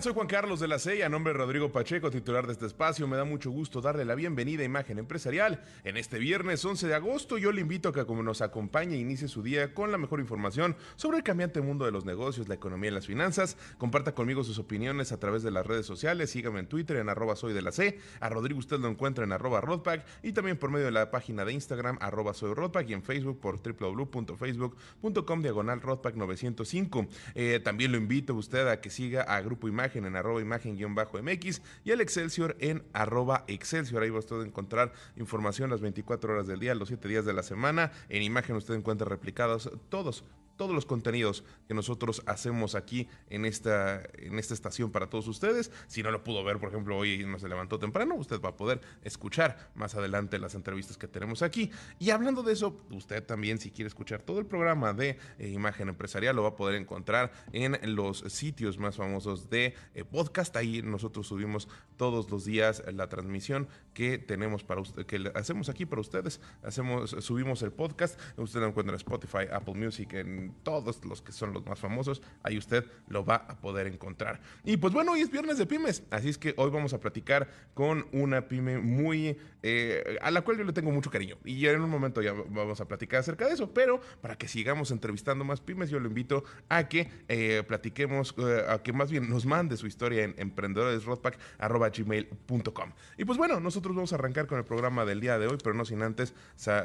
Soy 0.00 0.12
Juan 0.12 0.26
Carlos 0.26 0.60
de 0.60 0.68
la 0.68 0.78
C 0.78 1.02
a 1.04 1.08
nombre 1.08 1.32
de 1.32 1.38
Rodrigo 1.38 1.72
Pacheco, 1.72 2.10
titular 2.10 2.46
de 2.46 2.52
este 2.52 2.66
espacio. 2.66 3.08
Me 3.08 3.16
da 3.16 3.24
mucho 3.24 3.50
gusto 3.50 3.80
darle 3.80 4.04
la 4.04 4.14
bienvenida 4.14 4.60
a 4.60 4.66
Imagen 4.66 4.98
Empresarial 4.98 5.62
en 5.84 5.96
este 5.96 6.18
viernes 6.18 6.62
11 6.62 6.86
de 6.86 6.94
agosto. 6.94 7.38
Yo 7.38 7.50
le 7.50 7.62
invito 7.62 7.88
a 7.88 7.92
que 7.94 8.04
como 8.04 8.22
nos 8.22 8.42
acompañe 8.42 8.96
e 8.96 8.98
inicie 8.98 9.26
su 9.26 9.42
día 9.42 9.72
con 9.72 9.90
la 9.90 9.96
mejor 9.96 10.20
información 10.20 10.76
sobre 10.96 11.16
el 11.16 11.24
cambiante 11.24 11.62
mundo 11.62 11.86
de 11.86 11.92
los 11.92 12.04
negocios, 12.04 12.46
la 12.46 12.56
economía 12.56 12.90
y 12.90 12.92
las 12.94 13.06
finanzas. 13.06 13.56
Comparta 13.78 14.14
conmigo 14.14 14.44
sus 14.44 14.58
opiniones 14.58 15.12
a 15.12 15.18
través 15.18 15.42
de 15.42 15.50
las 15.50 15.66
redes 15.66 15.86
sociales. 15.86 16.30
Sígame 16.30 16.60
en 16.60 16.66
Twitter 16.66 16.98
en 16.98 17.08
arroba 17.08 17.34
soy 17.34 17.54
de 17.54 17.62
la 17.62 17.72
C. 17.72 17.98
A 18.20 18.28
Rodrigo 18.28 18.58
usted 18.58 18.78
lo 18.78 18.88
encuentra 18.88 19.24
en 19.24 19.32
arroba 19.32 19.62
Rodpack 19.62 20.04
y 20.22 20.32
también 20.32 20.58
por 20.58 20.70
medio 20.70 20.84
de 20.84 20.92
la 20.92 21.10
página 21.10 21.46
de 21.46 21.54
Instagram 21.54 21.96
arroba 22.02 22.34
soy 22.34 22.54
y 22.86 22.92
en 22.92 23.02
Facebook 23.02 23.40
por 23.40 23.62
www.facebook.com 23.62 25.42
diagonal 25.42 25.80
Rodpack 25.80 26.16
905. 26.16 27.06
Eh, 27.34 27.60
también 27.64 27.92
lo 27.92 27.98
invito 27.98 28.34
a 28.34 28.36
usted 28.36 28.68
a 28.68 28.80
que 28.82 28.90
siga 28.90 29.22
a 29.22 29.40
Grupo 29.40 29.68
Imagen 29.68 29.85
en 29.94 30.16
arroba 30.16 30.40
imagen-mx 30.40 31.62
y 31.84 31.90
el 31.90 32.00
Excelsior 32.00 32.56
en 32.60 32.82
arroba 32.92 33.44
Excelsior. 33.46 34.02
Ahí 34.02 34.10
va 34.10 34.18
usted 34.18 34.40
a 34.40 34.44
encontrar 34.44 34.92
información 35.16 35.70
las 35.70 35.80
24 35.80 36.32
horas 36.32 36.46
del 36.46 36.60
día, 36.60 36.74
los 36.74 36.88
7 36.88 37.06
días 37.08 37.24
de 37.24 37.32
la 37.32 37.42
semana. 37.42 37.92
En 38.08 38.22
imagen 38.22 38.56
usted 38.56 38.74
encuentra 38.74 39.08
replicados 39.08 39.70
todos 39.88 40.24
todos 40.56 40.74
los 40.74 40.86
contenidos 40.86 41.44
que 41.68 41.74
nosotros 41.74 42.22
hacemos 42.26 42.74
aquí 42.74 43.08
en 43.30 43.44
esta, 43.44 44.02
en 44.14 44.38
esta 44.38 44.54
estación 44.54 44.90
para 44.90 45.08
todos 45.08 45.28
ustedes. 45.28 45.70
Si 45.86 46.02
no 46.02 46.10
lo 46.10 46.24
pudo 46.24 46.42
ver, 46.44 46.58
por 46.58 46.70
ejemplo, 46.70 46.96
hoy 46.96 47.24
no 47.24 47.38
se 47.38 47.48
levantó 47.48 47.78
temprano, 47.78 48.14
usted 48.14 48.40
va 48.40 48.50
a 48.50 48.56
poder 48.56 48.80
escuchar 49.02 49.70
más 49.74 49.94
adelante 49.94 50.38
las 50.38 50.54
entrevistas 50.54 50.96
que 50.98 51.08
tenemos 51.08 51.42
aquí. 51.42 51.70
Y 51.98 52.10
hablando 52.10 52.42
de 52.42 52.52
eso, 52.52 52.76
usted 52.90 53.24
también, 53.24 53.58
si 53.58 53.70
quiere 53.70 53.88
escuchar 53.88 54.22
todo 54.22 54.38
el 54.38 54.46
programa 54.46 54.92
de 54.92 55.18
eh, 55.38 55.48
Imagen 55.48 55.88
Empresarial, 55.88 56.36
lo 56.36 56.42
va 56.42 56.50
a 56.50 56.56
poder 56.56 56.76
encontrar 56.76 57.32
en 57.52 57.94
los 57.94 58.18
sitios 58.28 58.78
más 58.78 58.96
famosos 58.96 59.50
de 59.50 59.74
eh, 59.94 60.04
podcast. 60.04 60.56
Ahí 60.56 60.82
nosotros 60.82 61.26
subimos 61.26 61.68
todos 61.96 62.30
los 62.30 62.44
días 62.44 62.82
la 62.92 63.08
transmisión 63.08 63.68
que 63.94 64.18
tenemos 64.18 64.64
para 64.64 64.80
usted, 64.80 65.06
que 65.06 65.30
hacemos 65.34 65.68
aquí 65.68 65.86
para 65.86 66.00
ustedes. 66.00 66.40
Hacemos, 66.62 67.10
subimos 67.20 67.62
el 67.62 67.72
podcast. 67.72 68.18
Usted 68.36 68.60
lo 68.60 68.66
encuentra 68.66 68.94
en 68.94 68.96
Spotify, 68.96 69.46
Apple 69.50 69.74
Music, 69.74 70.12
en 70.12 70.45
todos 70.62 71.04
los 71.04 71.22
que 71.22 71.32
son 71.32 71.52
los 71.52 71.64
más 71.66 71.78
famosos, 71.78 72.22
ahí 72.42 72.58
usted 72.58 72.84
lo 73.08 73.24
va 73.24 73.36
a 73.36 73.56
poder 73.56 73.86
encontrar. 73.86 74.40
Y 74.64 74.76
pues 74.76 74.92
bueno, 74.92 75.12
hoy 75.12 75.20
es 75.20 75.30
viernes 75.30 75.58
de 75.58 75.66
pymes, 75.66 76.02
así 76.10 76.28
es 76.28 76.38
que 76.38 76.54
hoy 76.56 76.70
vamos 76.70 76.92
a 76.92 77.00
platicar 77.00 77.48
con 77.74 78.06
una 78.12 78.48
pyme 78.48 78.78
muy, 78.78 79.38
eh, 79.68 80.16
a 80.22 80.30
la 80.30 80.42
cual 80.42 80.58
yo 80.58 80.64
le 80.64 80.72
tengo 80.72 80.92
mucho 80.92 81.10
cariño. 81.10 81.38
Y 81.44 81.58
ya 81.58 81.72
en 81.72 81.80
un 81.80 81.90
momento 81.90 82.22
ya 82.22 82.32
vamos 82.32 82.80
a 82.80 82.86
platicar 82.86 83.18
acerca 83.18 83.48
de 83.48 83.54
eso, 83.54 83.74
pero 83.74 84.00
para 84.20 84.38
que 84.38 84.46
sigamos 84.46 84.92
entrevistando 84.92 85.44
más 85.44 85.60
pymes, 85.60 85.90
yo 85.90 85.98
lo 85.98 86.06
invito 86.06 86.44
a 86.68 86.88
que 86.88 87.10
eh, 87.26 87.64
platiquemos, 87.66 88.32
eh, 88.38 88.64
a 88.68 88.80
que 88.80 88.92
más 88.92 89.10
bien 89.10 89.28
nos 89.28 89.44
mande 89.44 89.76
su 89.76 89.88
historia 89.88 90.22
en 90.22 90.36
emprendedoresrodpack.gmail.com. 90.38 92.92
Y 93.18 93.24
pues 93.24 93.38
bueno, 93.38 93.58
nosotros 93.58 93.96
vamos 93.96 94.12
a 94.12 94.14
arrancar 94.14 94.46
con 94.46 94.58
el 94.58 94.64
programa 94.64 95.04
del 95.04 95.20
día 95.20 95.36
de 95.36 95.48
hoy, 95.48 95.58
pero 95.60 95.74
no 95.74 95.84
sin 95.84 96.02
antes 96.02 96.32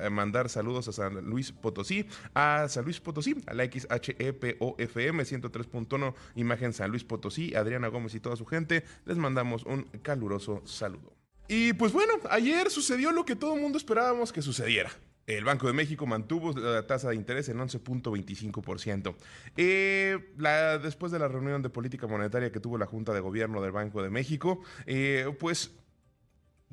mandar 0.10 0.50
saludos 0.50 0.88
a 0.88 0.92
San 0.92 1.24
Luis 1.24 1.52
Potosí, 1.52 2.08
a 2.34 2.68
San 2.68 2.84
Luis 2.84 3.00
Potosí, 3.00 3.36
a 3.46 3.54
la 3.54 3.66
XHEPOFM 3.66 5.22
103.1 5.22 6.16
Imagen 6.36 6.74
San 6.74 6.90
Luis 6.90 7.04
Potosí, 7.04 7.54
Adriana 7.54 7.90
Gómez 7.90 8.16
y 8.16 8.20
toda 8.20 8.36
su 8.36 8.48
gente, 8.48 8.84
les 9.06 9.18
mandamos 9.18 9.66
un 9.66 9.84
caluroso 10.02 10.64
saludo. 10.66 11.21
Y 11.54 11.74
pues 11.74 11.92
bueno, 11.92 12.14
ayer 12.30 12.72
sucedió 12.72 13.12
lo 13.12 13.26
que 13.26 13.36
todo 13.36 13.56
el 13.56 13.62
mundo 13.62 13.78
esperábamos 13.78 14.32
que 14.32 14.42
sucediera. 14.42 14.90
El 15.28 15.44
Banco 15.44 15.68
de 15.68 15.74
México 15.74 16.08
mantuvo 16.08 16.54
la 16.54 16.88
tasa 16.88 17.10
de 17.10 17.18
interés 17.18 17.50
en 17.50 17.58
11.25%. 17.58 19.16
Eh, 19.58 20.18
después 20.82 21.12
de 21.12 21.20
la 21.20 21.28
reunión 21.28 21.62
de 21.62 21.70
política 21.70 22.08
monetaria 22.08 22.54
que 22.54 22.62
tuvo 22.62 22.78
la 22.78 22.86
Junta 22.86 23.12
de 23.12 23.20
Gobierno 23.20 23.62
del 23.62 23.74
Banco 23.74 24.02
de 24.02 24.10
México, 24.10 24.62
eh, 24.86 25.30
pues 25.42 25.72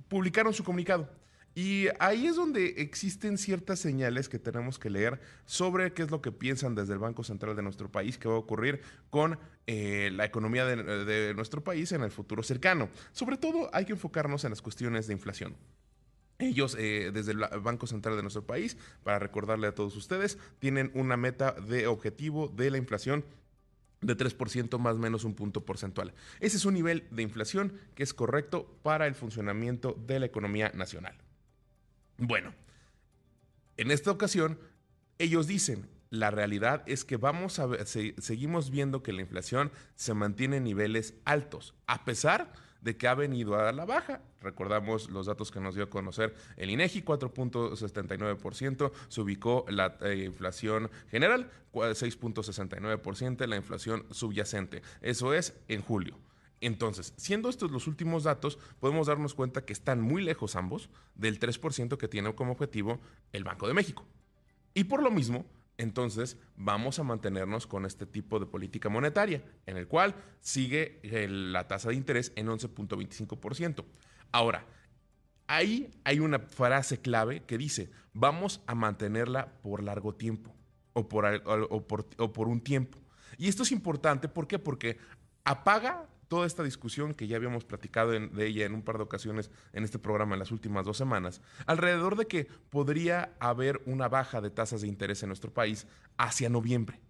publicaron 0.07 0.55
su 0.55 0.63
comunicado. 0.63 1.11
Y 1.59 1.89
ahí 1.99 2.29
es 2.29 2.37
donde 2.37 2.75
existen 2.77 3.37
ciertas 3.37 3.81
señales 3.81 4.29
que 4.29 4.39
tenemos 4.39 4.79
que 4.79 4.91
leer 4.91 5.21
sobre 5.45 5.93
qué 5.93 6.05
es 6.05 6.11
lo 6.13 6.23
que 6.23 6.31
piensan 6.31 6.77
desde 6.77 6.93
el 6.93 7.01
Banco 7.01 7.25
Central 7.25 7.57
de 7.57 7.63
nuestro 7.63 7.91
país, 7.91 8.17
qué 8.17 8.29
va 8.29 8.37
a 8.37 8.39
ocurrir 8.39 8.81
con 9.11 9.41
eh, 9.67 10.13
la 10.13 10.25
economía 10.25 10.65
de, 10.65 11.35
nuestro 11.35 11.65
país 11.65 11.91
en 11.91 12.05
el 12.05 12.13
futuro 12.13 12.45
cercano. 12.45 12.91
Sobre 13.11 13.39
todo 13.39 13.71
hay 13.73 13.87
que 13.87 13.95
enfocarnos 13.95 14.45
en 14.45 14.51
las 14.51 14.63
cuestiones 14.63 15.09
de 15.09 15.15
inflación. 15.15 15.57
Ellos, 16.39 16.77
eh, 16.79 17.11
desde 17.13 17.33
el 17.33 17.39
Banco 17.39 17.89
Central 17.89 18.15
de 18.15 18.23
nuestro 18.23 18.47
país, 18.47 18.77
para 19.03 19.19
recordarle 19.19 19.67
a 19.67 19.75
todos 19.75 19.97
ustedes, 19.97 20.39
tienen 20.61 20.93
una 20.95 21.17
meta 21.17 21.51
de 21.51 21.89
objetivo 21.89 22.47
de 22.47 22.71
la 22.71 22.79
inflación 22.79 23.25
de 24.01 24.17
3% 24.17 24.79
más 24.79 24.95
o 24.95 24.99
menos 24.99 25.25
un 25.25 25.35
punto 25.35 25.65
porcentual. 25.65 26.15
Ese 26.39 26.57
es 26.57 26.65
un 26.65 26.75
nivel 26.75 27.09
de 27.11 27.25
inflación 27.25 27.73
que 27.97 28.05
es 28.05 28.15
correcto 28.15 28.79
para 28.85 29.09
el 29.09 29.17
funcionamiento 29.17 30.01
de 30.07 30.21
la 30.21 30.27
economía 30.27 30.71
nacional. 30.73 31.19
Bueno, 32.19 32.53
en 33.77 33.93
esta 33.93 34.11
ocasión, 34.11 34.59
ellos 35.19 35.47
dicen, 35.47 35.89
la 36.11 36.31
realidad 36.31 36.83
es 36.87 37.05
que 37.05 37.17
vamos 37.17 37.59
a 37.59 37.67
ver, 37.67 37.87
seguimos 37.87 38.71
viendo 38.71 39.03
que 39.03 39.13
la 39.13 39.21
inflación 39.21 39.71
se 39.95 40.15
mantiene 40.15 40.57
en 40.57 40.65
niveles 40.65 41.15
altos, 41.25 41.75
a 41.87 42.05
pesar 42.05 42.53
de 42.81 42.97
que 42.97 43.09
ha 43.09 43.15
venido 43.15 43.57
a 43.57 43.73
la 43.73 43.85
baja. 43.85 44.21
Recordamos 44.41 45.11
los 45.11 45.27
datos 45.27 45.51
que 45.51 45.61
nos 45.61 45.75
dio 45.75 45.85
a 45.85 45.91
conocer 45.91 46.35
el 46.57 46.71
INEGI, 46.71 47.03
4.79%, 47.03 48.93
se 49.09 49.21
ubicó 49.21 49.65
la 49.69 49.97
eh, 50.01 50.25
inflación 50.25 50.91
general, 51.11 51.51
6.69%, 51.73 53.47
la 53.47 53.57
inflación 53.57 54.07
subyacente. 54.11 54.83
Eso 55.03 55.35
es 55.35 55.55
en 55.69 55.83
julio. 55.83 56.17
Entonces, 56.61 57.15
siendo 57.17 57.49
estos 57.49 57.71
los 57.71 57.87
últimos 57.87 58.25
datos, 58.25 58.59
podemos 58.81 59.07
darnos 59.07 59.35
cuenta 59.35 59.65
que 59.65 59.73
están 59.73 60.01
muy 60.01 60.23
lejos 60.23 60.57
ambos 60.57 60.91
del 61.15 61.39
3% 61.39 61.97
que 61.97 62.09
tiene 62.09 62.35
como 62.35 62.53
objetivo 62.53 62.99
el 63.33 63.45
Banco 63.45 63.69
de 63.69 63.75
México. 63.75 64.05
Y 64.75 64.85
por 64.85 65.03
lo 65.03 65.11
mismo, 65.11 65.47
entonces 65.77 66.37
vamos 66.57 66.99
a 66.99 67.05
mantenernos 67.05 67.67
con 67.67 67.87
este 67.87 68.07
tipo 68.07 68.41
de 68.41 68.47
política 68.47 68.89
monetaria, 68.89 69.45
en 69.67 69.77
el 69.77 69.87
cual 69.87 70.15
sigue 70.41 71.01
la 71.29 71.69
tasa 71.69 71.91
de 71.91 71.95
interés 71.95 72.33
en 72.35 72.49
11.25%. 72.49 73.85
Ahora, 74.33 74.67
ahí 75.47 75.91
hay 76.03 76.19
una 76.19 76.41
frase 76.41 77.01
clave 77.01 77.45
que 77.45 77.57
dice, 77.57 77.91
vamos 78.13 78.61
a 78.67 78.75
mantenerla 78.75 79.53
por 79.63 79.83
largo 79.83 80.15
tiempo 80.15 80.55
o 80.93 81.09
por, 81.09 81.25
o 81.47 82.33
por 82.33 82.49
un 82.49 82.61
tiempo. 82.61 82.99
Y 83.37 83.47
esto 83.47 83.63
es 83.63 83.71
importante, 83.71 84.29
¿por 84.29 84.49
qué? 84.49 84.59
Porque 84.59 84.99
apaga 85.45 86.09
toda 86.29 86.47
esta 86.47 86.63
discusión 86.63 87.15
que 87.15 87.27
ya 87.27 87.37
habíamos 87.37 87.65
platicado 87.65 88.13
de 88.13 88.47
ella 88.47 88.67
en 88.67 88.75
un 88.75 88.83
par 88.83 88.99
de 88.99 89.05
ocasiones 89.05 89.51
en 89.73 89.85
este 89.85 89.99
programa 89.99 90.35
en 90.35 90.39
las 90.39 90.53
últimas 90.53 90.85
dos 90.85 90.97
semanas, 90.97 91.41
alrededor 91.67 92.17
de 92.17 92.27
que 92.27 92.47
podría 92.71 93.33
haber 93.41 93.81
una 93.87 94.09
baja 94.09 94.41
de 94.41 94.51
tasas 94.51 94.83
de 94.83 94.89
interés 94.89 95.23
en 95.23 95.31
nuestro 95.31 95.53
país 95.53 95.87
hacia 96.19 96.49
noviembre. 96.49 97.01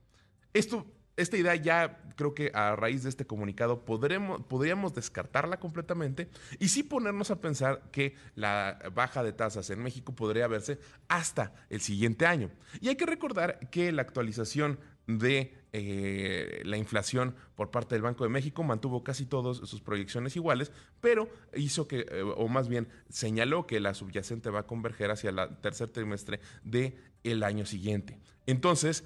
Esto, 0.55 0.87
esta 1.17 1.37
idea 1.37 1.55
ya 1.57 2.01
creo 2.17 2.35
que 2.35 2.51
a 2.55 2.77
raíz 2.77 3.03
de 3.03 3.09
este 3.09 3.27
comunicado 3.27 3.85
podremos, 3.85 4.43
podríamos 4.47 4.95
descartarla 4.95 5.59
completamente 5.59 6.31
y 6.59 6.69
sí 6.69 6.83
ponernos 6.83 7.31
a 7.31 7.41
pensar 7.41 7.91
que 7.91 8.15
la 8.35 8.79
baja 8.95 9.23
de 9.23 9.33
tasas 9.33 9.69
en 9.71 9.83
México 9.83 10.15
podría 10.15 10.47
verse 10.47 10.79
hasta 11.09 11.53
el 11.71 11.81
siguiente 11.81 12.25
año. 12.25 12.51
Y 12.81 12.89
hay 12.89 12.97
que 12.97 13.07
recordar 13.07 13.59
que 13.71 13.91
la 13.93 14.03
actualización 14.03 14.79
de 15.09 15.55
eh, 15.73 16.63
la 16.65 16.77
inflación 16.77 17.35
por 17.57 17.71
parte 17.71 17.95
del 17.95 18.03
Banco 18.03 18.25
de 18.25 18.31
México, 18.31 18.63
mantuvo 18.63 19.03
casi 19.03 19.27
todas 19.27 19.57
sus 19.57 19.81
proyecciones 19.81 20.37
iguales, 20.37 20.71
pero 21.01 21.29
hizo 21.57 21.89
que, 21.89 22.07
eh, 22.11 22.23
o 22.23 22.47
más 22.49 22.69
bien 22.69 22.89
señaló 23.09 23.67
que 23.67 23.81
la 23.81 23.95
subyacente 23.95 24.51
va 24.51 24.61
a 24.61 24.67
converger 24.67 25.11
hacia 25.11 25.31
el 25.31 25.57
tercer 25.61 25.89
trimestre 25.89 26.41
del 26.63 26.95
el 27.25 27.43
año 27.43 27.67
siguiente. 27.67 28.19
Entonces, 28.47 29.05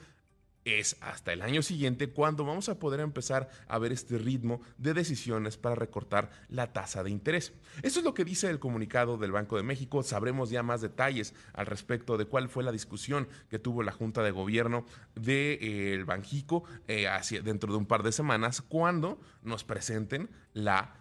es 0.64 0.96
hasta 1.00 1.32
el 1.32 1.42
año 1.42 1.62
siguiente 1.62 2.10
cuando 2.10 2.44
vamos 2.44 2.68
a 2.68 2.78
poder 2.78 3.00
empezar 3.00 3.48
a 3.68 3.78
ver 3.78 3.92
este 3.92 4.18
ritmo 4.18 4.60
de 4.78 4.94
decisiones 4.94 5.56
para 5.56 5.74
recortar 5.74 6.30
la 6.48 6.72
tasa 6.72 7.02
de 7.02 7.10
interés. 7.10 7.52
Eso 7.82 7.98
es 7.98 8.04
lo 8.04 8.14
que 8.14 8.24
dice 8.24 8.48
el 8.48 8.58
comunicado 8.58 9.16
del 9.16 9.32
Banco 9.32 9.56
de 9.56 9.62
México. 9.62 10.02
Sabremos 10.02 10.50
ya 10.50 10.62
más 10.62 10.80
detalles 10.80 11.34
al 11.52 11.66
respecto 11.66 12.16
de 12.16 12.26
cuál 12.26 12.48
fue 12.48 12.64
la 12.64 12.72
discusión 12.72 13.28
que 13.50 13.58
tuvo 13.58 13.82
la 13.82 13.92
Junta 13.92 14.22
de 14.22 14.30
Gobierno 14.30 14.86
del 15.14 15.24
de, 15.58 16.04
Banjico 16.06 16.64
eh, 16.86 17.08
dentro 17.42 17.72
de 17.72 17.78
un 17.78 17.86
par 17.86 18.02
de 18.02 18.12
semanas 18.12 18.62
cuando 18.62 19.20
nos 19.42 19.64
presenten 19.64 20.30
la 20.52 20.96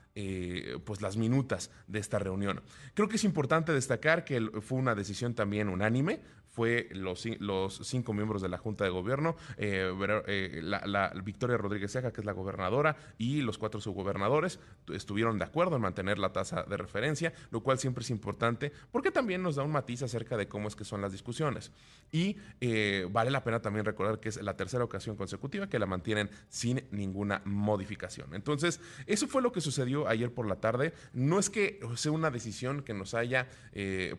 pues 0.83 1.01
las 1.01 1.15
minutas 1.15 1.71
de 1.87 1.99
esta 1.99 2.19
reunión. 2.19 2.61
Creo 2.93 3.07
que 3.07 3.15
es 3.15 3.23
importante 3.23 3.71
destacar 3.71 4.25
que 4.25 4.41
fue 4.61 4.77
una 4.77 4.93
decisión 4.93 5.33
también 5.33 5.69
unánime 5.69 6.19
fue 6.51 6.89
los, 6.91 7.25
los 7.39 7.79
cinco 7.83 8.13
miembros 8.13 8.41
de 8.41 8.49
la 8.49 8.57
Junta 8.57 8.83
de 8.83 8.89
Gobierno, 8.89 9.35
eh, 9.57 9.91
eh, 10.27 10.59
la, 10.61 11.13
Victoria 11.23 11.57
Rodríguez 11.57 11.93
Ceja, 11.93 12.11
que 12.11 12.21
es 12.21 12.25
la 12.25 12.33
gobernadora, 12.33 12.97
y 13.17 13.41
los 13.41 13.57
cuatro 13.57 13.79
subgobernadores 13.79 14.59
estuvieron 14.93 15.39
de 15.39 15.45
acuerdo 15.45 15.77
en 15.77 15.81
mantener 15.81 16.19
la 16.19 16.33
tasa 16.33 16.63
de 16.63 16.75
referencia, 16.75 17.33
lo 17.51 17.61
cual 17.61 17.79
siempre 17.79 18.03
es 18.03 18.09
importante 18.09 18.71
porque 18.91 19.11
también 19.11 19.41
nos 19.41 19.55
da 19.55 19.63
un 19.63 19.71
matiz 19.71 20.03
acerca 20.03 20.35
de 20.35 20.47
cómo 20.47 20.67
es 20.67 20.75
que 20.75 20.83
son 20.83 21.01
las 21.01 21.13
discusiones. 21.13 21.71
Y 22.11 22.37
eh, 22.59 23.07
vale 23.09 23.31
la 23.31 23.43
pena 23.43 23.61
también 23.61 23.85
recordar 23.85 24.19
que 24.19 24.29
es 24.29 24.41
la 24.41 24.57
tercera 24.57 24.83
ocasión 24.83 25.15
consecutiva 25.15 25.69
que 25.69 25.79
la 25.79 25.85
mantienen 25.85 26.29
sin 26.49 26.83
ninguna 26.91 27.41
modificación. 27.45 28.33
Entonces, 28.35 28.81
eso 29.05 29.27
fue 29.27 29.41
lo 29.41 29.53
que 29.53 29.61
sucedió 29.61 30.07
ayer 30.09 30.33
por 30.33 30.47
la 30.47 30.57
tarde. 30.57 30.93
No 31.13 31.39
es 31.39 31.49
que 31.49 31.79
sea 31.95 32.11
una 32.11 32.29
decisión 32.29 32.81
que 32.81 32.93
nos 32.93 33.13
haya 33.13 33.47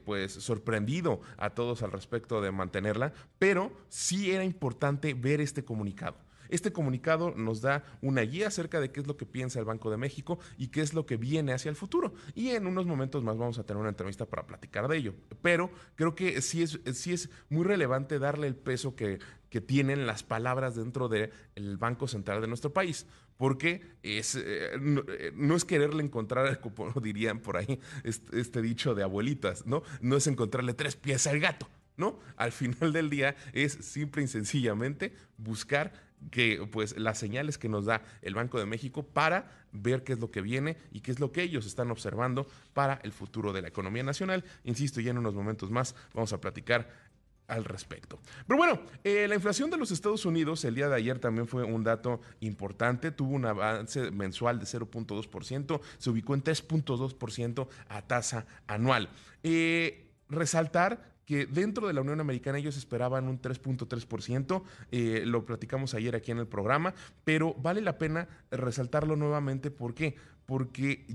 pues 0.05 0.33
sorprendido 0.33 1.21
a 1.37 1.51
todos 1.51 1.83
al 1.83 1.93
respecto 1.93 2.22
de 2.29 2.53
mantenerla, 2.53 3.13
pero 3.39 3.73
sí 3.89 4.31
era 4.31 4.45
importante 4.45 5.15
ver 5.15 5.41
este 5.41 5.65
comunicado. 5.65 6.17
Este 6.53 6.71
comunicado 6.71 7.33
nos 7.35 7.63
da 7.63 7.83
una 8.03 8.21
guía 8.21 8.49
acerca 8.49 8.79
de 8.79 8.93
qué 8.93 9.01
es 9.01 9.07
lo 9.07 9.17
que 9.17 9.25
piensa 9.25 9.59
el 9.59 9.65
Banco 9.65 9.91
de 9.91 9.97
México 9.97 10.39
y 10.59 10.69
qué 10.69 10.83
es 10.83 10.93
lo 10.93 11.07
que 11.07 11.17
viene 11.17 11.55
hacia 11.55 11.71
el 11.71 11.77
futuro. 11.77 12.13
Y 12.35 12.51
en 12.51 12.67
unos 12.67 12.85
momentos 12.85 13.25
más 13.25 13.39
vamos 13.39 13.59
a 13.59 13.65
tener 13.65 13.81
una 13.81 13.89
entrevista 13.89 14.27
para 14.27 14.47
platicar 14.47 14.87
de 14.87 14.99
ello. 14.99 15.15
Pero 15.41 15.71
creo 15.95 16.15
que 16.15 16.43
sí 16.43 16.63
es, 16.63 16.79
sí 16.93 17.15
es 17.15 17.31
muy 17.49 17.65
relevante 17.65 18.19
darle 18.19 18.49
el 18.49 18.55
peso 18.55 18.95
que, 18.95 19.19
que 19.49 19.63
tienen 19.63 20.07
las 20.07 20.25
palabras 20.25 20.77
dentro 20.77 21.09
del 21.09 21.31
Banco 21.79 22.07
Central 22.07 22.43
de 22.43 22.49
nuestro 22.49 22.71
país. 22.71 23.07
Porque 23.39 23.81
es, 24.03 24.35
eh, 24.35 24.75
eh, 24.75 25.33
no, 25.35 25.57
es 25.57 25.65
quererle 25.65 26.03
encontrar, 26.03 26.61
como 26.77 26.93
dirían 27.01 27.41
por 27.41 27.57
ahí, 27.57 27.81
este, 28.05 28.39
este 28.39 28.61
dicho 28.61 28.95
de 28.95 29.03
abuelitas, 29.03 29.65
¿no? 29.65 29.83
No 30.03 30.19
es 30.19 30.27
encontrarle 30.27 30.75
tres 30.75 30.97
pies 30.97 31.27
al 31.27 31.41
gato 31.41 31.67
¿no? 31.97 32.19
Al 32.37 32.53
final 32.53 32.93
del 32.93 33.11
día 33.11 33.37
es 33.53 33.73
simple 33.73 34.23
y 34.23 34.29
sencillamente 34.29 35.15
buscar 35.37 35.93
que 36.31 36.67
pues 36.71 36.97
las 36.99 37.19
señales 37.19 37.59
que 37.59 37.69
nos 37.69 37.87
da 37.87 38.03
el 38.23 38.35
Banco 38.35 38.59
de 38.59 38.67
México 38.67 39.03
para 39.03 39.51
ver 39.73 40.05
qué 40.05 40.13
es 40.13 40.21
lo 40.21 40.31
que 40.31 40.41
viene 40.41 40.77
y 40.93 41.01
qué 41.01 41.11
es 41.11 41.21
lo 41.21 41.33
que 41.33 41.43
ellos 41.43 41.67
están 41.67 41.91
observando 41.91 42.47
para 42.73 43.01
el 43.03 43.13
futuro 43.13 43.53
de 43.53 43.63
la 43.63 43.69
economía 43.69 44.03
nacional. 44.03 44.45
Insisto, 44.65 45.01
ya 45.01 45.11
en 45.11 45.19
unos 45.19 45.35
momentos 45.35 45.71
más 45.71 45.95
vamos 46.15 46.33
a 46.33 46.41
platicar 46.41 46.89
al 47.49 47.65
respecto. 47.65 48.19
Pero 48.47 48.57
bueno, 48.57 48.81
eh, 49.05 49.27
la 49.29 49.35
inflación 49.35 49.69
de 49.71 49.77
los 49.77 49.91
Estados 49.91 50.25
Unidos 50.25 50.65
el 50.65 50.75
día 50.75 50.89
de 50.89 50.97
ayer 50.97 51.19
también 51.19 51.47
fue 51.47 51.65
un 51.65 51.85
dato 51.85 52.21
importante, 52.41 53.11
tuvo 53.11 53.35
un 53.35 53.45
avance 53.45 54.11
mensual 54.11 54.59
de 54.59 54.65
0.2%, 54.65 55.81
se 55.99 56.11
ubicó 56.11 56.35
en 56.35 56.45
3.2% 56.45 57.69
a 57.89 58.03
tasa 58.03 58.47
anual. 58.67 59.11
Eh, 59.43 60.09
resaltar 60.29 61.12
que 61.33 61.47
dentro 61.47 61.87
de 61.87 61.95
la 61.95 62.03
Unión 62.03 62.21
Americana 62.21 62.59
ellos 62.59 62.77
esperaban 62.77 63.27
un 63.27 63.41
3.3%, 63.41 64.63
eh, 64.91 65.23
lo 65.25 65.47
platicamos 65.47 65.95
ayer 65.95 66.15
aquí 66.15 66.31
en 66.31 66.37
el 66.37 66.47
programa, 66.47 66.93
pero 67.25 67.55
vale 67.55 67.81
la 67.81 67.97
pena 67.97 68.29
resaltarlo 68.51 69.17
nuevamente, 69.17 69.71
¿por 69.71 69.95
qué? 69.95 70.15
Porque 70.47 71.07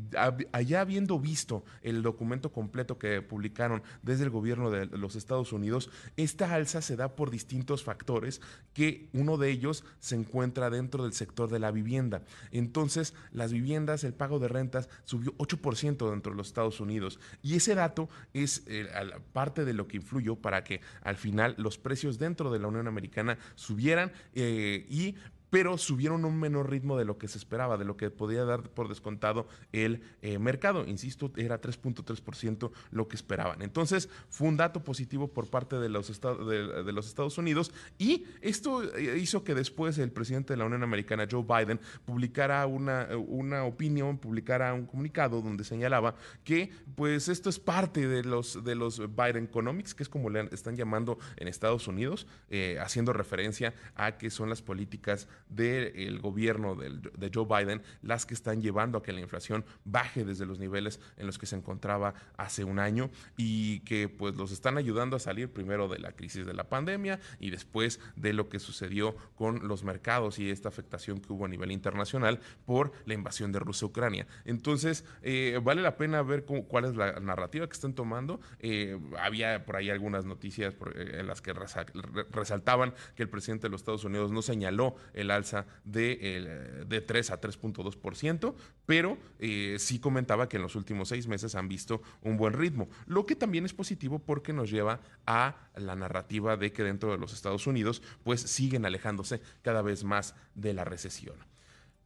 allá 0.52 0.82
habiendo 0.82 1.20
visto 1.20 1.64
el 1.82 2.02
documento 2.02 2.52
completo 2.52 2.98
que 2.98 3.22
publicaron 3.22 3.84
desde 4.02 4.24
el 4.24 4.30
gobierno 4.30 4.72
de 4.72 4.86
los 4.86 5.16
Estados 5.16 5.54
Unidos, 5.54 5.90
esta 6.16 6.54
alza 6.54 6.82
se 6.82 6.96
da 6.96 7.16
por 7.16 7.30
distintos 7.30 7.84
factores 7.84 8.42
que 8.74 9.10
uno 9.14 9.38
de 9.38 9.50
ellos 9.50 9.84
se 10.00 10.16
encuentra 10.16 10.70
dentro 10.70 11.04
del 11.04 11.14
sector 11.14 11.50
de 11.50 11.60
la 11.60 11.72
vivienda. 11.72 12.24
Entonces, 12.52 13.14
las 13.32 13.52
viviendas, 13.52 14.04
el 14.04 14.14
pago 14.14 14.40
de 14.40 14.48
rentas 14.48 14.90
subió 15.04 15.34
8% 15.38 16.10
dentro 16.10 16.32
de 16.32 16.38
los 16.38 16.48
Estados 16.48 16.80
Unidos 16.80 17.20
y 17.42 17.56
ese 17.56 17.76
dato 17.76 18.10
es 18.34 18.64
eh, 18.68 18.88
parte 19.34 19.66
de 19.66 19.74
lo 19.74 19.88
que 19.88 19.98
influyó 19.98 20.36
para 20.36 20.64
que 20.64 20.82
al 21.02 21.18
final 21.18 21.56
los 21.58 21.78
precios 21.78 22.18
dentro 22.18 22.52
de 22.52 22.60
la 22.60 22.68
Unión 22.68 22.88
Americana 22.88 23.38
subieran 23.56 24.12
eh, 24.34 24.86
y 24.90 25.16
pero 25.50 25.78
subieron 25.78 26.26
un 26.26 26.40
menor 26.40 26.70
ritmo 26.70 26.98
de 26.98 27.06
lo 27.06 27.18
que 27.18 27.28
se 27.28 27.38
esperaba, 27.38 27.78
de 27.78 27.86
lo 27.86 27.98
que 27.98 28.10
podía 28.10 28.44
dar 28.46 28.70
por 28.70 28.90
descontado 28.90 29.48
el 29.72 30.02
eh, 30.22 30.40
mercado. 30.40 30.86
Insisto, 30.86 31.32
era 31.38 31.62
3.3% 31.62 32.72
lo 32.92 33.08
que 33.08 33.16
esperaban. 33.16 33.62
Entonces, 33.62 34.10
fue 34.30 34.48
un 34.48 34.58
dato 34.58 34.84
positivo 34.84 35.28
por 35.28 35.50
parte 35.50 35.78
de 35.78 35.90
los, 35.90 36.08
de, 36.22 36.92
los 36.92 37.08
Estados 37.08 37.38
Unidos 37.38 37.72
y 37.98 38.26
esto 38.42 38.84
eh, 38.96 39.18
hizo 39.20 39.44
que 39.44 39.56
después 39.56 39.98
el 39.98 40.12
presidente 40.12 40.54
de 40.54 40.58
la 40.58 40.66
Unión 40.66 40.84
Americana, 40.84 41.28
Joe 41.30 41.44
Biden, 41.44 41.80
publicara 42.06 42.66
una, 42.66 43.08
una 43.18 43.64
opinión, 43.64 44.18
publicara 44.18 44.74
un 44.74 44.86
comunicado 44.86 45.42
donde 45.42 45.64
señalaba 45.64 46.16
que 46.44 46.72
pues 46.96 47.28
esto 47.28 47.50
es 47.50 47.60
parte 47.60 48.08
de 48.08 48.24
los, 48.24 48.64
de 48.64 48.76
los 48.76 49.00
Biden 49.16 49.46
Economics, 49.46 49.94
que 49.94 50.04
es 50.04 50.10
como 50.10 50.30
le 50.30 50.48
están 50.52 50.76
llamando 50.76 51.18
en 51.38 51.48
Estados 51.48 51.88
Unidos, 51.88 52.28
eh, 52.50 52.78
haciendo 52.80 53.14
referencia 53.14 53.74
a 53.96 54.18
que 54.18 54.30
son 54.30 54.50
las 54.50 54.62
políticas 54.62 55.28
del 55.50 56.20
gobierno 56.20 56.76
de 56.76 57.32
Joe 57.34 57.46
Biden 57.46 57.82
las 58.02 58.26
que 58.26 58.34
están 58.34 58.62
llevando 58.62 58.98
a 58.98 59.04
que 59.04 59.14
la 59.14 59.22
inflación 59.22 59.66
baje 59.86 60.26
desde 60.26 60.46
los 60.46 60.60
niveles 60.60 61.00
en 61.18 61.26
los 61.26 61.38
que 61.38 61.46
se 61.46 61.56
encontraba 61.56 62.14
hace 62.38 62.64
un 62.64 62.80
año 62.80 63.10
y 63.38 63.82
que 63.82 64.10
pues 64.10 64.36
los 64.36 64.52
están 64.52 64.78
ayudando 64.78 65.16
a 65.16 65.20
salir 65.20 65.50
primero 65.52 65.88
de 65.88 66.00
la 66.00 66.12
crisis 66.12 66.46
de 66.46 66.54
la 66.54 66.70
pandemia 66.70 67.20
y 67.40 67.50
después 67.50 68.00
de 68.16 68.34
lo 68.34 68.50
que 68.50 68.60
sucedió 68.60 69.16
con 69.36 69.68
los 69.68 69.84
mercados 69.84 70.40
y 70.40 70.50
esta 70.50 70.70
afectación 70.70 71.20
que 71.20 71.34
hubo 71.34 71.46
a 71.46 71.48
nivel 71.48 71.72
internacional 71.72 72.40
por 72.66 72.92
la 73.06 73.14
invasión 73.14 73.52
de 73.52 73.60
Rusia 73.60 73.86
a 73.86 73.90
Ucrania. 73.90 74.28
Entonces, 74.46 75.06
eh, 75.22 75.60
vale 75.64 75.82
la 75.82 75.98
pena 75.98 76.22
ver 76.22 76.46
cuál 76.46 76.86
es 76.86 76.96
la 76.96 77.20
narrativa 77.20 77.68
que 77.68 77.74
están 77.74 77.94
tomando. 77.94 78.40
Eh, 78.60 79.00
había 79.20 79.66
por 79.66 79.76
ahí 79.76 79.90
algunas 79.90 80.26
noticias 80.26 80.76
eh, 80.96 81.18
en 81.20 81.28
las 81.28 81.42
que 81.42 81.54
resaltaban 81.54 82.94
que 83.16 83.24
el 83.24 83.30
presidente 83.30 83.68
de 83.68 83.72
los 83.72 83.82
Estados 83.82 84.04
Unidos 84.04 84.32
no 84.32 84.42
señaló 84.42 84.96
el 85.14 85.32
alza 85.38 85.66
de, 85.86 86.86
de 86.86 87.02
3 87.02 87.32
a 87.32 87.40
3.2%, 87.40 88.54
pero 88.86 89.18
eh, 89.40 89.78
sí 89.80 90.00
comentaba 90.00 90.50
que 90.50 90.58
en 90.58 90.64
los 90.64 90.76
últimos 90.76 91.10
seis 91.10 91.28
meses 91.28 91.56
han 91.56 91.70
visto 91.70 92.02
un 92.22 92.36
buen 92.36 92.54
ritmo, 92.54 92.90
lo 93.06 93.26
que 93.26 93.36
también 93.36 93.66
es 93.66 93.74
positivo 93.74 94.20
porque 94.20 94.52
nos 94.52 94.70
lleva 94.70 95.00
a 95.26 95.56
la 95.76 95.96
narrativa 95.96 96.58
de 96.58 96.74
que 96.74 96.84
dentro 96.84 97.12
de 97.12 97.18
los 97.18 97.34
Estados 97.34 97.68
Unidos 97.68 98.02
pues 98.24 98.42
siguen 98.42 98.86
alejándose 98.86 99.42
cada 99.62 99.82
vez 99.82 100.04
más 100.04 100.36
de 100.56 100.74
la 100.74 100.84
recesión. 100.84 101.36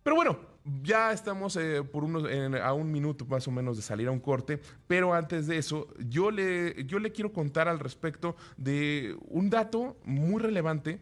Pero 0.03 0.15
bueno, 0.15 0.39
ya 0.81 1.11
estamos 1.11 1.55
eh, 1.57 1.83
por 1.83 2.03
unos, 2.03 2.23
a 2.61 2.73
un 2.73 2.91
minuto 2.91 3.25
más 3.25 3.47
o 3.47 3.51
menos 3.51 3.77
de 3.77 3.83
salir 3.83 4.07
a 4.07 4.11
un 4.11 4.19
corte, 4.19 4.59
pero 4.87 5.13
antes 5.13 5.45
de 5.45 5.57
eso, 5.57 5.87
yo 5.99 6.31
le, 6.31 6.85
yo 6.85 6.97
le 6.97 7.11
quiero 7.11 7.31
contar 7.31 7.67
al 7.67 7.79
respecto 7.79 8.35
de 8.57 9.15
un 9.27 9.49
dato 9.49 9.97
muy 10.03 10.41
relevante 10.41 10.99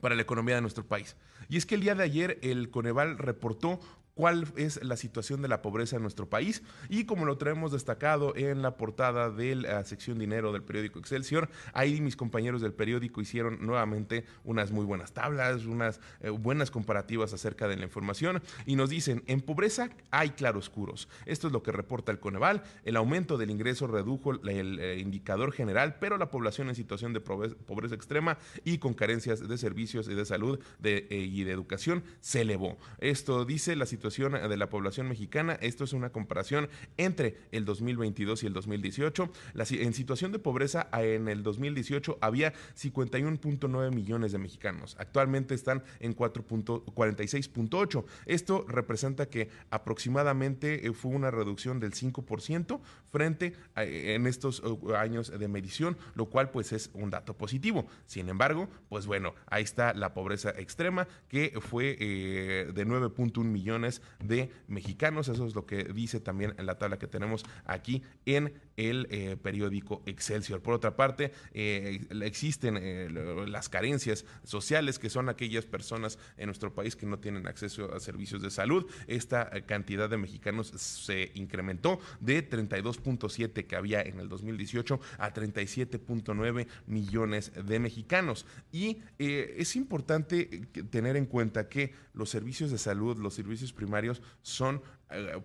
para 0.00 0.14
la 0.14 0.22
economía 0.22 0.56
de 0.56 0.60
nuestro 0.60 0.86
país. 0.86 1.16
Y 1.48 1.56
es 1.56 1.66
que 1.66 1.74
el 1.74 1.80
día 1.80 1.94
de 1.94 2.04
ayer 2.04 2.38
el 2.42 2.70
Coneval 2.70 3.18
reportó 3.18 3.80
cuál 4.18 4.48
es 4.56 4.82
la 4.82 4.96
situación 4.96 5.42
de 5.42 5.48
la 5.48 5.62
pobreza 5.62 5.94
en 5.94 6.02
nuestro 6.02 6.28
país. 6.28 6.64
Y 6.88 7.04
como 7.04 7.24
lo 7.24 7.38
traemos 7.38 7.70
destacado 7.70 8.34
en 8.34 8.62
la 8.62 8.76
portada 8.76 9.30
de 9.30 9.54
la 9.54 9.84
sección 9.84 10.18
dinero 10.18 10.52
del 10.52 10.64
periódico 10.64 10.98
Excelsior, 10.98 11.48
ahí 11.72 12.00
mis 12.00 12.16
compañeros 12.16 12.60
del 12.60 12.72
periódico 12.72 13.20
hicieron 13.20 13.64
nuevamente 13.64 14.24
unas 14.42 14.72
muy 14.72 14.84
buenas 14.84 15.12
tablas, 15.12 15.66
unas 15.66 16.00
eh, 16.20 16.30
buenas 16.30 16.72
comparativas 16.72 17.32
acerca 17.32 17.68
de 17.68 17.76
la 17.76 17.84
información 17.84 18.42
y 18.66 18.74
nos 18.74 18.90
dicen, 18.90 19.22
en 19.28 19.40
pobreza 19.40 19.88
hay 20.10 20.30
claroscuros. 20.30 21.08
Esto 21.24 21.46
es 21.46 21.52
lo 21.52 21.62
que 21.62 21.70
reporta 21.70 22.10
el 22.10 22.18
Coneval. 22.18 22.64
El 22.82 22.96
aumento 22.96 23.38
del 23.38 23.52
ingreso 23.52 23.86
redujo 23.86 24.32
el, 24.32 24.80
eh, 24.80 24.98
indicador 24.98 25.52
general, 25.52 25.98
pero 26.00 26.18
la 26.18 26.28
población 26.28 26.68
en 26.68 26.74
situación 26.74 27.12
de 27.12 27.20
pobreza, 27.20 27.94
extrema 27.94 28.36
y 28.64 28.78
con 28.78 28.94
carencias 28.94 29.46
de 29.46 29.58
servicios 29.58 30.08
y 30.08 30.14
de 30.14 30.24
salud 30.24 30.58
eh, 30.82 31.06
y 31.08 31.44
de 31.44 31.52
educación 31.52 32.02
se 32.20 32.40
elevó. 32.40 32.78
Esto 32.98 33.44
dice 33.44 33.76
la 33.76 33.86
situación 33.86 34.07
de 34.08 34.56
la 34.56 34.68
población 34.68 35.08
mexicana. 35.08 35.58
Esto 35.60 35.84
es 35.84 35.92
una 35.92 36.10
comparación 36.10 36.68
entre 36.96 37.36
el 37.52 37.64
2022 37.64 38.42
y 38.42 38.46
el 38.46 38.52
2018. 38.52 39.30
en 39.54 39.92
situación 39.92 40.32
de 40.32 40.38
pobreza 40.38 40.88
en 40.92 41.28
el 41.28 41.42
2018 41.42 42.18
había 42.20 42.52
51.9 42.76 43.94
millones 43.94 44.32
de 44.32 44.38
mexicanos. 44.38 44.96
Actualmente 44.98 45.54
están 45.54 45.82
en 46.00 46.16
4.46.8. 46.16 48.04
Esto 48.26 48.64
representa 48.66 49.26
que 49.26 49.50
aproximadamente 49.70 50.86
eh, 50.86 50.92
fue 50.92 51.12
una 51.12 51.30
reducción 51.30 51.80
del 51.80 51.92
5% 51.92 52.80
frente 53.10 53.54
a, 53.74 53.84
en 53.84 54.26
estos 54.26 54.62
años 54.96 55.38
de 55.38 55.48
medición, 55.48 55.96
lo 56.14 56.26
cual 56.26 56.50
pues 56.50 56.72
es 56.72 56.90
un 56.94 57.10
dato 57.10 57.36
positivo. 57.36 57.86
Sin 58.06 58.28
embargo, 58.28 58.68
pues 58.88 59.06
bueno, 59.06 59.34
ahí 59.46 59.62
está 59.62 59.92
la 59.94 60.14
pobreza 60.14 60.50
extrema 60.50 61.06
que 61.28 61.58
fue 61.60 61.96
eh, 62.00 62.70
de 62.72 62.86
9.1 62.86 63.44
millones 63.44 63.87
de 64.22 64.50
mexicanos. 64.66 65.28
Eso 65.28 65.46
es 65.46 65.54
lo 65.54 65.66
que 65.66 65.84
dice 65.84 66.20
también 66.20 66.54
en 66.58 66.66
la 66.66 66.78
tabla 66.78 66.98
que 66.98 67.06
tenemos 67.06 67.44
aquí 67.64 68.02
en 68.26 68.52
el 68.78 69.08
eh, 69.10 69.36
periódico 69.42 70.02
Excelsior. 70.06 70.62
Por 70.62 70.74
otra 70.74 70.96
parte, 70.96 71.32
eh, 71.52 72.06
existen 72.22 72.78
eh, 72.80 73.08
las 73.48 73.68
carencias 73.68 74.24
sociales, 74.44 74.98
que 74.98 75.10
son 75.10 75.28
aquellas 75.28 75.66
personas 75.66 76.18
en 76.36 76.46
nuestro 76.46 76.72
país 76.72 76.94
que 76.94 77.06
no 77.06 77.18
tienen 77.18 77.46
acceso 77.46 77.92
a 77.94 78.00
servicios 78.00 78.40
de 78.40 78.50
salud. 78.50 78.86
Esta 79.06 79.50
cantidad 79.66 80.08
de 80.08 80.16
mexicanos 80.16 80.68
se 80.68 81.32
incrementó 81.34 81.98
de 82.20 82.48
32.7 82.48 83.66
que 83.66 83.76
había 83.76 84.00
en 84.00 84.20
el 84.20 84.28
2018 84.28 85.00
a 85.18 85.34
37.9 85.34 86.66
millones 86.86 87.52
de 87.54 87.78
mexicanos. 87.80 88.46
Y 88.70 88.98
es 89.18 89.74
importante 89.74 90.68
tener 90.90 91.16
en 91.16 91.26
cuenta 91.26 91.68
que 91.68 91.94
los 92.14 92.30
servicios 92.30 92.70
de 92.70 92.78
salud, 92.78 93.18
los 93.18 93.34
servicios 93.34 93.72
primarios 93.78 94.20
son 94.42 94.82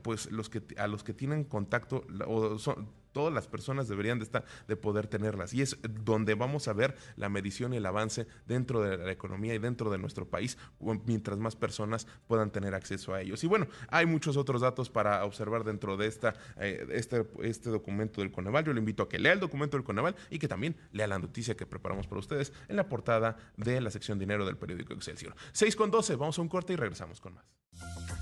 pues 0.01 0.29
los 0.31 0.49
que 0.49 0.61
a 0.77 0.87
los 0.87 1.05
que 1.05 1.13
tienen 1.13 1.45
contacto 1.45 2.05
o 2.27 2.57
son 2.59 2.89
todas 3.13 3.33
las 3.33 3.47
personas 3.47 3.87
deberían 3.87 4.19
de 4.19 4.25
estar, 4.25 4.43
de 4.67 4.75
poder 4.75 5.07
tenerlas. 5.07 5.53
Y 5.53 5.61
es 5.61 5.77
donde 6.03 6.35
vamos 6.35 6.67
a 6.67 6.73
ver 6.73 6.95
la 7.15 7.29
medición 7.29 7.73
y 7.73 7.77
el 7.77 7.85
avance 7.85 8.27
dentro 8.45 8.81
de 8.81 8.97
la 8.97 9.11
economía 9.11 9.53
y 9.53 9.59
dentro 9.59 9.89
de 9.89 9.97
nuestro 9.97 10.27
país, 10.27 10.57
mientras 11.05 11.37
más 11.37 11.55
personas 11.55 12.07
puedan 12.27 12.51
tener 12.51 12.73
acceso 12.73 13.13
a 13.13 13.21
ellos. 13.21 13.43
Y 13.43 13.47
bueno, 13.47 13.67
hay 13.87 14.05
muchos 14.05 14.35
otros 14.35 14.61
datos 14.61 14.89
para 14.89 15.23
observar 15.23 15.63
dentro 15.63 15.95
de 15.95 16.07
esta, 16.07 16.33
eh, 16.57 16.87
este, 16.91 17.25
este 17.43 17.69
documento 17.69 18.19
del 18.21 18.31
Coneval. 18.31 18.65
Yo 18.65 18.73
le 18.73 18.79
invito 18.79 19.03
a 19.03 19.09
que 19.09 19.19
lea 19.19 19.31
el 19.31 19.39
documento 19.39 19.77
del 19.77 19.85
Coneval 19.85 20.15
y 20.29 20.39
que 20.39 20.47
también 20.47 20.75
lea 20.91 21.07
la 21.07 21.19
noticia 21.19 21.55
que 21.55 21.65
preparamos 21.65 22.07
para 22.07 22.19
ustedes 22.19 22.51
en 22.67 22.75
la 22.75 22.89
portada 22.89 23.37
de 23.55 23.79
la 23.79 23.91
sección 23.91 24.19
dinero 24.19 24.45
del 24.45 24.57
periódico 24.57 24.93
Excelsior. 24.93 25.35
6 25.51 25.75
con 25.75 25.91
12, 25.91 26.15
vamos 26.15 26.39
a 26.39 26.41
un 26.41 26.49
corte 26.49 26.73
y 26.73 26.75
regresamos 26.75 27.21
con 27.21 27.35
más. 27.35 27.62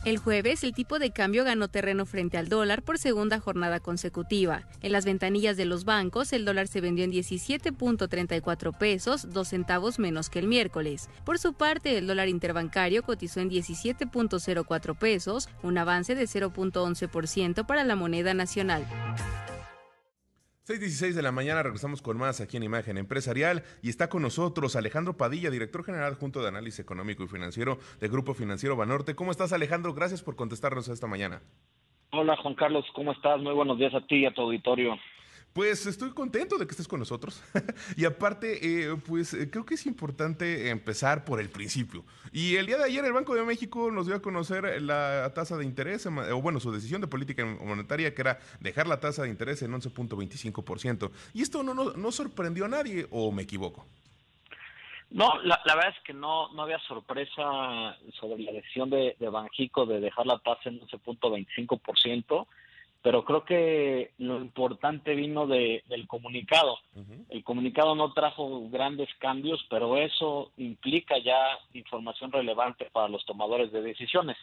El 0.04 0.18
jueves, 0.18 0.64
el 0.64 0.74
tipo 0.74 0.98
de 0.98 1.12
cambio 1.12 1.44
ganó 1.44 1.68
terreno 1.68 2.08
frente 2.08 2.40
al 2.40 2.50
dólar 2.50 2.82
por 2.82 2.98
segunda 2.98 3.40
jornada 3.40 3.80
consecutiva. 3.80 4.64
En 4.82 4.94
las 4.94 5.06
ventanillas 5.06 5.58
de 5.58 5.66
los 5.66 5.86
bancos, 5.86 6.34
el 6.34 6.44
dólar 6.44 6.68
se 6.68 6.82
vendió 6.82 7.06
en 7.06 7.12
17.34 7.12 8.76
pesos, 8.76 9.32
dos 9.32 9.50
centavos 9.50 10.00
menos 10.00 10.32
que 10.32 10.40
el 10.40 10.48
miércoles. 10.48 11.08
Por 11.24 11.38
su 11.38 11.54
parte, 11.54 12.00
el 12.00 12.08
dólar 12.08 12.30
interbancario 12.30 13.04
cotizó 13.04 13.42
en 13.42 13.52
17.04 13.52 14.98
pesos, 14.98 15.50
un 15.62 15.78
avance 15.78 16.16
de 16.16 16.24
0.11% 16.24 17.68
para 17.68 17.84
la 17.84 17.96
moneda 17.96 18.34
nacional. 18.34 18.88
6.16 20.68 21.14
de 21.14 21.24
la 21.24 21.32
mañana 21.32 21.64
regresamos 21.64 22.04
con 22.04 22.20
más 22.20 22.40
aquí 22.40 22.56
en 22.56 22.62
Imagen 22.62 23.00
Empresarial 23.00 23.64
y 23.82 23.90
está 23.90 24.10
con 24.10 24.22
nosotros 24.22 24.76
Alejandro 24.76 25.18
Padilla, 25.18 25.50
director 25.50 25.84
general 25.84 26.14
junto 26.14 26.40
de 26.40 26.50
análisis 26.50 26.80
económico 26.80 27.24
y 27.24 27.28
financiero 27.28 27.80
de 28.00 28.08
Grupo 28.08 28.36
Financiero 28.36 28.76
Banorte. 28.76 29.16
¿Cómo 29.16 29.32
estás 29.32 29.54
Alejandro? 29.54 29.96
Gracias 29.96 30.22
por 30.22 30.36
contestarnos 30.36 30.88
esta 30.88 31.08
mañana. 31.08 31.42
Hola 32.12 32.38
Juan 32.38 32.54
Carlos, 32.54 32.86
¿cómo 32.94 33.12
estás? 33.12 33.42
Muy 33.42 33.56
buenos 33.56 33.80
días 33.80 33.96
a 33.96 34.06
ti 34.06 34.18
y 34.18 34.26
a 34.28 34.34
tu 34.36 34.42
auditorio. 34.42 35.00
Pues 35.54 35.86
estoy 35.86 36.12
contento 36.12 36.58
de 36.58 36.66
que 36.66 36.72
estés 36.72 36.88
con 36.88 37.00
nosotros. 37.00 37.44
y 37.98 38.06
aparte, 38.06 38.84
eh, 38.84 38.96
pues 39.06 39.34
eh, 39.34 39.50
creo 39.52 39.66
que 39.66 39.74
es 39.74 39.86
importante 39.86 40.70
empezar 40.70 41.26
por 41.26 41.42
el 41.42 41.50
principio. 41.50 42.06
Y 42.32 42.56
el 42.56 42.68
día 42.68 42.78
de 42.78 42.86
ayer 42.86 43.04
el 43.04 43.12
Banco 43.12 43.36
de 43.36 43.44
México 43.44 43.92
nos 43.92 44.08
dio 44.08 44.16
a 44.16 44.22
conocer 44.22 44.82
la 44.82 45.30
tasa 45.36 45.58
de 45.58 45.66
interés, 45.66 46.06
o 46.06 46.42
bueno, 46.42 46.62
su 46.62 46.72
decisión 46.72 47.02
de 47.02 47.08
política 47.08 47.46
monetaria, 47.46 48.16
que 48.16 48.22
era 48.22 48.40
dejar 48.62 48.88
la 48.88 49.02
tasa 49.02 49.24
de 49.24 49.30
interés 49.30 49.62
en 49.62 49.74
11.25%. 49.74 51.12
Y 51.34 51.42
esto 51.42 51.64
no, 51.64 51.74
no, 51.74 52.12
sorprendió 52.12 52.66
a 52.66 52.70
nadie, 52.70 53.08
o 53.12 53.34
me 53.34 53.42
equivoco. 53.42 53.86
No, 55.10 55.42
la, 55.42 55.60
verdad 55.66 55.90
es 55.90 56.02
que 56.06 56.14
no, 56.14 56.54
no 56.54 56.62
había 56.62 56.80
sorpresa 56.80 57.98
sobre 58.18 58.42
la 58.42 58.54
decisión 58.54 58.90
de, 58.90 59.18
de 59.20 59.28
Banjico 59.28 59.86
de 59.86 60.00
dejar 60.00 60.26
la 60.26 60.40
tasa 60.40 60.70
en 60.70 60.80
11.25% 60.80 62.48
pero 63.02 63.26
creo 63.26 63.44
que 63.44 64.12
lo 64.20 64.38
importante 64.38 65.16
vino 65.16 65.48
de, 65.48 65.84
del 65.88 66.08
comunicado. 66.08 66.78
El 67.30 67.44
comunicado 67.44 67.96
no 67.96 68.14
trajo 68.14 68.70
grandes 68.70 69.10
cambios, 69.18 69.66
pero 69.70 69.98
eso 69.98 70.52
implica 70.58 71.18
ya 71.18 71.58
información 71.74 72.32
relevante 72.32 72.90
para 72.92 73.08
los 73.08 73.26
tomadores 73.26 73.72
de 73.72 73.82
decisiones. 73.82 74.38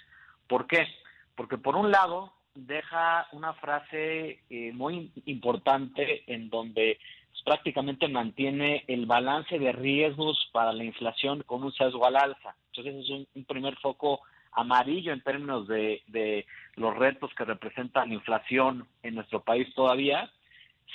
¿Por 0.48 0.66
qué? 0.66 0.88
Porque 1.36 1.56
por 1.56 1.76
un 1.76 1.92
lado 1.92 2.32
deja 2.54 3.28
una 3.30 3.52
frase 3.54 4.40
eh, 4.50 4.72
muy 4.72 5.12
importante 5.26 6.24
en 6.26 6.50
donde 6.50 6.98
pues, 7.30 7.42
prácticamente 7.44 8.08
mantiene 8.08 8.82
el 8.88 9.06
balance 9.06 9.56
de 9.56 9.70
riesgos 9.70 10.48
para 10.52 10.72
la 10.72 10.82
inflación 10.82 11.44
con 11.46 11.62
un 11.62 11.72
sesgo 11.72 12.04
al 12.06 12.16
alza. 12.16 12.56
Entonces 12.72 13.04
es 13.04 13.10
un 13.10 13.44
primer 13.44 13.76
foco 13.76 14.20
amarillo 14.52 15.12
en 15.12 15.22
términos 15.22 15.68
de, 15.68 16.02
de 16.06 16.46
los 16.76 16.96
retos 16.96 17.32
que 17.34 17.44
representan 17.44 18.12
inflación 18.12 18.86
en 19.02 19.14
nuestro 19.14 19.42
país 19.42 19.72
todavía. 19.74 20.30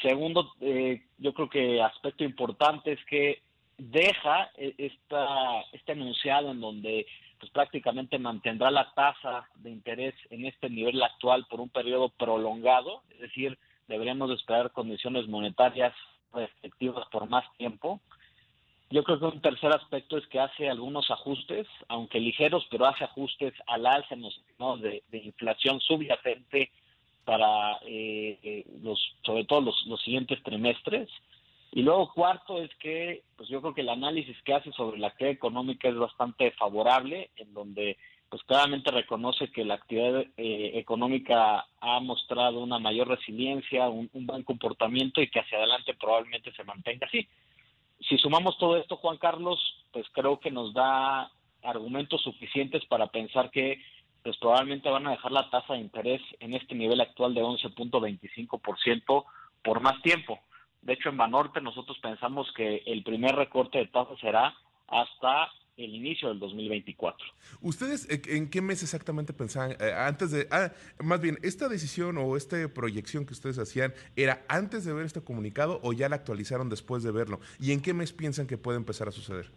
Segundo, 0.01 0.53
eh, 0.61 1.03
yo 1.17 1.33
creo 1.33 1.49
que 1.49 1.81
aspecto 1.81 2.23
importante 2.23 2.93
es 2.93 3.05
que 3.05 3.41
deja 3.77 4.49
e, 4.57 4.73
esta, 4.77 5.61
este 5.71 5.91
enunciado 5.91 6.51
en 6.51 6.61
donde 6.61 7.05
pues 7.39 7.51
prácticamente 7.51 8.17
mantendrá 8.19 8.71
la 8.71 8.93
tasa 8.93 9.49
de 9.55 9.69
interés 9.69 10.15
en 10.29 10.45
este 10.45 10.69
nivel 10.69 11.01
actual 11.03 11.45
por 11.49 11.59
un 11.59 11.69
periodo 11.69 12.09
prolongado, 12.09 13.03
es 13.09 13.19
decir, 13.19 13.57
deberíamos 13.87 14.31
esperar 14.31 14.71
condiciones 14.71 15.27
monetarias 15.27 15.93
efectivas 16.35 17.05
por 17.11 17.27
más 17.29 17.45
tiempo. 17.57 17.99
Yo 18.93 19.03
creo 19.03 19.17
que 19.17 19.25
un 19.25 19.41
tercer 19.41 19.71
aspecto 19.71 20.19
es 20.19 20.27
que 20.27 20.39
hace 20.39 20.69
algunos 20.69 21.09
ajustes, 21.09 21.65
aunque 21.87 22.19
ligeros, 22.19 22.67
pero 22.69 22.85
hace 22.85 23.03
ajustes 23.03 23.51
al 23.65 23.87
alza 23.87 24.15
¿no? 24.59 24.77
de, 24.77 25.01
inflación 25.11 25.79
subyacente 25.79 26.69
para 27.25 27.79
eh, 27.87 28.37
eh, 28.43 28.65
los, 28.83 28.99
sobre 29.23 29.45
todo 29.45 29.61
los, 29.61 29.83
los 29.87 29.99
siguientes 30.03 30.43
trimestres. 30.43 31.09
Y 31.71 31.81
luego 31.81 32.13
cuarto 32.13 32.61
es 32.61 32.69
que, 32.75 33.23
pues 33.35 33.49
yo 33.49 33.61
creo 33.61 33.73
que 33.73 33.81
el 33.81 33.89
análisis 33.89 34.39
que 34.43 34.53
hace 34.53 34.71
sobre 34.73 34.99
la 34.99 35.07
actividad 35.07 35.33
económica 35.33 35.89
es 35.89 35.95
bastante 35.95 36.51
favorable, 36.51 37.31
en 37.37 37.51
donde 37.51 37.97
pues 38.29 38.43
claramente 38.43 38.91
reconoce 38.91 39.51
que 39.51 39.65
la 39.65 39.73
actividad 39.73 40.23
eh, 40.37 40.71
económica 40.75 41.65
ha 41.79 41.99
mostrado 41.99 42.59
una 42.59 42.77
mayor 42.77 43.07
resiliencia, 43.07 43.89
un, 43.89 44.07
un, 44.13 44.27
buen 44.27 44.43
comportamiento 44.43 45.19
y 45.19 45.31
que 45.31 45.39
hacia 45.39 45.57
adelante 45.57 45.95
probablemente 45.95 46.51
se 46.53 46.63
mantenga 46.63 47.07
así 47.07 47.27
si 48.07 48.17
sumamos 48.17 48.57
todo 48.57 48.77
esto, 48.77 48.97
Juan 48.97 49.17
Carlos, 49.17 49.59
pues 49.91 50.05
creo 50.13 50.39
que 50.39 50.51
nos 50.51 50.73
da 50.73 51.31
argumentos 51.63 52.21
suficientes 52.21 52.83
para 52.85 53.07
pensar 53.07 53.51
que 53.51 53.81
pues 54.23 54.37
probablemente 54.37 54.89
van 54.89 55.07
a 55.07 55.11
dejar 55.11 55.31
la 55.31 55.49
tasa 55.49 55.73
de 55.73 55.79
interés 55.79 56.21
en 56.39 56.53
este 56.53 56.75
nivel 56.75 57.01
actual 57.01 57.33
de 57.33 57.43
11.25% 57.43 59.25
por 59.63 59.81
más 59.81 60.01
tiempo. 60.01 60.39
De 60.81 60.93
hecho, 60.93 61.09
en 61.09 61.17
Banorte 61.17 61.61
nosotros 61.61 61.97
pensamos 61.99 62.51
que 62.53 62.83
el 62.85 63.03
primer 63.03 63.35
recorte 63.35 63.79
de 63.79 63.87
tasa 63.87 64.15
será 64.21 64.55
hasta 64.87 65.51
el 65.77 65.95
inicio 65.95 66.29
del 66.29 66.39
2024. 66.39 67.25
¿Ustedes 67.61 68.09
eh, 68.09 68.21
en 68.35 68.49
qué 68.49 68.61
mes 68.61 68.83
exactamente 68.83 69.33
pensaban? 69.33 69.71
Eh, 69.71 69.93
antes 69.95 70.31
de, 70.31 70.47
ah, 70.51 70.71
más 71.03 71.21
bien, 71.21 71.37
¿esta 71.41 71.67
decisión 71.67 72.17
o 72.17 72.37
esta 72.37 72.57
proyección 72.73 73.25
que 73.25 73.33
ustedes 73.33 73.57
hacían 73.57 73.93
era 74.15 74.43
antes 74.47 74.85
de 74.85 74.93
ver 74.93 75.05
este 75.05 75.21
comunicado 75.21 75.79
o 75.83 75.93
ya 75.93 76.09
la 76.09 76.17
actualizaron 76.17 76.69
después 76.69 77.03
de 77.03 77.11
verlo? 77.11 77.39
¿Y 77.59 77.71
en 77.71 77.81
qué 77.81 77.93
mes 77.93 78.13
piensan 78.13 78.47
que 78.47 78.57
puede 78.57 78.77
empezar 78.77 79.07
a 79.07 79.11
suceder? 79.11 79.49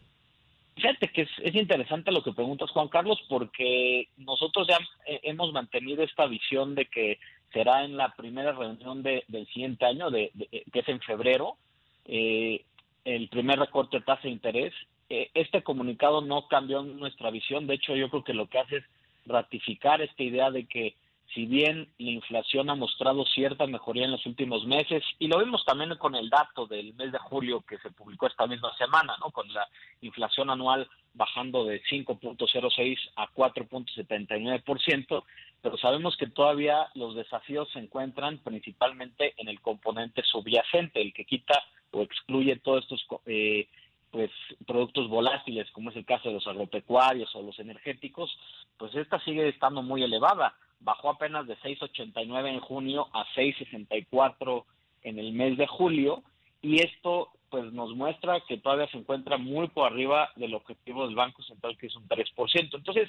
Fíjate 0.75 1.09
que 1.09 1.23
es, 1.23 1.55
interesante 1.55 2.13
lo 2.13 2.23
que 2.23 2.33
preguntas, 2.33 2.71
Juan 2.71 2.89
Carlos, 2.89 3.19
porque 3.29 4.09
nosotros 4.19 4.69
ya 4.69 4.79
eh, 5.07 5.21
hemos 5.23 5.53
mantenido 5.53 6.03
esta 6.03 6.27
visión 6.27 6.75
de 6.75 6.87
que 6.87 7.19
será 7.53 7.85
en 7.85 7.97
la 7.97 8.15
primera 8.15 8.53
reunión 8.53 9.03
del 9.03 9.47
siguiente 9.53 9.87
año, 9.87 10.11
de, 10.11 10.31
que 10.73 10.81
es 10.81 10.89
en 10.89 11.01
febrero, 11.01 11.57
el 12.05 13.29
primer 13.31 13.59
recorte 13.59 13.99
de 13.99 14.05
tasa 14.05 14.23
de 14.25 14.31
interés 14.31 14.75
eh, 15.09 15.31
este 15.35 15.63
comunicado 15.63 16.21
no 16.21 16.49
cambió 16.49 16.83
nuestra 16.83 17.31
visión, 17.31 17.67
de 17.67 17.75
hecho 17.75 17.95
yo 17.95 18.11
creo 18.11 18.25
que 18.25 18.35
lo 18.35 18.49
que 18.49 18.59
hace 18.59 18.77
es 18.79 18.85
ratificar 19.27 20.01
esta 20.01 20.23
idea 20.23 20.51
de 20.51 20.67
que 20.67 20.95
si 21.35 21.45
bien 21.47 21.89
la 21.99 22.11
inflación 22.11 22.71
ha 22.71 22.75
mostrado 22.75 23.25
cierta 23.27 23.67
mejoría 23.67 24.05
en 24.05 24.13
los 24.13 24.25
últimos 24.27 24.65
meses, 24.65 25.03
y 25.19 25.27
lo 25.29 25.39
vimos 25.39 25.65
también 25.65 25.97
con 25.97 26.15
el 26.15 26.31
dato 26.31 26.67
del 26.67 26.95
mes 26.95 27.11
de 27.13 27.19
julio 27.19 27.63
que 27.63 27.79
se 27.79 27.91
publicó 27.91 28.27
esta 28.27 28.47
misma 28.47 28.75
semana, 28.77 29.17
¿no? 29.21 29.31
con 29.31 29.53
la 29.53 29.67
inflación 30.01 30.51
anual 30.51 30.89
bajando 31.15 31.65
de 31.65 31.83
5.06 31.85 32.97
a 33.17 33.29
4.79%, 33.33 35.25
pero 35.63 35.77
sabemos 35.79 36.17
que 36.17 36.29
todavía 36.29 36.89
los 36.95 37.17
desafíos 37.17 37.69
se 37.73 37.81
encuentran 37.81 38.39
principalmente 38.39 39.35
en 39.39 39.49
el 39.49 39.61
componente 39.61 40.23
subyacente, 40.23 41.01
el 41.01 41.13
que 41.13 41.25
quita 41.25 41.61
o 41.91 42.03
excluye 42.03 42.57
todos 42.57 42.83
estos 42.85 43.07
eh, 43.27 43.69
pues 44.11 44.31
productos 44.67 45.09
volátiles 45.09 45.71
como 45.73 45.91
es 45.91 45.97
el 45.97 46.05
caso 46.05 46.29
de 46.29 46.35
los 46.35 46.47
agropecuarios 46.47 47.35
o 47.35 47.43
los 47.43 47.59
energéticos, 47.59 48.37
pues 48.79 48.95
esta 48.95 49.21
sigue 49.21 49.49
estando 49.49 49.83
muy 49.83 50.03
elevada. 50.03 50.55
Bajó 50.81 51.11
apenas 51.11 51.47
de 51.47 51.57
6.89 51.59 52.49
en 52.49 52.61
junio 52.61 53.09
a 53.13 53.25
6.64 53.35 54.65
en 55.03 55.19
el 55.19 55.33
mes 55.33 55.57
de 55.57 55.67
julio 55.67 56.23
y 56.63 56.81
esto 56.83 57.31
pues 57.51 57.73
nos 57.73 57.95
muestra 57.95 58.41
que 58.41 58.59
todavía 58.59 58.89
se 58.89 58.99
encuentra 58.99 59.39
muy 59.39 59.69
por 59.69 59.93
arriba 59.93 60.31
del 60.37 60.55
objetivo 60.55 61.07
del 61.07 61.15
Banco 61.15 61.43
Central 61.43 61.77
que 61.79 61.87
es 61.87 61.97
un 61.97 62.09
3%. 62.09 62.75
Entonces, 62.75 63.09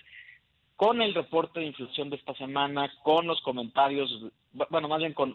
con 0.78 1.02
el 1.02 1.16
reporte 1.16 1.60
de 1.60 1.66
inflación 1.66 2.12
de 2.12 2.18
esta 2.18 2.36
semana, 2.36 2.94
con 3.04 3.26
los 3.26 3.42
comentarios, 3.42 4.10
bueno, 4.70 4.88
más 4.88 5.00
bien 5.00 5.14
con, 5.14 5.34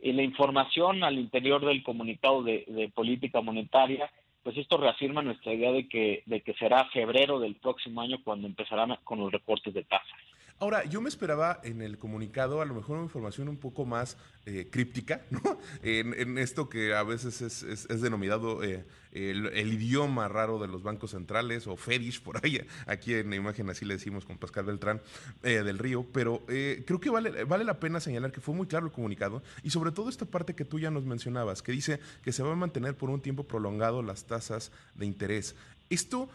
eh, 0.00 0.12
la 0.12 0.22
información 0.22 1.02
al 1.02 1.18
interior 1.18 1.64
del 1.64 1.82
comunicado 1.82 2.42
de, 2.42 2.92
política 2.94 3.40
monetaria, 3.40 4.10
pues 4.44 4.58
esto 4.58 4.76
reafirma 4.76 5.22
nuestra 5.22 5.54
idea 5.54 5.72
de 5.72 5.88
que, 5.88 6.22
de 6.26 6.42
que 6.42 6.52
será 6.54 6.84
febrero 6.90 7.40
del 7.40 7.56
próximo 7.56 8.02
año 8.02 8.18
cuando 8.22 8.46
empezarán 8.46 8.94
con 9.02 9.18
los 9.18 9.32
recortes 9.32 9.72
de 9.72 9.82
tasas. 9.84 10.20
Ahora, 10.64 10.82
yo 10.86 11.02
me 11.02 11.10
esperaba 11.10 11.60
en 11.62 11.82
el 11.82 11.98
comunicado 11.98 12.62
a 12.62 12.64
lo 12.64 12.74
mejor 12.74 12.96
una 12.96 13.04
información 13.04 13.50
un 13.50 13.58
poco 13.58 13.84
más 13.84 14.16
eh, 14.46 14.66
críptica, 14.70 15.20
¿no? 15.28 15.58
En, 15.82 16.38
esto 16.38 16.70
que 16.70 16.94
a 16.94 17.02
veces 17.02 17.42
es, 17.42 18.00
denominado 18.00 18.64
eh, 18.64 18.82
el, 19.12 19.74
idioma 19.74 20.26
raro 20.26 20.58
de 20.58 20.66
los 20.66 20.82
bancos 20.82 21.10
centrales 21.10 21.66
o 21.66 21.76
Fedish, 21.76 22.22
por 22.22 22.42
ahí, 22.42 22.66
aquí 22.86 23.12
en 23.12 23.28
la 23.28 23.36
imagen 23.36 23.68
así 23.68 23.84
le 23.84 23.92
decimos 23.92 24.24
con 24.24 24.38
Pascal 24.38 24.64
Beltrán 24.64 25.02
eh, 25.42 25.62
del 25.62 25.78
Río, 25.78 26.06
pero 26.10 26.42
creo 26.46 26.98
que 26.98 27.10
vale, 27.10 27.44
vale 27.44 27.64
la 27.64 27.78
pena 27.78 28.00
señalar 28.00 28.32
que 28.32 28.40
fue 28.40 28.54
muy 28.54 28.66
claro 28.66 28.86
el 28.86 28.92
comunicado 28.92 29.42
y 29.62 29.68
sobre 29.68 29.92
todo 29.92 30.08
esta 30.08 30.24
parte 30.24 30.54
que 30.54 30.64
tú 30.64 30.78
ya 30.78 30.90
nos 30.90 31.04
mencionabas, 31.04 31.60
que 31.60 31.72
dice 31.72 32.00
que 32.22 32.32
se 32.32 32.42
va 32.42 32.52
a 32.52 32.56
mantener 32.56 32.96
por 32.96 33.10
un 33.10 33.20
tiempo 33.20 33.44
prolongado 33.44 34.02
las 34.02 34.24
tasas 34.24 34.72
de 34.94 35.04
interés. 35.04 35.56
Esto, 35.90 36.30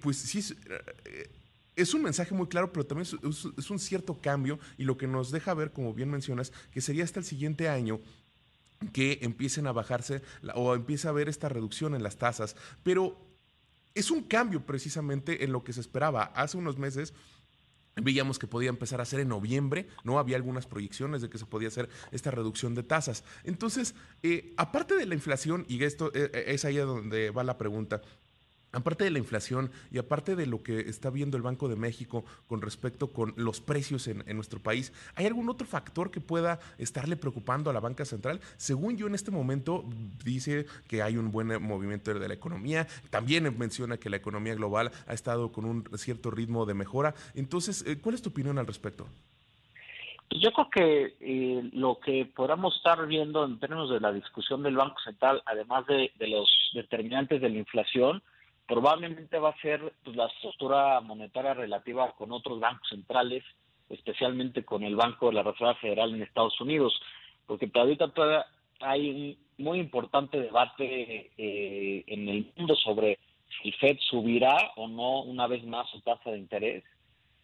pues 0.00 0.18
sí 0.18 0.38
es 0.38 0.54
es 1.76 1.94
un 1.94 2.02
mensaje 2.02 2.34
muy 2.34 2.46
claro, 2.46 2.72
pero 2.72 2.86
también 2.86 3.08
es, 3.22 3.70
un 3.70 3.78
cierto 3.78 4.20
cambio 4.20 4.58
y 4.78 4.84
lo 4.84 4.96
que 4.96 5.06
nos 5.06 5.30
deja 5.30 5.54
ver, 5.54 5.72
como 5.72 5.92
bien 5.94 6.10
mencionas, 6.10 6.52
que 6.70 6.80
sería 6.80 7.04
hasta 7.04 7.20
el 7.20 7.24
siguiente 7.24 7.68
año 7.68 8.00
que 8.92 9.18
empiecen 9.22 9.66
a 9.66 9.72
bajarse 9.72 10.22
o 10.54 10.74
empiece 10.74 11.06
a 11.06 11.10
haber 11.10 11.28
esta 11.28 11.48
reducción 11.48 11.94
en 11.94 12.02
las 12.02 12.16
tasas. 12.16 12.56
Pero 12.82 13.16
es 13.94 14.10
un 14.10 14.22
cambio 14.22 14.64
precisamente 14.66 15.44
en 15.44 15.52
lo 15.52 15.64
que 15.64 15.72
se 15.72 15.80
esperaba. 15.80 16.24
Hace 16.34 16.56
unos 16.56 16.78
meses 16.78 17.14
Veíamos 17.96 18.38
que 18.38 18.48
podía 18.48 18.70
empezar 18.70 18.98
a 18.98 19.04
hacer 19.04 19.20
en 19.20 19.28
noviembre, 19.28 19.86
¿no? 20.02 20.18
Había 20.18 20.36
algunas 20.36 20.66
proyecciones 20.66 21.22
de 21.22 21.30
que 21.30 21.38
se 21.38 21.46
podía 21.46 21.68
hacer 21.68 21.88
esta 22.10 22.32
reducción 22.32 22.74
de 22.74 22.82
tasas. 22.82 23.22
Entonces, 23.44 23.94
eh, 24.22 24.52
aparte 24.56 24.96
de 24.96 25.06
la 25.06 25.14
inflación, 25.14 25.64
y 25.68 25.82
esto 25.84 26.10
eh, 26.12 26.44
es 26.48 26.64
ahí 26.64 26.76
donde 26.76 27.30
va 27.30 27.44
la 27.44 27.56
pregunta, 27.56 28.02
Aparte 28.74 29.04
de 29.04 29.10
la 29.10 29.18
inflación 29.18 29.70
y 29.92 29.98
aparte 29.98 30.34
de 30.34 30.46
lo 30.46 30.62
que 30.62 30.80
está 30.80 31.10
viendo 31.10 31.36
el 31.36 31.42
Banco 31.42 31.68
de 31.68 31.76
México 31.76 32.24
con 32.48 32.60
respecto 32.60 33.12
con 33.12 33.32
los 33.36 33.60
precios 33.60 34.08
en, 34.08 34.24
nuestro 34.34 34.58
país, 34.58 34.92
¿hay 35.14 35.26
algún 35.26 35.48
otro 35.48 35.66
factor 35.66 36.10
que 36.10 36.20
pueda 36.20 36.58
estarle 36.78 37.16
preocupando 37.16 37.70
a 37.70 37.72
la 37.72 37.80
banca 37.80 38.04
central? 38.04 38.40
Según 38.56 38.96
yo 38.96 39.06
en 39.06 39.14
este 39.14 39.30
momento 39.30 39.84
dice 40.24 40.66
que 40.88 41.02
hay 41.02 41.16
un 41.16 41.30
buen 41.30 41.62
movimiento 41.62 42.12
de 42.12 42.28
la 42.28 42.34
economía, 42.34 42.88
también 43.10 43.56
menciona 43.56 43.96
que 43.96 44.10
la 44.10 44.16
economía 44.16 44.54
global 44.54 44.90
ha 45.06 45.14
estado 45.14 45.52
con 45.52 45.64
un 45.64 45.88
cierto 45.96 46.30
ritmo 46.30 46.66
de 46.66 46.74
mejora. 46.74 47.14
Entonces, 47.34 47.84
eh, 47.86 47.98
¿cuál 48.00 48.16
es 48.16 48.22
tu 48.22 48.30
opinión 48.30 48.58
al 48.58 48.66
respecto? 48.66 49.06
Yo 50.30 50.50
creo 50.52 50.70
que 50.70 51.16
eh, 51.20 51.70
lo 51.72 52.00
que 52.00 52.26
podamos 52.26 52.74
estar 52.76 53.06
viendo 53.06 53.44
en 53.44 53.60
términos 53.60 53.90
de 53.90 54.00
la 54.00 54.12
discusión 54.12 54.62
del 54.64 54.76
Banco 54.76 54.96
Central, 55.04 55.42
además 55.46 55.86
de 55.86 56.10
los 56.26 56.50
determinantes 56.74 57.40
de 57.40 57.50
la 57.50 57.58
inflación, 57.58 58.22
probablemente 58.66 59.38
va 59.38 59.50
a 59.50 59.60
ser 59.60 59.92
pues, 60.02 60.16
la 60.16 60.26
estructura 60.26 61.00
monetaria 61.00 61.54
relativa 61.54 62.12
con 62.12 62.32
otros 62.32 62.60
bancos 62.60 62.88
centrales, 62.88 63.44
especialmente 63.88 64.64
con 64.64 64.82
el 64.82 64.96
Banco 64.96 65.28
de 65.28 65.34
la 65.34 65.42
Reserva 65.42 65.74
Federal 65.76 66.14
en 66.14 66.22
Estados 66.22 66.58
Unidos, 66.60 66.98
porque 67.46 67.68
todavía 67.68 67.96
hay 68.80 69.10
un 69.10 69.44
muy 69.64 69.78
importante 69.78 70.40
debate 70.40 71.30
eh, 71.36 72.04
en 72.06 72.28
el 72.28 72.52
mundo 72.56 72.74
sobre 72.76 73.18
si 73.62 73.68
el 73.68 73.74
Fed 73.74 73.98
subirá 74.10 74.72
o 74.76 74.88
no 74.88 75.22
una 75.22 75.46
vez 75.46 75.64
más 75.64 75.88
su 75.90 76.00
tasa 76.00 76.30
de 76.30 76.38
interés. 76.38 76.82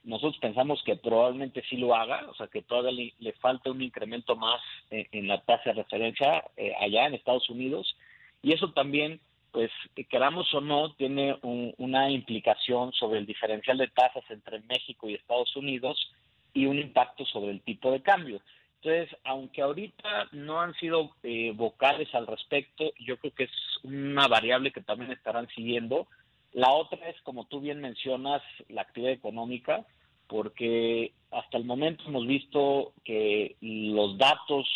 Nosotros 0.03 0.39
pensamos 0.41 0.83
que 0.85 0.97
probablemente 0.97 1.63
sí 1.69 1.77
lo 1.77 1.95
haga, 1.95 2.27
o 2.31 2.35
sea 2.35 2.49
que 2.49 2.63
todavía 2.63 3.13
le, 3.19 3.33
falta 3.35 3.71
un 3.71 3.83
incremento 3.83 4.35
más 4.35 4.61
en, 4.91 5.29
la 5.29 5.43
tasa 5.43 5.71
de 5.71 5.83
referencia 5.83 6.43
eh, 6.57 6.73
allá 6.81 7.07
en 7.07 7.15
Estados 7.15 7.49
Unidos, 7.51 7.95
y 8.43 8.53
eso 8.53 8.73
también 8.73 9.21
pues 9.53 9.71
queramos 10.09 10.53
o 10.55 10.61
no, 10.61 10.93
tiene 10.95 11.39
una 11.43 12.11
implicación 12.11 12.93
sobre 12.93 13.19
el 13.19 13.27
diferencial 13.27 13.79
de 13.79 13.89
tasas 13.89 14.25
entre 14.31 14.61
México 14.61 15.09
y 15.09 15.15
Estados 15.15 15.55
Unidos 15.57 16.13
y 16.53 16.67
un 16.67 16.79
impacto 16.79 17.25
sobre 17.27 17.53
el 17.53 17.61
tipo 17.61 17.91
de 17.91 18.03
cambio. 18.03 18.41
Entonces, 18.83 19.15
aunque 19.25 19.61
ahorita 19.61 20.29
no 20.33 20.61
han 20.61 20.75
sido 20.75 21.11
eh, 21.23 21.53
vocales 21.55 22.15
al 22.15 22.27
respecto, 22.27 22.93
yo 22.99 23.19
creo 23.19 23.35
que 23.35 23.45
es 23.45 23.51
una 23.83 24.27
variable 24.27 24.73
que 24.73 24.81
también 24.81 25.13
estarán 25.13 25.49
siguiendo. 25.49 26.07
La 26.53 26.71
otra 26.71 27.09
es, 27.11 27.21
como 27.23 27.45
tú 27.45 27.61
bien 27.61 27.81
mencionas, 27.81 28.43
la 28.69 28.83
actividad 28.83 29.13
económica, 29.13 29.85
porque 30.29 31.13
hasta 31.31 31.59
el 31.59 31.65
momento 31.65 32.05
hemos 32.07 32.27
visto 32.27 32.93
que 33.05 33.57
los 33.61 34.17
datos 34.17 34.67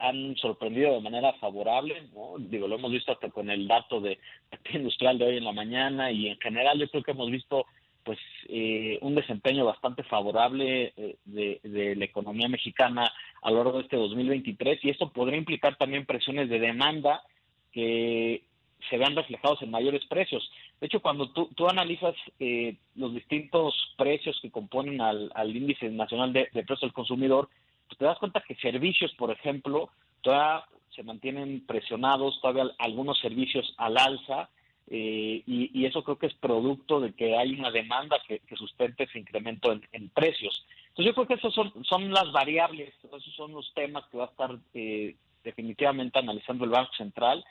han 0.00 0.36
sorprendido 0.36 0.94
de 0.94 1.00
manera 1.00 1.32
favorable, 1.34 2.02
¿no? 2.14 2.34
Digo, 2.38 2.68
lo 2.68 2.76
hemos 2.76 2.92
visto 2.92 3.12
hasta 3.12 3.30
con 3.30 3.50
el 3.50 3.66
dato 3.66 4.00
de 4.00 4.18
actividad 4.50 4.80
industrial 4.80 5.18
de 5.18 5.24
hoy 5.26 5.36
en 5.36 5.44
la 5.44 5.52
mañana 5.52 6.10
y 6.10 6.28
en 6.28 6.38
general 6.38 6.78
yo 6.78 6.88
creo 6.88 7.02
que 7.02 7.10
hemos 7.12 7.30
visto 7.30 7.66
pues 8.04 8.18
eh, 8.48 8.98
un 9.02 9.14
desempeño 9.14 9.66
bastante 9.66 10.02
favorable 10.02 10.94
eh, 10.96 11.16
de, 11.26 11.94
la 11.94 12.06
economía 12.06 12.48
mexicana 12.48 13.12
a 13.42 13.50
lo 13.50 13.62
largo 13.62 13.78
de 13.78 13.84
este 13.84 13.96
2023 13.96 14.82
y 14.82 14.88
esto 14.88 15.12
podría 15.12 15.36
implicar 15.36 15.76
también 15.76 16.06
presiones 16.06 16.48
de 16.48 16.58
demanda 16.58 17.22
que 17.70 18.44
se 18.88 18.96
vean 18.96 19.14
reflejados 19.14 19.60
en 19.60 19.70
mayores 19.70 20.06
precios. 20.06 20.50
De 20.80 20.86
hecho, 20.86 21.00
cuando 21.00 21.30
tú, 21.32 21.68
analizas 21.68 22.14
eh, 22.38 22.76
los 22.94 23.12
distintos 23.12 23.74
precios 23.98 24.38
que 24.40 24.50
componen 24.50 25.02
al, 25.02 25.30
al 25.34 25.54
índice 25.54 25.90
nacional 25.90 26.32
de, 26.32 26.48
de 26.54 26.62
precios 26.62 26.80
del 26.80 26.92
consumidor, 26.92 27.50
te 27.96 28.04
das 28.04 28.18
cuenta 28.18 28.42
que 28.46 28.54
servicios, 28.56 29.12
por 29.14 29.30
ejemplo, 29.30 29.90
todavía 30.20 30.64
se 30.94 31.02
mantienen 31.02 31.64
presionados, 31.66 32.40
todavía 32.40 32.72
algunos 32.78 33.18
servicios 33.20 33.74
al 33.78 33.96
alza, 33.96 34.48
eh, 34.90 35.42
y, 35.46 35.84
eso 35.84 36.02
creo 36.02 36.18
que 36.18 36.28
es 36.28 36.34
producto 36.34 36.98
de 36.98 37.12
que 37.12 37.36
hay 37.36 37.52
una 37.52 37.70
demanda 37.70 38.16
que, 38.26 38.40
sustente 38.56 39.04
ese 39.04 39.18
incremento 39.18 39.70
en, 39.70 40.08
precios. 40.08 40.64
Entonces 40.88 41.06
yo 41.06 41.14
creo 41.14 41.26
que 41.26 41.34
esas 41.34 41.52
son, 41.52 41.72
son 41.84 42.10
las 42.10 42.32
variables, 42.32 42.94
esos 43.04 43.34
son 43.34 43.52
los 43.52 43.72
temas 43.74 44.04
que 44.10 44.16
va 44.16 44.24
a 44.24 44.28
estar 44.28 44.56
eh, 44.72 45.14
definitivamente 45.44 46.18
analizando 46.18 46.64
el 46.64 46.70
Banco 46.70 46.92
Central. 46.96 47.44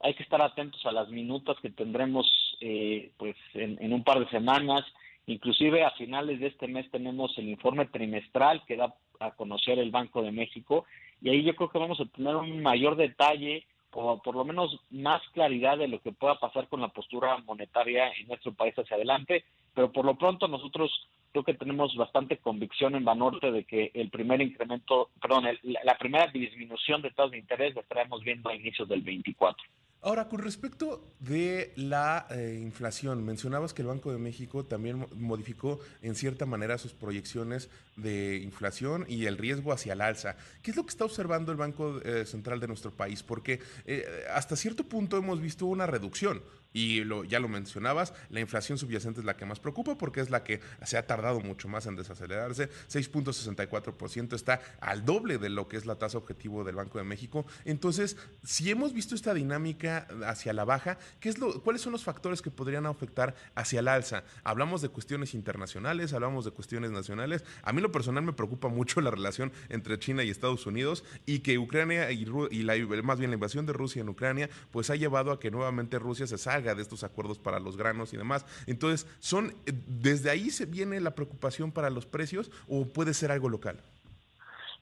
Hay 0.00 0.14
que 0.14 0.22
estar 0.22 0.40
atentos 0.40 0.84
a 0.86 0.92
las 0.92 1.08
minutas 1.08 1.56
que 1.60 1.70
tendremos 1.70 2.26
eh, 2.60 3.10
pues 3.16 3.36
en, 3.54 3.76
en, 3.82 3.92
un 3.92 4.04
par 4.04 4.20
de 4.20 4.30
semanas. 4.30 4.84
Inclusive 5.26 5.84
a 5.84 5.90
finales 5.92 6.40
de 6.40 6.48
este 6.48 6.68
mes 6.68 6.90
tenemos 6.90 7.36
el 7.38 7.48
informe 7.48 7.86
trimestral 7.86 8.62
que 8.66 8.76
da 8.76 8.94
a 9.20 9.30
conocer 9.30 9.78
el 9.78 9.90
Banco 9.90 10.22
de 10.22 10.32
México 10.32 10.84
y 11.22 11.30
ahí 11.30 11.42
yo 11.42 11.54
creo 11.54 11.70
que 11.70 11.78
vamos 11.78 12.00
a 12.00 12.06
tener 12.06 12.36
un 12.36 12.62
mayor 12.62 12.96
detalle 12.96 13.64
o 13.92 14.20
por 14.20 14.34
lo 14.34 14.44
menos 14.44 14.80
más 14.90 15.22
claridad 15.32 15.78
de 15.78 15.88
lo 15.88 16.00
que 16.00 16.12
pueda 16.12 16.38
pasar 16.38 16.68
con 16.68 16.80
la 16.80 16.88
postura 16.88 17.38
monetaria 17.38 18.12
en 18.18 18.26
nuestro 18.26 18.52
país 18.52 18.74
hacia 18.76 18.96
adelante, 18.96 19.44
pero 19.72 19.92
por 19.92 20.04
lo 20.04 20.16
pronto 20.16 20.48
nosotros 20.48 20.90
creo 21.30 21.44
que 21.44 21.54
tenemos 21.54 21.94
bastante 21.96 22.38
convicción 22.38 22.94
en 22.94 23.04
Banorte 23.04 23.50
de 23.50 23.64
que 23.64 23.92
el 23.94 24.10
primer 24.10 24.40
incremento, 24.42 25.10
perdón, 25.22 25.44
la 25.62 25.96
primera 25.96 26.26
disminución 26.26 27.02
de 27.02 27.10
tasas 27.10 27.32
de 27.32 27.38
interés 27.38 27.74
la 27.74 27.82
estaremos 27.82 28.22
viendo 28.22 28.50
a 28.50 28.54
inicios 28.54 28.88
del 28.88 29.02
24. 29.02 29.64
Ahora, 30.04 30.28
con 30.28 30.40
respecto 30.40 31.02
de 31.18 31.72
la 31.76 32.26
eh, 32.28 32.60
inflación, 32.60 33.24
mencionabas 33.24 33.72
que 33.72 33.80
el 33.80 33.88
Banco 33.88 34.12
de 34.12 34.18
México 34.18 34.62
también 34.62 35.06
modificó 35.16 35.80
en 36.02 36.14
cierta 36.14 36.44
manera 36.44 36.76
sus 36.76 36.92
proyecciones 36.92 37.70
de 37.96 38.36
inflación 38.36 39.06
y 39.08 39.24
el 39.24 39.38
riesgo 39.38 39.72
hacia 39.72 39.94
el 39.94 40.02
alza. 40.02 40.36
¿Qué 40.62 40.72
es 40.72 40.76
lo 40.76 40.84
que 40.84 40.90
está 40.90 41.06
observando 41.06 41.52
el 41.52 41.56
Banco 41.56 42.02
eh, 42.02 42.26
Central 42.26 42.60
de 42.60 42.68
nuestro 42.68 42.90
país? 42.90 43.22
Porque 43.22 43.60
eh, 43.86 44.26
hasta 44.30 44.56
cierto 44.56 44.84
punto 44.84 45.16
hemos 45.16 45.40
visto 45.40 45.64
una 45.64 45.86
reducción. 45.86 46.42
Y 46.74 47.04
lo, 47.04 47.22
ya 47.22 47.38
lo 47.38 47.48
mencionabas, 47.48 48.12
la 48.30 48.40
inflación 48.40 48.78
subyacente 48.78 49.20
es 49.20 49.24
la 49.24 49.36
que 49.36 49.46
más 49.46 49.60
preocupa 49.60 49.96
porque 49.96 50.20
es 50.20 50.28
la 50.28 50.42
que 50.42 50.60
se 50.82 50.98
ha 50.98 51.06
tardado 51.06 51.40
mucho 51.40 51.68
más 51.68 51.86
en 51.86 51.94
desacelerarse. 51.94 52.68
6.64% 52.90 54.34
está 54.34 54.60
al 54.80 55.04
doble 55.04 55.38
de 55.38 55.50
lo 55.50 55.68
que 55.68 55.76
es 55.76 55.86
la 55.86 55.94
tasa 55.94 56.18
objetivo 56.18 56.64
del 56.64 56.74
Banco 56.74 56.98
de 56.98 57.04
México. 57.04 57.46
Entonces, 57.64 58.16
si 58.42 58.68
hemos 58.72 58.92
visto 58.92 59.14
esta 59.14 59.32
dinámica 59.34 60.08
hacia 60.26 60.52
la 60.52 60.64
baja, 60.64 60.98
¿qué 61.20 61.28
es 61.28 61.38
lo, 61.38 61.62
¿cuáles 61.62 61.80
son 61.80 61.92
los 61.92 62.02
factores 62.02 62.42
que 62.42 62.50
podrían 62.50 62.86
afectar 62.86 63.36
hacia 63.54 63.78
el 63.78 63.86
alza? 63.86 64.24
Hablamos 64.42 64.82
de 64.82 64.88
cuestiones 64.88 65.34
internacionales, 65.34 66.12
hablamos 66.12 66.44
de 66.44 66.50
cuestiones 66.50 66.90
nacionales. 66.90 67.44
A 67.62 67.72
mí 67.72 67.80
lo 67.82 67.92
personal 67.92 68.24
me 68.24 68.32
preocupa 68.32 68.66
mucho 68.66 69.00
la 69.00 69.12
relación 69.12 69.52
entre 69.68 70.00
China 70.00 70.24
y 70.24 70.30
Estados 70.30 70.66
Unidos 70.66 71.04
y 71.24 71.38
que 71.38 71.56
Ucrania 71.56 72.10
y, 72.10 72.26
y 72.50 72.62
la, 72.64 72.74
más 73.04 73.20
bien 73.20 73.30
la 73.30 73.34
invasión 73.34 73.64
de 73.64 73.72
Rusia 73.72 74.02
en 74.02 74.08
Ucrania, 74.08 74.50
pues 74.72 74.90
ha 74.90 74.96
llevado 74.96 75.30
a 75.30 75.38
que 75.38 75.52
nuevamente 75.52 76.00
Rusia 76.00 76.26
se 76.26 76.36
salga 76.36 76.63
de 76.72 76.80
estos 76.80 77.04
acuerdos 77.04 77.38
para 77.38 77.60
los 77.60 77.76
granos 77.76 78.14
y 78.14 78.16
demás. 78.16 78.46
Entonces, 78.66 79.06
son 79.18 79.52
¿desde 79.66 80.30
ahí 80.30 80.48
se 80.50 80.64
viene 80.64 81.00
la 81.00 81.14
preocupación 81.14 81.72
para 81.72 81.90
los 81.90 82.06
precios 82.06 82.50
o 82.68 82.86
puede 82.86 83.12
ser 83.12 83.30
algo 83.30 83.50
local? 83.50 83.82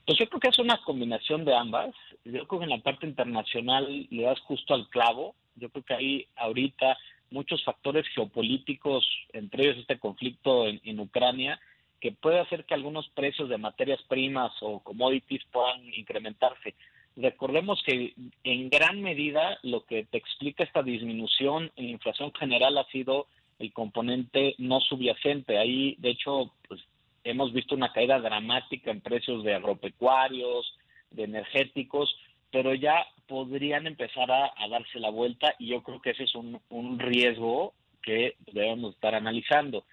Pues 0.07 0.18
yo 0.18 0.29
creo 0.29 0.40
que 0.40 0.49
es 0.49 0.59
una 0.59 0.81
combinación 0.85 1.45
de 1.45 1.55
ambas. 1.55 1.95
Yo 2.25 2.47
creo 2.47 2.61
que 2.61 2.64
en 2.64 2.71
la 2.71 2.83
parte 2.83 3.07
internacional 3.07 4.07
le 4.11 4.23
das 4.23 4.40
justo 4.40 4.75
al 4.75 4.88
clavo. 4.88 5.35
Yo 5.57 5.68
creo 5.71 5.85
que 5.85 5.95
ahí 5.95 6.27
ahorita 6.37 6.97
muchos 7.31 7.64
factores 7.64 8.07
geopolíticos, 8.14 9.05
entre 9.33 9.64
ellos 9.64 9.79
este 9.79 9.99
conflicto 9.99 10.66
en, 10.66 11.01
Ucrania, 11.01 11.61
que 12.01 12.12
puede 12.12 12.40
hacer 12.40 12.64
que 12.64 12.75
algunos 12.75 13.09
precios 13.11 13.49
de 13.49 13.59
materias 13.59 14.01
primas 14.09 14.53
o 14.61 14.81
commodities 14.81 15.42
puedan 15.51 15.85
incrementarse. 15.95 16.75
Recordemos 17.16 17.83
que 17.85 18.14
en 18.44 18.70
gran 18.70 19.03
medida 19.03 19.59
lo 19.62 19.85
que 19.85 20.05
te 20.05 20.18
explica 20.18 20.64
esta 20.64 20.83
disminución 20.83 21.70
en 21.77 21.90
inflación 21.90 22.33
general 22.33 22.79
ha 22.79 22.85
sido 22.87 23.27
el 23.59 23.72
componente 23.72 24.55
no 24.59 24.81
subyacente. 24.81 25.59
Ahí, 25.59 25.94
de 25.98 26.11
hecho, 26.11 26.53
pues, 26.66 26.81
hemos 27.25 27.53
visto 27.53 27.75
una 27.75 27.92
caída 27.92 28.18
dramática 28.18 28.90
en 28.90 29.01
precios 29.01 29.44
de 29.44 29.55
agropecuarios, 29.55 30.77
de 31.11 31.25
energéticos, 31.25 32.16
pero 32.51 32.75
ya 32.75 33.07
podrían 33.29 33.87
empezar 33.87 34.31
a, 34.31 34.53
darse 34.68 34.98
la 34.98 35.11
vuelta 35.11 35.55
y 35.59 35.68
yo 35.68 35.83
creo 35.83 36.01
que 36.01 36.11
ese 36.11 36.25
es 36.25 36.35
un, 36.35 36.61
un 36.70 36.98
riesgo 36.98 37.75
que 38.03 38.37
debemos 38.53 38.94
estar 38.94 39.14
analizando. 39.14 39.85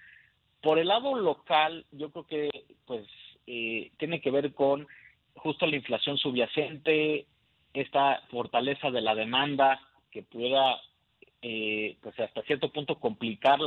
Por 0.60 0.78
el 0.78 0.88
lado 0.88 1.14
local, 1.16 1.86
yo 1.92 2.10
creo 2.10 2.26
que 2.26 2.50
pues 2.86 3.06
eh, 3.46 3.90
tiene 3.98 4.20
que 4.20 4.30
ver 4.30 4.52
con 4.52 4.86
justo 5.36 5.66
la 5.66 5.76
inflación 5.76 6.18
subyacente, 6.18 7.26
esta 7.72 8.22
fortaleza 8.30 8.90
de 8.90 9.00
la 9.00 9.14
demanda 9.14 9.80
que 10.10 10.22
pueda 10.22 10.80
eh, 11.42 11.96
pues 12.02 12.18
hasta 12.20 12.42
cierto 12.42 12.70
punto 12.70 12.96
complicar 12.96 13.58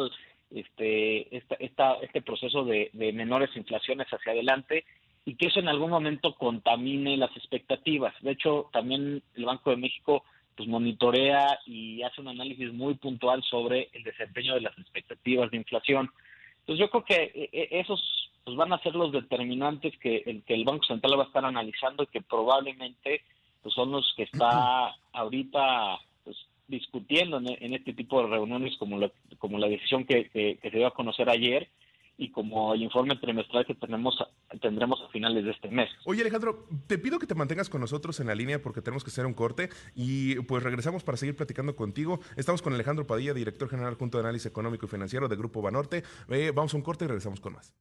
este 0.52 1.36
esta, 1.60 1.96
este 2.02 2.22
proceso 2.22 2.64
de, 2.64 2.92
menores 3.14 3.50
inflaciones 3.56 4.08
hacia 4.08 4.34
adelante 4.34 4.86
y 5.26 5.36
que 5.36 5.48
eso 5.48 5.60
en 5.60 5.70
algún 5.70 5.90
momento 5.90 6.36
contamine 6.36 7.18
las 7.18 7.36
expectativas. 7.36 8.14
De 8.22 8.32
hecho, 8.32 8.70
también 8.74 9.24
el 9.36 9.46
Banco 9.46 9.72
de 9.72 9.78
México 9.78 10.24
pues 10.56 10.70
monitorea 10.70 11.60
y 11.66 12.04
hace 12.04 12.22
un 12.22 12.28
análisis 12.28 12.72
muy 12.72 12.94
puntual 12.96 13.42
sobre 13.44 13.90
el 13.94 14.04
desempeño 14.04 14.54
de 14.54 14.62
las 14.62 14.78
expectativas 14.78 15.50
de 15.50 15.58
inflación. 15.58 16.12
Entonces 16.64 16.86
yo 16.86 16.90
creo 16.90 17.04
que 17.04 17.24
eh, 17.36 17.50
eh, 17.52 17.68
esos 17.72 18.32
pues 18.46 18.58
van 18.58 18.74
a 18.74 18.80
ser 18.80 18.96
los 18.96 19.12
determinantes 19.12 19.98
que 20.00 20.24
el, 20.26 20.44
que 20.44 20.54
el 20.54 20.64
Banco 20.66 20.86
Central 20.86 21.20
va 21.20 21.24
a 21.24 21.28
estar 21.28 21.46
analizando 21.46 22.04
y 22.04 22.08
que 22.08 22.22
probablemente 22.22 23.22
pues 23.62 23.74
son 23.76 23.92
los 23.92 24.14
que 24.16 24.24
está 24.24 24.96
ahorita 25.14 26.00
pues, 26.24 26.38
discutiendo 26.68 27.38
en, 27.38 27.74
este 27.74 27.94
tipo 27.94 28.22
de 28.22 28.30
reuniones 28.30 28.78
como 28.78 28.98
la, 28.98 29.12
como 29.40 29.58
la 29.58 29.68
decisión 29.68 30.06
que, 30.06 30.30
que, 30.30 30.58
se 30.62 30.78
dio 30.78 30.88
a 30.88 30.94
conocer 30.94 31.30
ayer 31.30 31.70
y 32.24 32.32
como 32.32 32.74
el 32.74 32.84
informe 32.84 33.18
trimestral 33.18 33.66
que 33.66 33.76
tenemos 33.76 34.16
tendremos 34.62 35.02
a 35.02 35.10
finales 35.10 35.44
de 35.44 35.52
este 35.52 35.70
mes. 35.70 35.90
Oye 36.06 36.22
Alejandro, 36.22 36.66
te 36.88 36.98
pido 36.98 37.20
que 37.20 37.28
te 37.28 37.36
mantengas 37.36 37.70
con 37.70 37.82
nosotros 37.82 38.20
en 38.22 38.28
la 38.28 38.36
línea 38.36 38.62
porque 38.62 38.82
tenemos 38.82 39.04
que 39.04 39.10
hacer 39.10 39.26
un 39.26 39.34
corte 39.34 39.70
y 39.94 40.36
pues 40.42 40.64
regresamos 40.64 41.04
para 41.04 41.18
seguir 41.18 41.36
platicando 41.36 41.76
contigo. 41.76 42.22
Estamos 42.38 42.62
con 42.62 42.74
Alejandro 42.74 43.06
Padilla, 43.06 43.34
director 43.34 43.70
general 43.70 43.96
junto 43.96 44.18
de 44.18 44.24
análisis 44.24 44.46
económico 44.46 44.86
y 44.86 44.90
financiero 44.90 45.28
de 45.28 45.36
Grupo 45.36 45.62
Banorte. 45.62 46.04
Eh, 46.30 46.52
vamos 46.56 46.74
a 46.74 46.78
un 46.78 46.84
corte 46.84 47.04
y 47.04 47.08
regresamos 47.10 47.42
con 47.42 47.54
más. 47.54 47.74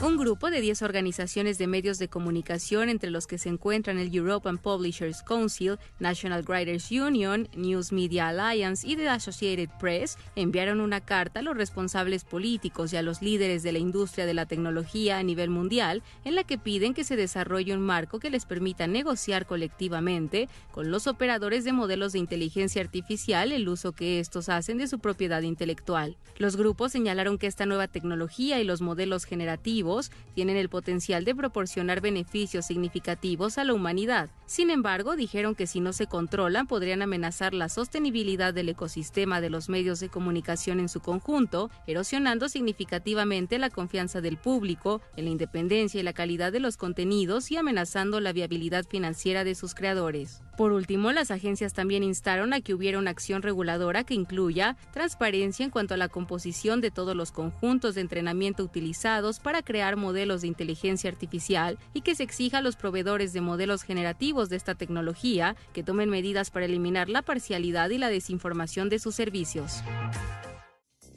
Un 0.00 0.16
grupo 0.16 0.48
de 0.48 0.60
10 0.60 0.82
organizaciones 0.82 1.58
de 1.58 1.66
medios 1.66 1.98
de 1.98 2.06
comunicación, 2.06 2.88
entre 2.88 3.10
los 3.10 3.26
que 3.26 3.36
se 3.36 3.48
encuentran 3.48 3.98
el 3.98 4.14
European 4.14 4.56
Publishers 4.56 5.24
Council, 5.24 5.76
National 5.98 6.44
Writers 6.46 6.92
Union, 6.92 7.48
News 7.56 7.90
Media 7.90 8.28
Alliance 8.28 8.86
y 8.86 8.94
The 8.94 9.08
Associated 9.08 9.68
Press, 9.80 10.16
enviaron 10.36 10.80
una 10.80 11.00
carta 11.00 11.40
a 11.40 11.42
los 11.42 11.56
responsables 11.56 12.22
políticos 12.22 12.92
y 12.92 12.96
a 12.96 13.02
los 13.02 13.22
líderes 13.22 13.47
de 13.48 13.72
la 13.72 13.78
industria 13.78 14.26
de 14.26 14.34
la 14.34 14.46
tecnología 14.46 15.18
a 15.18 15.22
nivel 15.22 15.48
mundial, 15.48 16.02
en 16.24 16.34
la 16.34 16.44
que 16.44 16.58
piden 16.58 16.92
que 16.92 17.04
se 17.04 17.16
desarrolle 17.16 17.74
un 17.74 17.80
marco 17.80 18.18
que 18.20 18.30
les 18.30 18.44
permita 18.44 18.86
negociar 18.86 19.46
colectivamente 19.46 20.48
con 20.70 20.90
los 20.90 21.06
operadores 21.06 21.64
de 21.64 21.72
modelos 21.72 22.12
de 22.12 22.18
inteligencia 22.18 22.82
artificial 22.82 23.52
el 23.52 23.68
uso 23.68 23.92
que 23.92 24.20
estos 24.20 24.48
hacen 24.48 24.78
de 24.78 24.86
su 24.86 24.98
propiedad 24.98 25.42
intelectual. 25.42 26.16
Los 26.36 26.56
grupos 26.56 26.92
señalaron 26.92 27.38
que 27.38 27.46
esta 27.46 27.66
nueva 27.66 27.88
tecnología 27.88 28.60
y 28.60 28.64
los 28.64 28.80
modelos 28.80 29.24
generativos 29.24 30.10
tienen 30.34 30.56
el 30.56 30.68
potencial 30.68 31.24
de 31.24 31.34
proporcionar 31.34 32.00
beneficios 32.00 32.66
significativos 32.66 33.58
a 33.58 33.64
la 33.64 33.74
humanidad. 33.74 34.30
Sin 34.46 34.70
embargo, 34.70 35.16
dijeron 35.16 35.54
que 35.54 35.66
si 35.66 35.80
no 35.80 35.92
se 35.92 36.06
controlan 36.06 36.66
podrían 36.66 37.02
amenazar 37.02 37.54
la 37.54 37.68
sostenibilidad 37.68 38.52
del 38.54 38.68
ecosistema 38.68 39.40
de 39.40 39.50
los 39.50 39.68
medios 39.68 40.00
de 40.00 40.08
comunicación 40.08 40.80
en 40.80 40.88
su 40.88 41.00
conjunto, 41.00 41.70
erosionando 41.86 42.48
significativamente 42.48 43.27
la 43.28 43.68
confianza 43.68 44.20
del 44.22 44.38
público 44.38 45.02
en 45.16 45.26
la 45.26 45.30
independencia 45.30 46.00
y 46.00 46.02
la 46.02 46.14
calidad 46.14 46.50
de 46.50 46.60
los 46.60 46.78
contenidos 46.78 47.50
y 47.50 47.56
amenazando 47.56 48.20
la 48.20 48.32
viabilidad 48.32 48.86
financiera 48.88 49.44
de 49.44 49.54
sus 49.54 49.74
creadores. 49.74 50.40
Por 50.56 50.72
último, 50.72 51.12
las 51.12 51.30
agencias 51.30 51.74
también 51.74 52.02
instaron 52.02 52.52
a 52.52 52.60
que 52.60 52.74
hubiera 52.74 52.98
una 52.98 53.10
acción 53.10 53.42
reguladora 53.42 54.02
que 54.04 54.14
incluya 54.14 54.76
transparencia 54.92 55.64
en 55.64 55.70
cuanto 55.70 55.94
a 55.94 55.98
la 55.98 56.08
composición 56.08 56.80
de 56.80 56.90
todos 56.90 57.14
los 57.14 57.30
conjuntos 57.30 57.94
de 57.94 58.00
entrenamiento 58.00 58.64
utilizados 58.64 59.40
para 59.40 59.62
crear 59.62 59.96
modelos 59.96 60.40
de 60.40 60.48
inteligencia 60.48 61.10
artificial 61.10 61.78
y 61.92 62.00
que 62.00 62.14
se 62.14 62.22
exija 62.22 62.58
a 62.58 62.62
los 62.62 62.76
proveedores 62.76 63.32
de 63.32 63.42
modelos 63.42 63.82
generativos 63.82 64.48
de 64.48 64.56
esta 64.56 64.74
tecnología 64.74 65.54
que 65.74 65.82
tomen 65.82 66.08
medidas 66.08 66.50
para 66.50 66.64
eliminar 66.64 67.08
la 67.08 67.22
parcialidad 67.22 67.90
y 67.90 67.98
la 67.98 68.08
desinformación 68.08 68.88
de 68.88 68.98
sus 68.98 69.14
servicios. 69.14 69.82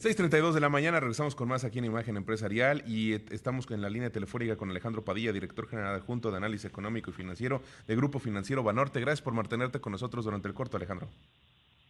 6.32 0.01 0.53
de 0.53 0.61
la 0.61 0.69
mañana, 0.69 0.99
regresamos 0.99 1.35
con 1.35 1.47
más 1.47 1.63
aquí 1.63 1.77
en 1.77 1.85
Imagen 1.85 2.17
Empresarial 2.17 2.83
y 2.87 3.13
estamos 3.31 3.69
en 3.69 3.83
la 3.83 3.89
línea 3.91 4.09
telefónica 4.09 4.57
con 4.57 4.71
Alejandro 4.71 5.05
Padilla, 5.05 5.31
director 5.31 5.67
general 5.67 5.93
adjunto 5.93 6.31
de 6.31 6.37
Análisis 6.37 6.65
Económico 6.65 7.11
y 7.11 7.13
Financiero 7.13 7.61
de 7.85 7.95
Grupo 7.95 8.17
Financiero 8.17 8.63
Banorte. 8.63 8.99
Gracias 8.99 9.21
por 9.21 9.35
mantenerte 9.35 9.79
con 9.79 9.91
nosotros 9.91 10.25
durante 10.25 10.47
el 10.47 10.55
corto, 10.55 10.75
Alejandro. 10.75 11.07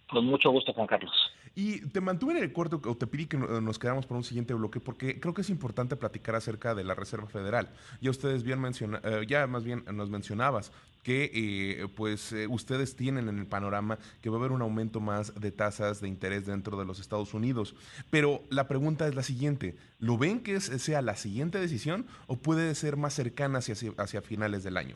Con 0.09 0.25
mucho 0.25 0.51
gusto, 0.51 0.73
Juan 0.73 0.87
Carlos. 0.87 1.13
Y 1.55 1.87
te 1.87 2.01
mantuve 2.01 2.33
en 2.33 2.43
el 2.43 2.51
corto 2.51 2.81
o 2.83 2.95
te 2.95 3.07
pedí 3.07 3.27
que 3.27 3.37
nos 3.37 3.79
quedamos 3.79 4.05
por 4.05 4.17
un 4.17 4.25
siguiente 4.25 4.53
bloque 4.53 4.81
porque 4.81 5.17
creo 5.21 5.33
que 5.33 5.39
es 5.39 5.49
importante 5.49 5.95
platicar 5.95 6.35
acerca 6.35 6.75
de 6.75 6.83
la 6.83 6.95
Reserva 6.95 7.27
Federal. 7.27 7.69
Ya 8.01 8.09
ustedes 8.09 8.43
bien 8.43 8.59
mencionaron, 8.59 9.09
eh, 9.09 9.25
ya 9.25 9.47
más 9.47 9.63
bien 9.63 9.85
nos 9.89 10.09
mencionabas 10.09 10.73
que 11.03 11.31
eh, 11.33 11.87
pues 11.95 12.31
eh, 12.33 12.47
ustedes 12.47 12.95
tienen 12.95 13.27
en 13.27 13.39
el 13.39 13.47
panorama 13.47 13.97
que 14.21 14.29
va 14.29 14.37
a 14.37 14.39
haber 14.39 14.51
un 14.51 14.61
aumento 14.61 14.99
más 14.99 15.39
de 15.39 15.51
tasas 15.51 16.01
de 16.01 16.07
interés 16.07 16.45
dentro 16.45 16.77
de 16.77 16.85
los 16.85 16.99
Estados 16.99 17.33
Unidos. 17.33 17.75
Pero 18.09 18.41
la 18.49 18.67
pregunta 18.67 19.07
es 19.07 19.15
la 19.15 19.23
siguiente, 19.23 19.75
¿lo 19.99 20.17
ven 20.17 20.43
que 20.43 20.59
sea 20.59 21.01
la 21.01 21.15
siguiente 21.15 21.59
decisión 21.59 22.05
o 22.27 22.37
puede 22.37 22.73
ser 22.75 22.97
más 22.97 23.13
cercana 23.13 23.59
hacia, 23.59 23.75
hacia 23.97 24.21
finales 24.21 24.63
del 24.63 24.77
año? 24.77 24.95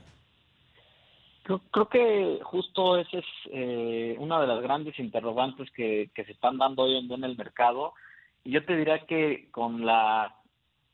Creo, 1.45 1.89
que 1.89 2.39
justo 2.41 2.97
esa 2.97 3.19
es 3.19 3.25
eh, 3.51 4.15
una 4.17 4.41
de 4.41 4.47
las 4.47 4.63
grandes 4.63 4.97
interrogantes 4.97 5.69
que, 5.69 6.09
se 6.15 6.31
están 6.31 6.57
dando 6.57 6.83
hoy 6.83 6.97
en 6.97 7.07
día 7.07 7.17
en 7.17 7.23
el 7.23 7.37
mercado. 7.37 7.93
Y 8.43 8.51
yo 8.51 8.65
te 8.65 8.75
diría 8.75 9.05
que 9.05 9.47
con 9.51 9.85
la 9.85 10.35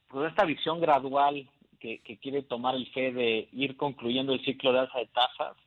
con 0.09 0.27
esta 0.27 0.43
visión 0.43 0.81
gradual 0.81 1.49
que, 1.81 2.17
quiere 2.21 2.43
tomar 2.43 2.75
el 2.75 2.87
FED 2.87 3.15
de 3.15 3.49
ir 3.51 3.75
concluyendo 3.75 4.33
el 4.33 4.45
ciclo 4.45 4.71
de 4.71 4.79
alza 4.79 4.99
de 4.99 5.07
tasas, 5.07 5.57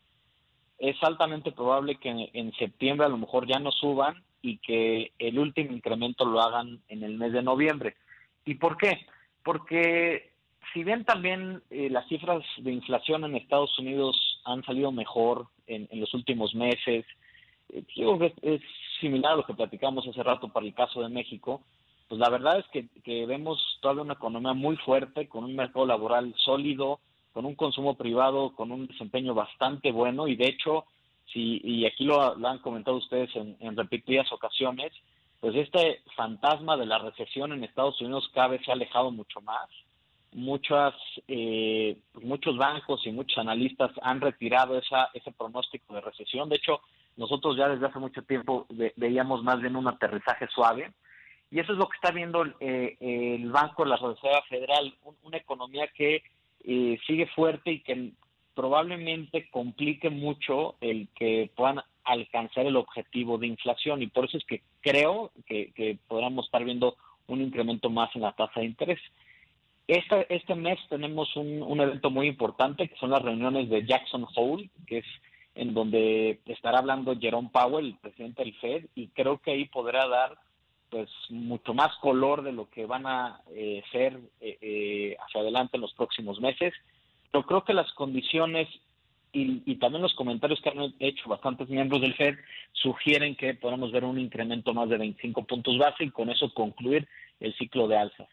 es 0.79 0.97
altamente 1.03 1.53
probable 1.53 1.97
que 1.97 2.31
en, 2.33 2.53
septiembre 2.53 3.07
a 3.07 3.11
lo 3.11 3.19
mejor 3.19 3.47
ya 3.47 3.59
no 3.59 3.73
suban 3.73 4.23
y 4.41 4.59
que 4.59 5.13
el 5.19 5.39
último 5.39 5.73
incremento 5.73 6.25
lo 6.25 6.41
hagan 6.41 6.81
en 6.89 7.03
el 7.03 7.17
mes 7.17 7.33
de 7.33 7.43
noviembre. 7.43 7.97
¿Y 8.45 8.55
por 8.55 8.77
qué? 8.77 9.07
Porque 9.43 10.31
si 10.73 10.85
bien 10.85 11.05
también 11.05 11.63
eh, 11.71 11.89
las 11.91 12.07
cifras 12.09 12.45
de 12.59 12.73
inflación 12.73 13.25
en 13.25 13.37
Estados 13.37 13.77
Unidos 13.79 14.41
han 14.45 14.63
salido 14.65 14.93
mejor 14.93 15.47
en, 15.67 15.89
los 15.93 16.13
últimos 16.15 16.55
meses, 16.55 17.05
eh, 17.71 17.85
que 17.95 18.35
es 18.43 18.61
similar 19.01 19.33
a 19.33 19.37
lo 19.37 19.47
que 19.47 19.55
platicamos 19.55 20.07
hace 20.07 20.23
rato 20.23 20.49
para 20.49 20.67
el 20.67 20.75
caso 20.75 21.03
de 21.03 21.09
México, 21.09 21.63
pues 22.15 22.21
la 22.21 22.31
verdad 22.31 22.61
es 22.61 22.67
que, 22.69 22.87
que 23.03 23.27
vemos 23.27 23.59
todavía 23.81 24.05
una 24.05 24.15
economía 24.15 24.53
muy 24.53 24.77
fuerte, 24.77 25.29
con 25.29 25.43
un 25.43 25.57
mercado 25.57 25.85
laboral 25.85 26.33
sólido, 26.37 27.01
con 27.33 27.45
un 27.45 27.57
consumo 27.57 27.97
privado, 27.97 28.55
con 28.55 28.71
un 28.71 28.87
desempeño 28.87 29.35
bastante 29.35 29.91
bueno 29.91 30.29
y 30.29 30.37
de 30.37 30.47
hecho, 30.47 30.85
si, 31.33 31.61
y 31.65 31.85
aquí 31.87 32.05
lo, 32.05 32.23
han 32.23 32.61
comentado 32.61 32.99
ustedes 32.99 33.31
en, 33.35 33.77
repetidas 33.77 34.31
ocasiones, 34.31 34.93
pues 35.41 35.57
este 35.57 36.03
fantasma 36.15 36.77
de 36.77 36.87
la 36.87 37.01
recesión 37.01 37.53
en 37.53 37.65
Estados 37.65 38.01
Unidos 38.01 38.31
cada 38.33 38.57
se 38.59 38.71
ha 38.71 38.75
alejado 38.75 39.11
mucho 39.11 39.41
más 39.41 39.69
muchas 40.31 40.95
eh, 41.27 41.99
pues 42.13 42.25
muchos 42.25 42.57
bancos 42.57 43.05
y 43.07 43.11
muchos 43.11 43.39
analistas 43.39 43.91
han 44.03 44.21
retirado 44.21 44.79
esa, 44.79 45.11
ese 45.15 45.33
pronóstico 45.33 45.95
de 45.95 46.01
recesión. 46.01 46.49
De 46.49 46.57
hecho, 46.57 46.81
nosotros 47.17 47.57
ya 47.57 47.69
desde 47.69 47.87
hace 47.87 47.99
mucho 47.99 48.23
tiempo 48.23 48.67
veíamos 48.97 49.43
más 49.43 49.61
bien 49.61 49.75
un 49.75 49.89
aterrizaje 49.89 50.47
suave. 50.55 50.93
Y 51.55 51.61
eso 51.61 51.71
es 51.71 51.79
lo 51.79 51.89
que 51.89 51.95
está 51.95 52.11
viendo 52.11 52.45
eh, 52.59 52.97
el 52.99 53.49
Banco 53.53 53.85
de 53.85 53.91
la 53.91 53.97
Reserva 53.97 54.43
Federal, 54.49 54.93
una 55.23 55.37
economía 55.37 55.87
que 55.87 56.25
eh, 56.65 56.99
sigue 57.07 57.29
fuerte 57.29 57.71
y 57.71 57.79
que 57.79 58.11
probablemente 58.57 59.49
complique 59.53 60.11
mucho 60.11 60.75
el 60.81 61.07
que 61.15 61.53
puedan 61.55 61.81
alcanzar 62.03 62.67
el 62.67 62.75
objetivo 62.75 63.39
de 63.39 63.47
inflación. 63.47 64.03
Y 64.03 64.09
por 64.09 64.25
eso 64.25 64.39
es 64.39 64.45
que 64.47 64.63
creo 64.81 65.31
que, 65.47 65.71
que 65.77 65.97
podamos 66.09 66.47
estar 66.47 66.65
viendo 66.65 66.97
un 67.29 67.41
incremento 67.41 67.89
más 67.89 68.11
en 68.17 68.23
la 68.23 68.33
tasa 68.33 68.59
de 68.59 68.67
interés. 68.67 68.99
Este, 69.87 70.27
este 70.35 70.57
mes 70.57 70.81
tenemos 70.89 71.37
un, 71.37 71.63
un 71.63 71.81
evento 71.81 72.11
muy 72.11 72.27
importante 72.27 72.89
que 72.89 72.97
son 72.97 73.11
las 73.11 73.23
reuniones 73.23 73.71
de 73.71 73.87
Jackson 73.87 74.27
Hole, 74.35 74.71
que 74.89 74.99
es 74.99 75.07
en 75.55 75.73
donde 75.73 76.41
estará 76.47 76.79
hablando 76.79 77.17
Jerome 77.17 77.51
Powell, 77.53 77.87
el 77.87 77.97
presidente 77.99 78.43
del 78.43 78.57
Fed, 78.57 78.87
y 78.97 79.07
creo 79.07 79.39
que 79.39 79.53
ahí 79.53 79.67
podrá 79.67 80.09
dar 80.09 80.37
pues 80.95 81.11
mucho 81.29 81.75
más 81.75 81.93
color 81.97 82.45
de 82.45 82.53
lo 82.53 82.71
que 82.71 82.87
van 82.87 83.05
a 83.05 83.41
eh, 83.51 83.83
ser 83.91 84.17
eh, 84.41 85.17
hacia 85.19 85.41
adelante 85.41 85.77
en 85.77 85.81
los 85.81 85.93
próximos 85.95 86.41
meses. 86.41 86.73
Pero 87.33 87.45
creo 87.45 87.65
que 87.65 87.75
las 87.75 87.91
condiciones 87.95 88.69
y, 89.33 89.75
también 89.79 90.03
los 90.03 90.15
comentarios 90.15 90.61
que 90.61 90.69
han 90.69 90.95
hecho 91.01 91.29
bastantes 91.29 91.69
miembros 91.69 92.01
del 92.01 92.15
FED 92.15 92.37
sugieren 92.73 93.35
que 93.35 93.55
podemos 93.55 93.91
ver 93.91 94.05
un 94.05 94.21
incremento 94.21 94.73
más 94.73 94.89
de 94.89 94.99
25 94.99 95.43
puntos 95.43 95.79
base 95.79 96.05
y 96.05 96.11
con 96.11 96.31
eso 96.31 96.55
concluir 96.55 97.09
el 97.41 97.53
ciclo 97.57 97.89
de 97.89 97.99
alzas. 97.99 98.29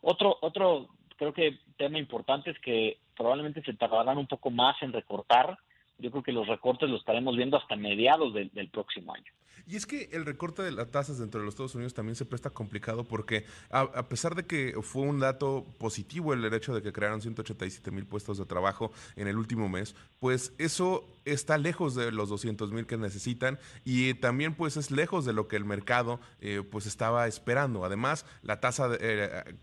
Otro, 0.00 0.38
otro 0.40 0.88
creo 1.18 1.34
que 1.34 1.58
tema 1.76 1.98
importante 1.98 2.50
es 2.50 2.58
que 2.60 2.96
probablemente 3.14 3.60
se 3.60 3.74
tardarán 3.74 4.16
un 4.16 4.26
poco 4.26 4.50
más 4.50 4.80
en 4.80 4.94
recortar. 4.94 5.58
Yo 5.98 6.10
creo 6.10 6.22
que 6.22 6.32
los 6.32 6.46
recortes 6.46 6.88
los 6.88 7.00
estaremos 7.00 7.36
viendo 7.36 7.58
hasta 7.58 7.76
mediados 7.76 8.32
del, 8.32 8.48
del 8.54 8.70
próximo 8.70 9.12
año. 9.12 9.30
Y 9.66 9.76
es 9.76 9.86
que 9.86 10.08
el 10.12 10.24
recorte 10.24 10.62
de 10.62 10.70
las 10.70 10.90
tasas 10.90 11.18
dentro 11.18 11.40
de 11.40 11.46
los 11.46 11.54
Estados 11.54 11.74
Unidos 11.74 11.94
también 11.94 12.16
se 12.16 12.24
presta 12.24 12.50
complicado 12.50 13.04
porque 13.04 13.44
a, 13.70 14.08
pesar 14.08 14.34
de 14.34 14.46
que 14.46 14.74
fue 14.82 15.02
un 15.02 15.20
dato 15.20 15.66
positivo 15.78 16.32
el 16.32 16.44
hecho 16.52 16.74
de 16.74 16.82
que 16.82 16.92
crearon 16.92 17.22
187 17.22 17.90
mil 17.90 18.06
puestos 18.06 18.38
de 18.38 18.46
trabajo 18.46 18.92
en 19.16 19.28
el 19.28 19.36
último 19.36 19.68
mes, 19.68 19.94
pues 20.20 20.52
eso 20.58 21.06
está 21.24 21.58
lejos 21.58 21.94
de 21.94 22.12
los 22.12 22.28
200 22.28 22.72
mil 22.72 22.86
que 22.86 22.96
necesitan 22.96 23.58
y 23.84 24.14
también 24.14 24.54
pues 24.54 24.76
es 24.76 24.90
lejos 24.90 25.24
de 25.24 25.32
lo 25.32 25.48
que 25.48 25.56
el 25.56 25.64
mercado 25.64 26.20
eh, 26.40 26.62
pues 26.70 26.86
estaba 26.86 27.26
esperando. 27.26 27.84
Además, 27.84 28.24
la 28.42 28.60
tasa, 28.60 28.88
de, 28.88 28.98
eh, 29.00 29.56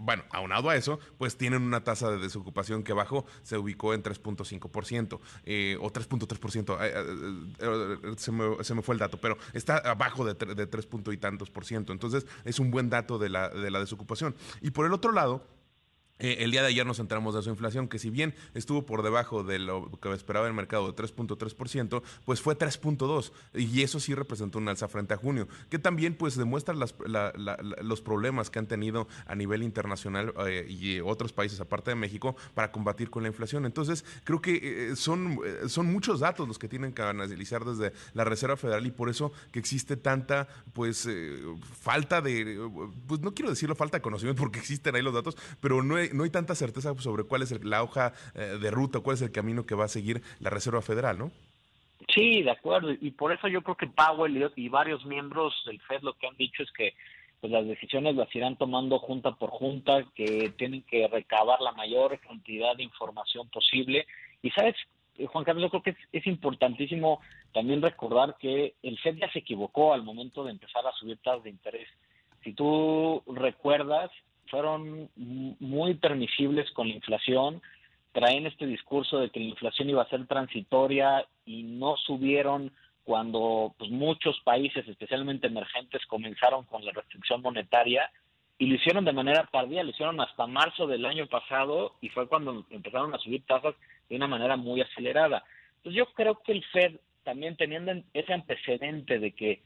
bueno, 0.00 0.24
aunado 0.30 0.70
a 0.70 0.76
eso, 0.76 1.00
pues 1.18 1.36
tienen 1.36 1.62
una 1.62 1.84
tasa 1.84 2.10
de 2.10 2.18
desocupación 2.18 2.82
que 2.82 2.92
bajó, 2.92 3.26
se 3.42 3.58
ubicó 3.58 3.94
en 3.94 4.02
3.5% 4.02 5.20
eh, 5.44 5.76
o 5.80 5.92
3.3%, 5.92 8.16
se, 8.16 8.32
me, 8.32 8.64
se 8.64 8.74
me 8.74 8.82
fue 8.82 8.94
el 8.94 8.98
dato, 8.98 9.20
pero 9.20 9.37
está 9.52 9.78
abajo 9.78 10.24
de, 10.24 10.34
de 10.54 10.66
tres 10.66 10.86
punto 10.86 11.12
y 11.12 11.16
tantos 11.16 11.50
por 11.50 11.64
ciento. 11.64 11.92
Entonces 11.92 12.26
es 12.44 12.58
un 12.58 12.70
buen 12.70 12.90
dato 12.90 13.18
de 13.18 13.28
la, 13.28 13.48
de 13.48 13.70
la 13.70 13.80
desocupación. 13.80 14.34
Y 14.60 14.70
por 14.70 14.86
el 14.86 14.92
otro 14.92 15.12
lado, 15.12 15.44
eh, 16.18 16.38
el 16.40 16.50
día 16.50 16.62
de 16.62 16.68
ayer 16.68 16.86
nos 16.86 16.98
enteramos 16.98 17.34
de 17.34 17.42
su 17.42 17.50
inflación, 17.50 17.88
que 17.88 17.98
si 17.98 18.10
bien 18.10 18.34
estuvo 18.54 18.84
por 18.84 19.02
debajo 19.02 19.44
de 19.44 19.58
lo 19.58 19.90
que 20.00 20.12
esperaba 20.12 20.46
el 20.46 20.54
mercado 20.54 20.90
de 20.90 21.02
3.3%, 21.02 22.02
pues 22.24 22.40
fue 22.40 22.58
3.2%, 22.58 23.30
y 23.54 23.82
eso 23.82 24.00
sí 24.00 24.14
representó 24.14 24.58
un 24.58 24.68
alza 24.68 24.88
frente 24.88 25.14
a 25.14 25.16
junio, 25.16 25.48
que 25.70 25.78
también 25.78 26.14
pues 26.14 26.36
demuestra 26.36 26.74
las, 26.74 26.94
los 27.82 28.00
problemas 28.00 28.50
que 28.50 28.58
han 28.58 28.66
tenido 28.66 29.06
a 29.26 29.34
nivel 29.34 29.62
internacional 29.62 30.34
eh, 30.46 30.66
y 30.68 31.00
otros 31.00 31.32
países 31.32 31.60
aparte 31.60 31.90
de 31.90 31.94
México 31.94 32.36
para 32.54 32.72
combatir 32.72 33.10
con 33.10 33.22
la 33.22 33.28
inflación. 33.28 33.64
Entonces, 33.64 34.04
creo 34.24 34.40
que 34.40 34.90
eh, 34.90 34.96
son, 34.96 35.40
son 35.66 35.86
muchos 35.86 36.20
datos 36.20 36.48
los 36.48 36.58
que 36.58 36.68
tienen 36.68 36.92
que 36.92 37.02
analizar 37.02 37.64
desde 37.64 37.92
la 38.14 38.24
Reserva 38.24 38.56
Federal 38.56 38.86
y 38.86 38.90
por 38.90 39.08
eso 39.08 39.32
que 39.52 39.58
existe 39.58 39.96
tanta 39.96 40.48
pues 40.72 41.08
falta 41.80 42.20
de, 42.20 42.58
pues 43.06 43.20
no 43.20 43.34
quiero 43.34 43.50
decirlo 43.50 43.74
falta 43.74 43.98
de 43.98 44.02
conocimiento 44.02 44.40
porque 44.40 44.58
existen 44.58 44.94
ahí 44.94 45.02
los 45.02 45.14
datos, 45.14 45.36
pero 45.60 45.82
no 45.82 45.98
no 46.12 46.24
hay 46.24 46.30
tanta 46.30 46.54
certeza 46.54 46.94
sobre 46.98 47.24
cuál 47.24 47.42
es 47.42 47.64
la 47.64 47.82
hoja 47.82 48.12
eh, 48.34 48.58
de 48.60 48.70
ruta, 48.70 49.00
cuál 49.00 49.14
es 49.14 49.22
el 49.22 49.32
camino 49.32 49.66
que 49.66 49.74
va 49.74 49.84
a 49.84 49.88
seguir 49.88 50.22
la 50.40 50.50
Reserva 50.50 50.82
Federal, 50.82 51.18
¿no? 51.18 51.30
Sí, 52.14 52.42
de 52.42 52.50
acuerdo. 52.50 52.92
Y 52.92 53.10
por 53.10 53.32
eso 53.32 53.48
yo 53.48 53.62
creo 53.62 53.76
que 53.76 53.86
Powell 53.86 54.50
y, 54.56 54.68
varios 54.68 55.04
miembros 55.04 55.54
del 55.66 55.80
Fed 55.82 56.00
lo 56.02 56.14
que 56.14 56.26
han 56.26 56.36
dicho 56.36 56.62
es 56.62 56.70
que 56.72 56.94
pues 57.40 57.52
las 57.52 57.66
decisiones 57.66 58.16
las 58.16 58.34
irán 58.34 58.56
tomando 58.56 58.98
junta 58.98 59.32
por 59.36 59.50
junta, 59.50 60.04
que 60.14 60.52
tienen 60.56 60.82
que 60.82 61.06
recabar 61.06 61.60
la 61.60 61.72
mayor 61.72 62.18
cantidad 62.18 62.76
de 62.76 62.82
información 62.82 63.48
posible. 63.48 64.06
Y 64.42 64.50
sabes, 64.50 64.74
Juan 65.26 65.44
Carlos, 65.44 65.62
yo 65.62 65.70
creo 65.70 65.82
que 65.82 65.90
es, 65.90 66.08
es, 66.12 66.26
importantísimo 66.26 67.20
también 67.52 67.80
recordar 67.80 68.36
que 68.40 68.74
el 68.82 68.98
Fed 68.98 69.16
ya 69.16 69.30
se 69.30 69.40
equivocó 69.40 69.92
al 69.92 70.02
momento 70.02 70.44
de 70.44 70.50
empezar 70.50 70.84
a 70.86 70.92
subir 70.92 71.18
tasas 71.18 71.44
de 71.44 71.50
interés. 71.50 71.88
Si 72.42 72.54
tú 72.54 73.22
recuerdas, 73.26 74.10
fueron 74.50 75.10
muy 75.16 75.94
permisibles 75.94 76.70
con 76.72 76.88
la 76.88 76.94
inflación, 76.94 77.62
traen 78.12 78.46
este 78.46 78.66
discurso 78.66 79.18
de 79.18 79.30
que 79.30 79.40
la 79.40 79.46
inflación 79.46 79.90
iba 79.90 80.02
a 80.02 80.08
ser 80.08 80.26
transitoria 80.26 81.24
y 81.44 81.62
no 81.62 81.96
subieron 81.96 82.72
cuando 83.04 83.74
pues, 83.78 83.90
muchos 83.90 84.38
países, 84.40 84.86
especialmente 84.86 85.46
emergentes, 85.46 86.04
comenzaron 86.06 86.64
con 86.64 86.84
la 86.84 86.92
restricción 86.92 87.40
monetaria 87.40 88.10
y 88.58 88.66
lo 88.66 88.74
hicieron 88.74 89.04
de 89.04 89.12
manera 89.12 89.48
tardía, 89.50 89.84
lo 89.84 89.90
hicieron 89.90 90.20
hasta 90.20 90.46
marzo 90.46 90.86
del 90.86 91.06
año 91.06 91.26
pasado 91.26 91.94
y 92.00 92.08
fue 92.08 92.28
cuando 92.28 92.66
empezaron 92.70 93.14
a 93.14 93.18
subir 93.18 93.46
tasas 93.46 93.74
de 94.08 94.16
una 94.16 94.26
manera 94.26 94.56
muy 94.56 94.80
acelerada. 94.80 95.44
Entonces 95.76 95.96
yo 95.96 96.12
creo 96.12 96.40
que 96.42 96.52
el 96.52 96.64
Fed, 96.64 96.96
también 97.22 97.56
teniendo 97.56 97.92
ese 98.12 98.32
antecedente 98.32 99.18
de 99.18 99.32
que 99.32 99.62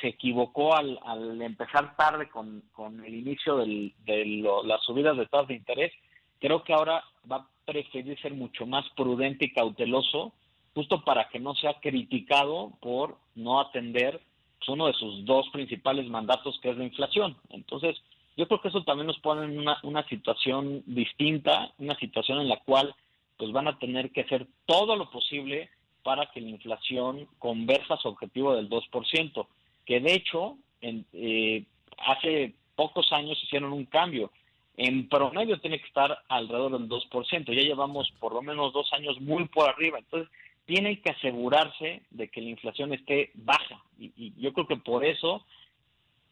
se 0.00 0.08
equivocó 0.08 0.74
al, 0.74 0.98
al 1.04 1.40
empezar 1.40 1.96
tarde 1.96 2.28
con, 2.28 2.62
el 3.04 3.14
inicio 3.14 3.56
del, 3.56 3.94
de 4.04 4.24
las 4.64 4.82
subidas 4.82 5.16
de 5.16 5.26
tasas 5.26 5.48
de 5.48 5.54
interés. 5.54 5.92
Creo 6.40 6.62
que 6.64 6.72
ahora 6.72 7.02
va 7.30 7.36
a 7.36 7.48
preferir 7.64 8.18
ser 8.20 8.34
mucho 8.34 8.66
más 8.66 8.84
prudente 8.96 9.46
y 9.46 9.52
cauteloso, 9.52 10.32
justo 10.74 11.02
para 11.02 11.28
que 11.28 11.40
no 11.40 11.54
sea 11.54 11.80
criticado 11.80 12.72
por 12.80 13.16
no 13.34 13.60
atender 13.60 14.20
pues, 14.58 14.68
uno 14.68 14.86
de 14.86 14.92
sus 14.94 15.24
dos 15.24 15.48
principales 15.50 16.08
mandatos, 16.08 16.58
que 16.60 16.70
es 16.70 16.76
la 16.76 16.84
inflación. 16.84 17.36
Entonces, 17.50 17.96
yo 18.36 18.46
creo 18.46 18.60
que 18.60 18.68
eso 18.68 18.84
también 18.84 19.06
nos 19.06 19.18
pone 19.20 19.46
en 19.46 19.58
una, 19.58 20.08
situación 20.08 20.82
distinta, 20.86 21.72
una 21.78 21.96
situación 21.96 22.40
en 22.40 22.48
la 22.48 22.58
cual 22.58 22.94
pues 23.38 23.50
van 23.52 23.68
a 23.68 23.78
tener 23.78 24.12
que 24.12 24.22
hacer 24.22 24.46
todo 24.66 24.96
lo 24.96 25.10
posible 25.10 25.70
para 26.02 26.26
que 26.26 26.40
la 26.40 26.50
inflación 26.50 27.26
conversa 27.38 27.94
a 27.94 27.98
su 27.98 28.08
objetivo 28.08 28.54
del 28.54 28.68
2% 28.68 29.46
que 29.86 30.00
de 30.00 30.14
hecho 30.14 30.58
en, 30.82 31.06
eh, 31.14 31.64
hace 31.98 32.54
pocos 32.74 33.10
años 33.12 33.42
hicieron 33.42 33.72
un 33.72 33.86
cambio. 33.86 34.30
En 34.76 35.08
promedio 35.08 35.58
tiene 35.58 35.78
que 35.80 35.86
estar 35.86 36.18
alrededor 36.28 36.72
del 36.72 36.88
2%. 36.88 37.52
Ya 37.52 37.62
llevamos 37.62 38.12
por 38.20 38.34
lo 38.34 38.42
menos 38.42 38.74
dos 38.74 38.92
años 38.92 39.18
muy 39.20 39.46
por 39.46 39.70
arriba. 39.70 39.98
Entonces, 39.98 40.28
tienen 40.66 41.00
que 41.00 41.10
asegurarse 41.10 42.02
de 42.10 42.28
que 42.28 42.42
la 42.42 42.50
inflación 42.50 42.92
esté 42.92 43.30
baja. 43.34 43.82
Y, 43.98 44.34
yo 44.36 44.52
creo 44.52 44.66
que 44.66 44.76
por 44.76 45.04
eso 45.04 45.46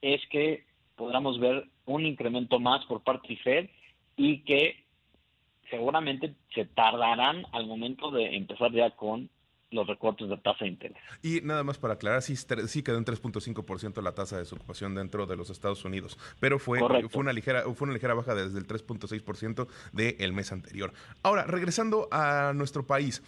es 0.03 0.21
que 0.29 0.65
podamos 0.97 1.41
ver 1.41 1.67
un 1.87 2.05
incremento 2.05 2.61
más 2.61 2.85
por 2.85 3.03
parte 3.03 3.29
de 3.29 3.37
Fed 3.37 3.71
y 4.17 4.41
que 4.41 4.85
seguramente 5.71 6.35
se 6.55 6.67
tardarán 6.67 7.47
al 7.53 7.67
momento 7.67 8.11
de 8.11 8.37
empezar 8.37 8.71
ya 8.73 8.91
con 8.91 9.31
los 9.75 9.87
recortes 9.87 10.29
de 10.29 10.37
tasa 10.39 10.65
de 10.65 10.71
interés. 10.71 10.99
Y 11.23 11.41
nada 11.43 11.65
más 11.65 11.79
para 11.79 11.95
aclarar, 11.95 12.23
sí, 12.23 12.37
sí 12.37 12.83
quedó 12.83 12.99
en 12.99 13.05
3.5% 13.05 14.03
la 14.03 14.13
tasa 14.13 14.37
de 14.37 14.43
desocupación 14.43 14.95
dentro 14.95 15.27
de 15.27 15.37
los 15.37 15.51
Estados 15.51 15.85
Unidos, 15.85 16.19
pero 16.41 16.59
fue, 16.59 16.81
fue, 17.09 17.21
una, 17.21 17.33
ligera, 17.33 17.63
fue 17.75 17.87
una 17.87 17.95
ligera 17.95 18.15
baja 18.15 18.35
desde 18.35 18.59
el 18.59 18.67
3.6% 18.67 19.69
del 19.93 20.33
mes 20.33 20.53
anterior. 20.53 20.93
Ahora, 21.23 21.45
regresando 21.45 22.09
a 22.11 22.53
nuestro 22.55 22.87
país, 22.87 23.23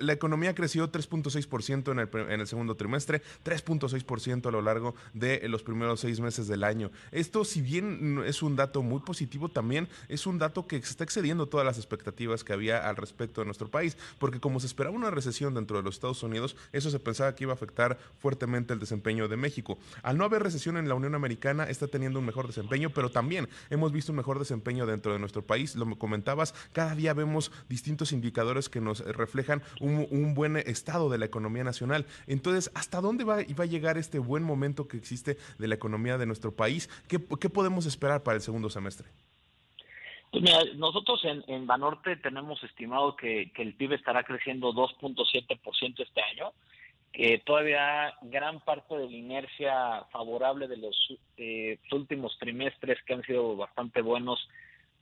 la 0.00 0.12
economía 0.12 0.54
creció 0.54 0.90
3.6% 0.90 1.92
en 1.92 1.98
el, 1.98 2.30
en 2.32 2.40
el 2.40 2.46
segundo 2.46 2.76
trimestre, 2.76 3.22
3.6% 3.44 4.46
a 4.46 4.50
lo 4.50 4.62
largo 4.62 4.94
de 5.14 5.46
los 5.48 5.62
primeros 5.62 6.00
seis 6.00 6.20
meses 6.20 6.46
del 6.46 6.64
año. 6.64 6.90
Esto, 7.10 7.44
si 7.44 7.60
bien 7.60 8.22
es 8.24 8.42
un 8.42 8.56
dato 8.56 8.82
muy 8.82 9.00
positivo, 9.00 9.48
también 9.48 9.88
es 10.08 10.26
un 10.26 10.38
dato 10.38 10.66
que 10.66 10.76
está 10.76 11.04
excediendo 11.04 11.48
todas 11.48 11.66
las 11.66 11.76
expectativas 11.76 12.44
que 12.44 12.52
había 12.52 12.88
al 12.88 12.96
respecto 12.96 13.40
de 13.40 13.46
nuestro 13.46 13.68
país, 13.68 13.96
porque 14.18 14.40
como 14.40 14.60
se 14.60 14.66
esperaba 14.66 14.94
una 14.94 15.10
recesión 15.10 15.54
dentro 15.54 15.76
de 15.76 15.82
los 15.82 15.96
Estados 15.96 16.22
Unidos, 16.22 16.56
eso 16.72 16.90
se 16.90 17.00
pensaba 17.00 17.34
que 17.34 17.44
iba 17.44 17.52
a 17.52 17.56
afectar 17.56 17.98
fuertemente 18.18 18.72
el 18.72 18.80
desempeño 18.80 19.28
de 19.28 19.36
México. 19.36 19.78
Al 20.02 20.18
no 20.18 20.24
haber 20.24 20.42
recesión 20.42 20.76
en 20.76 20.88
la 20.88 20.94
Unión 20.94 21.14
Americana, 21.14 21.64
está 21.64 21.88
teniendo 21.88 22.18
un 22.18 22.26
mejor 22.26 22.46
desempeño, 22.46 22.90
pero 22.90 23.10
también 23.10 23.48
hemos 23.70 23.92
visto 23.92 24.12
un 24.12 24.16
mejor 24.16 24.38
desempeño 24.38 24.86
dentro 24.86 25.12
de 25.12 25.18
nuestro 25.18 25.42
país. 25.42 25.74
Lo 25.74 25.98
comentabas, 25.98 26.54
cada 26.72 26.94
día 26.94 27.14
vemos 27.14 27.50
distintos 27.68 28.12
indicadores 28.12 28.68
que 28.68 28.80
nos 28.80 29.00
reflejan 29.00 29.47
un, 29.80 30.34
buen 30.34 30.56
estado 30.56 31.08
de 31.08 31.18
la 31.18 31.26
economía 31.26 31.64
nacional. 31.64 32.06
Entonces, 32.26 32.70
¿hasta 32.74 33.00
dónde 33.00 33.24
va, 33.24 33.36
va, 33.36 33.64
a 33.64 33.66
llegar 33.66 33.98
este 33.98 34.18
buen 34.18 34.42
momento 34.42 34.88
que 34.88 34.96
existe 34.96 35.36
de 35.58 35.68
la 35.68 35.74
economía 35.74 36.18
de 36.18 36.26
nuestro 36.26 36.52
país? 36.52 36.88
¿Qué, 37.08 37.18
qué 37.40 37.50
podemos 37.50 37.86
esperar 37.86 38.22
para 38.22 38.36
el 38.36 38.42
segundo 38.42 38.70
semestre? 38.70 39.08
Pues 40.30 40.42
mira, 40.42 40.60
nosotros 40.76 41.24
en, 41.24 41.42
en 41.46 41.66
Banorte 41.66 42.16
tenemos 42.16 42.62
estimado 42.62 43.16
que, 43.16 43.50
que 43.54 43.62
el 43.62 43.74
PIB 43.74 43.94
estará 43.94 44.24
creciendo 44.24 44.72
2.7% 44.72 46.00
este 46.00 46.22
año, 46.22 46.52
que 47.12 47.38
todavía 47.38 48.14
gran 48.22 48.60
parte 48.60 48.94
de 48.96 49.06
la 49.06 49.16
inercia 49.16 50.04
favorable 50.12 50.68
de 50.68 50.76
los 50.76 51.14
eh, 51.38 51.78
últimos 51.92 52.36
trimestres 52.38 53.02
que 53.04 53.14
han 53.14 53.22
sido 53.22 53.56
bastante 53.56 54.02
buenos 54.02 54.38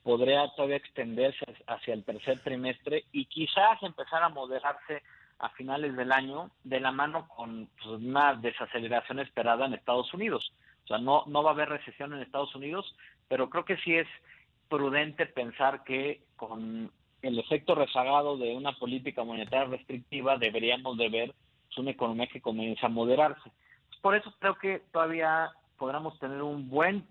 podría 0.07 0.47
todavía 0.55 0.77
extenderse 0.77 1.45
hacia 1.67 1.93
el 1.93 2.05
tercer 2.05 2.39
trimestre 2.39 3.03
y 3.11 3.25
quizás 3.25 3.83
empezar 3.83 4.23
a 4.23 4.29
moderarse 4.29 5.03
a 5.37 5.49
finales 5.49 5.97
del 5.97 6.13
año 6.13 6.49
de 6.63 6.79
la 6.79 6.93
mano 6.93 7.27
con 7.27 7.67
pues, 7.75 7.87
una 7.87 8.33
desaceleración 8.35 9.19
esperada 9.19 9.65
en 9.65 9.73
Estados 9.73 10.13
Unidos. 10.13 10.53
O 10.85 10.87
sea, 10.87 10.97
no, 10.97 11.25
no 11.27 11.43
va 11.43 11.49
a 11.49 11.53
haber 11.53 11.67
recesión 11.67 12.13
en 12.13 12.21
Estados 12.21 12.55
Unidos, 12.55 12.95
pero 13.27 13.49
creo 13.49 13.65
que 13.65 13.75
sí 13.79 13.95
es 13.95 14.07
prudente 14.69 15.25
pensar 15.25 15.83
que 15.83 16.21
con 16.37 16.89
el 17.21 17.39
efecto 17.39 17.75
rezagado 17.75 18.37
de 18.37 18.55
una 18.55 18.71
política 18.79 19.25
monetaria 19.25 19.65
restrictiva 19.65 20.37
deberíamos 20.37 20.97
de 20.97 21.09
ver 21.09 21.35
una 21.77 21.91
economía 21.91 22.27
que 22.27 22.39
comienza 22.39 22.85
a 22.85 22.89
moderarse. 22.89 23.51
Por 24.01 24.15
eso 24.15 24.33
creo 24.39 24.55
que 24.55 24.83
todavía 24.93 25.51
podremos 25.77 26.17
tener 26.17 26.41
un 26.41 26.69
buen 26.69 27.05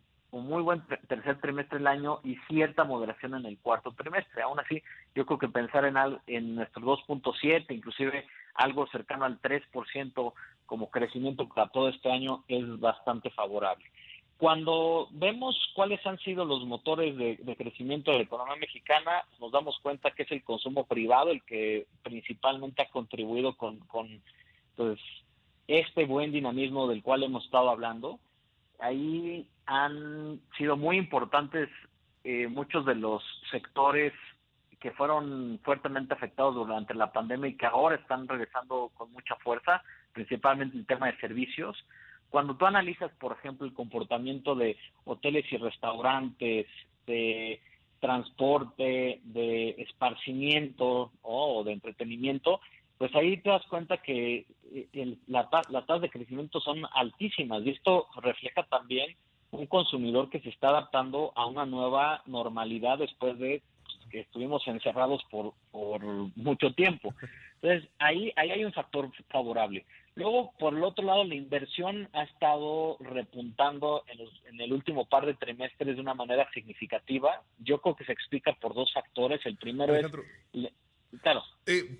muy 0.44 0.62
buen 0.62 0.82
tercer 1.08 1.40
trimestre 1.40 1.78
del 1.78 1.86
año 1.86 2.20
y 2.24 2.36
cierta 2.48 2.84
moderación 2.84 3.34
en 3.34 3.46
el 3.46 3.58
cuarto 3.58 3.92
trimestre. 3.92 4.42
Aún 4.42 4.58
así, 4.60 4.82
yo 5.14 5.26
creo 5.26 5.38
que 5.38 5.48
pensar 5.48 5.84
en, 5.84 5.96
al, 5.96 6.20
en 6.26 6.56
nuestro 6.56 6.82
2.7, 6.82 7.66
inclusive 7.70 8.26
algo 8.54 8.86
cercano 8.88 9.24
al 9.24 9.40
3% 9.40 10.32
como 10.66 10.90
crecimiento 10.90 11.48
para 11.48 11.68
todo 11.68 11.88
este 11.88 12.10
año 12.10 12.44
es 12.48 12.78
bastante 12.80 13.30
favorable. 13.30 13.84
Cuando 14.38 15.08
vemos 15.12 15.56
cuáles 15.74 16.04
han 16.06 16.18
sido 16.18 16.44
los 16.44 16.64
motores 16.66 17.16
de, 17.16 17.56
crecimiento 17.56 18.10
de 18.10 18.18
la 18.18 18.24
economía 18.24 18.56
mexicana, 18.56 19.24
nos 19.40 19.50
damos 19.50 19.78
cuenta 19.80 20.10
que 20.10 20.24
es 20.24 20.32
el 20.32 20.44
consumo 20.44 20.84
privado 20.84 21.30
el 21.30 21.42
que 21.42 21.86
principalmente 22.02 22.82
ha 22.82 22.90
contribuido 22.90 23.56
con, 23.56 23.78
con 23.80 24.20
pues, 24.76 25.00
este 25.68 26.04
buen 26.04 26.32
dinamismo 26.32 26.86
del 26.86 27.02
cual 27.02 27.22
hemos 27.22 27.46
estado 27.46 27.70
hablando. 27.70 28.18
Ahí 28.78 29.48
han 29.66 30.40
sido 30.56 30.76
muy 30.76 30.96
importantes 30.96 31.68
eh, 32.24 32.48
muchos 32.48 32.84
de 32.86 32.94
los 32.94 33.22
sectores 33.50 34.12
que 34.80 34.92
fueron 34.92 35.60
fuertemente 35.62 36.14
afectados 36.14 36.54
durante 36.54 36.94
la 36.94 37.12
pandemia 37.12 37.50
y 37.50 37.56
que 37.56 37.66
ahora 37.66 37.96
están 37.96 38.28
regresando 38.28 38.90
con 38.94 39.12
mucha 39.12 39.36
fuerza, 39.36 39.82
principalmente 40.12 40.76
el 40.76 40.86
tema 40.86 41.06
de 41.06 41.16
servicios. 41.18 41.76
Cuando 42.28 42.56
tú 42.56 42.66
analizas, 42.66 43.10
por 43.18 43.32
ejemplo, 43.32 43.66
el 43.66 43.74
comportamiento 43.74 44.54
de 44.54 44.76
hoteles 45.04 45.50
y 45.52 45.56
restaurantes, 45.56 46.66
de 47.06 47.60
transporte, 48.00 49.20
de 49.24 49.70
esparcimiento 49.78 51.12
o 51.22 51.64
de 51.64 51.72
entretenimiento, 51.72 52.60
pues 52.98 53.14
ahí 53.14 53.36
te 53.38 53.50
das 53.50 53.66
cuenta 53.66 53.98
que 53.98 54.46
eh, 54.72 55.16
la, 55.26 55.48
las 55.70 55.86
tasas 55.86 56.02
de 56.02 56.10
crecimiento 56.10 56.60
son 56.60 56.82
altísimas 56.92 57.62
y 57.64 57.70
esto 57.70 58.06
refleja 58.22 58.62
también 58.64 59.16
un 59.56 59.66
consumidor 59.66 60.30
que 60.30 60.40
se 60.40 60.50
está 60.50 60.68
adaptando 60.68 61.32
a 61.34 61.46
una 61.46 61.66
nueva 61.66 62.22
normalidad 62.26 62.98
después 62.98 63.38
de 63.38 63.62
que 64.10 64.20
estuvimos 64.20 64.66
encerrados 64.66 65.22
por, 65.30 65.54
por 65.72 66.00
mucho 66.36 66.72
tiempo. 66.74 67.14
Entonces, 67.60 67.90
ahí, 67.98 68.32
ahí 68.36 68.50
hay 68.50 68.64
un 68.64 68.72
factor 68.72 69.10
favorable. 69.28 69.84
Luego, 70.14 70.52
por 70.58 70.74
el 70.74 70.82
otro 70.82 71.04
lado, 71.04 71.24
la 71.24 71.34
inversión 71.34 72.08
ha 72.12 72.22
estado 72.22 72.96
repuntando 73.00 74.04
en, 74.06 74.60
el 74.60 74.72
último 74.72 75.06
par 75.06 75.26
de 75.26 75.34
trimestres 75.34 75.96
de 75.96 76.00
una 76.00 76.14
manera 76.14 76.48
significativa. 76.52 77.42
Yo 77.58 77.80
creo 77.80 77.96
que 77.96 78.04
se 78.04 78.12
explica 78.12 78.54
por 78.54 78.74
dos 78.74 78.90
factores. 78.92 79.44
El 79.44 79.56
primero 79.56 79.94
es... 79.94 80.06
Claro. 81.22 81.42
Eh, 81.66 81.98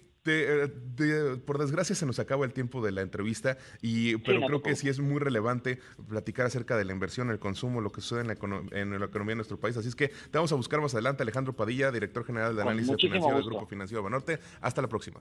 por 1.44 1.58
desgracia 1.58 1.94
se 1.94 2.06
nos 2.06 2.18
acaba 2.18 2.44
el 2.44 2.52
tiempo 2.52 2.84
de 2.84 2.92
la 2.92 3.02
entrevista, 3.02 3.58
y, 3.82 4.16
pero 4.18 4.40
creo 4.46 4.62
que 4.62 4.76
sí 4.76 4.88
es 4.88 5.00
muy 5.00 5.18
relevante 5.18 5.78
platicar 6.08 6.46
acerca 6.46 6.76
de 6.76 6.84
la 6.84 6.92
inversión, 6.92 7.30
el 7.30 7.38
consumo, 7.38 7.80
lo 7.80 7.92
que 7.92 8.00
sucede 8.00 8.20
en 8.20 8.28
la, 8.28 8.36
en 8.72 8.98
la 8.98 9.06
economía 9.06 9.32
de 9.32 9.36
nuestro 9.36 9.58
país. 9.58 9.76
Así 9.76 9.88
es 9.88 9.96
que 9.96 10.08
te 10.08 10.38
vamos 10.38 10.52
a 10.52 10.56
buscar 10.56 10.80
más 10.80 10.94
adelante. 10.94 11.22
Alejandro 11.22 11.54
Padilla, 11.54 11.90
director 11.90 12.24
general 12.24 12.56
de 12.56 12.62
análisis 12.62 12.96
financiero 12.96 13.36
del 13.36 13.44
Grupo 13.44 13.66
Financiero 13.66 14.02
Banorte. 14.02 14.38
Hasta 14.60 14.82
la 14.82 14.88
próxima. 14.88 15.20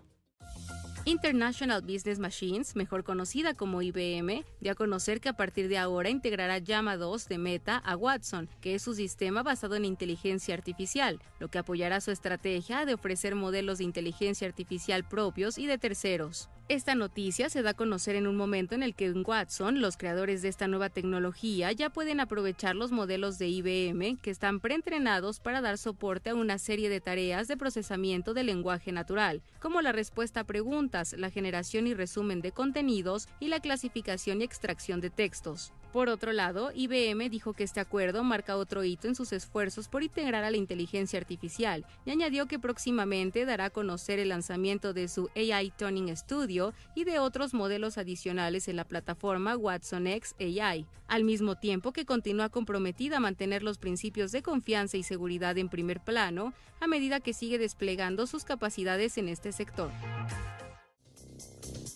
International 1.08 1.84
Business 1.84 2.18
Machines, 2.18 2.76
mejor 2.76 3.04
conocida 3.04 3.54
como 3.54 3.84
IBM, 3.84 4.44
dio 4.60 4.72
a 4.72 4.76
conocer 4.76 5.22
que 5.22 5.30
a 5.30 5.34
partir 5.34 5.70
de 5.70 5.78
ahora 5.78 6.10
integrará 6.10 6.58
Llama 6.58 6.98
2 6.98 7.28
de 7.28 7.38
Meta 7.38 7.78
a 7.78 7.96
Watson, 7.96 8.50
que 8.60 8.74
es 8.74 8.82
su 8.82 8.96
sistema 8.96 9.44
basado 9.44 9.76
en 9.76 9.86
inteligencia 9.86 10.56
artificial, 10.56 11.22
lo 11.38 11.50
que 11.50 11.60
apoyará 11.60 12.02
su 12.02 12.10
estrategia 12.10 12.88
de 12.88 12.96
ofrecer 12.96 13.36
modelos 13.36 13.78
de 13.78 13.84
inteligencia 13.84 14.48
artificial 14.48 15.08
propios 15.08 15.60
y 15.60 15.68
de 15.68 15.78
terceros. 15.78 16.50
Esta 16.68 16.96
noticia 16.96 17.48
se 17.50 17.62
da 17.62 17.70
a 17.70 17.74
conocer 17.76 18.16
en 18.16 18.26
un 18.26 18.36
momento 18.36 18.74
en 18.74 18.82
el 18.82 18.96
que 18.96 19.06
en 19.06 19.24
Watson 19.24 19.82
los 19.82 19.98
creadores 19.98 20.42
de 20.42 20.48
esta 20.48 20.68
nueva 20.68 20.90
tecnología 20.90 21.72
ya 21.72 21.92
pueden 21.92 22.20
aprovechar 22.20 22.76
los 22.76 22.92
modelos 22.92 23.38
de 23.38 23.50
IBM 23.50 24.18
que 24.18 24.32
están 24.32 24.60
preentrenados 24.60 25.40
para 25.40 25.62
dar 25.62 25.78
soporte 25.78 26.32
a 26.32 26.36
una 26.36 26.58
serie 26.58 26.90
de 26.90 27.02
tareas 27.02 27.48
de 27.48 27.56
procesamiento 27.56 28.34
del 28.34 28.48
lenguaje 28.48 28.92
natural, 28.92 29.44
como 29.60 29.84
la 29.84 29.92
respuesta 29.92 30.40
a 30.40 30.44
preguntas, 30.46 31.14
la 31.14 31.30
generación 31.30 31.86
y 31.86 31.94
resumen 31.94 32.42
de 32.42 32.52
contenidos 32.52 33.28
y 33.40 33.50
la 33.50 33.60
clasificación 33.60 34.42
y 34.42 34.46
extracción 34.46 35.02
de 35.02 35.12
textos. 35.12 35.72
Por 35.96 36.10
otro 36.10 36.34
lado, 36.34 36.74
IBM 36.76 37.30
dijo 37.30 37.54
que 37.54 37.64
este 37.64 37.80
acuerdo 37.80 38.22
marca 38.26 38.58
otro 38.58 38.84
hito 38.84 39.08
en 39.08 39.16
sus 39.16 39.32
esfuerzos 39.32 39.88
por 39.88 40.04
integrar 40.04 40.44
a 40.44 40.52
la 40.52 40.58
inteligencia 40.58 41.18
artificial 41.18 41.86
y 42.06 42.12
añadió 42.12 42.48
que 42.48 42.60
próximamente 42.60 43.46
dará 43.46 43.64
a 43.64 43.70
conocer 43.70 44.20
el 44.20 44.28
lanzamiento 44.28 44.92
de 44.92 45.08
su 45.08 45.30
AI 45.38 45.72
Tuning 45.72 46.14
Studio 46.18 46.74
y 46.96 47.06
de 47.06 47.20
otros 47.20 47.54
modelos 47.54 47.98
adicionales 47.98 48.68
en 48.68 48.76
la 48.76 48.84
plataforma 48.84 49.56
Watson 49.56 50.08
X 50.08 50.36
AI, 50.38 50.86
al 51.08 51.24
mismo 51.24 51.56
tiempo 51.56 51.94
que 51.94 52.04
continúa 52.04 52.50
comprometida 52.50 53.16
a 53.16 53.22
mantener 53.22 53.64
los 53.64 53.78
principios 53.78 54.34
de 54.34 54.44
confianza 54.44 54.98
y 54.98 55.04
seguridad 55.04 55.58
en 55.58 55.70
primer 55.70 56.02
plano 56.02 56.54
a 56.82 56.88
medida 56.88 57.22
que 57.22 57.32
sigue 57.32 57.58
desplegando 57.58 58.28
sus 58.28 58.44
capacidades 58.44 59.18
en 59.18 59.30
este 59.30 59.54
sector. 59.54 59.92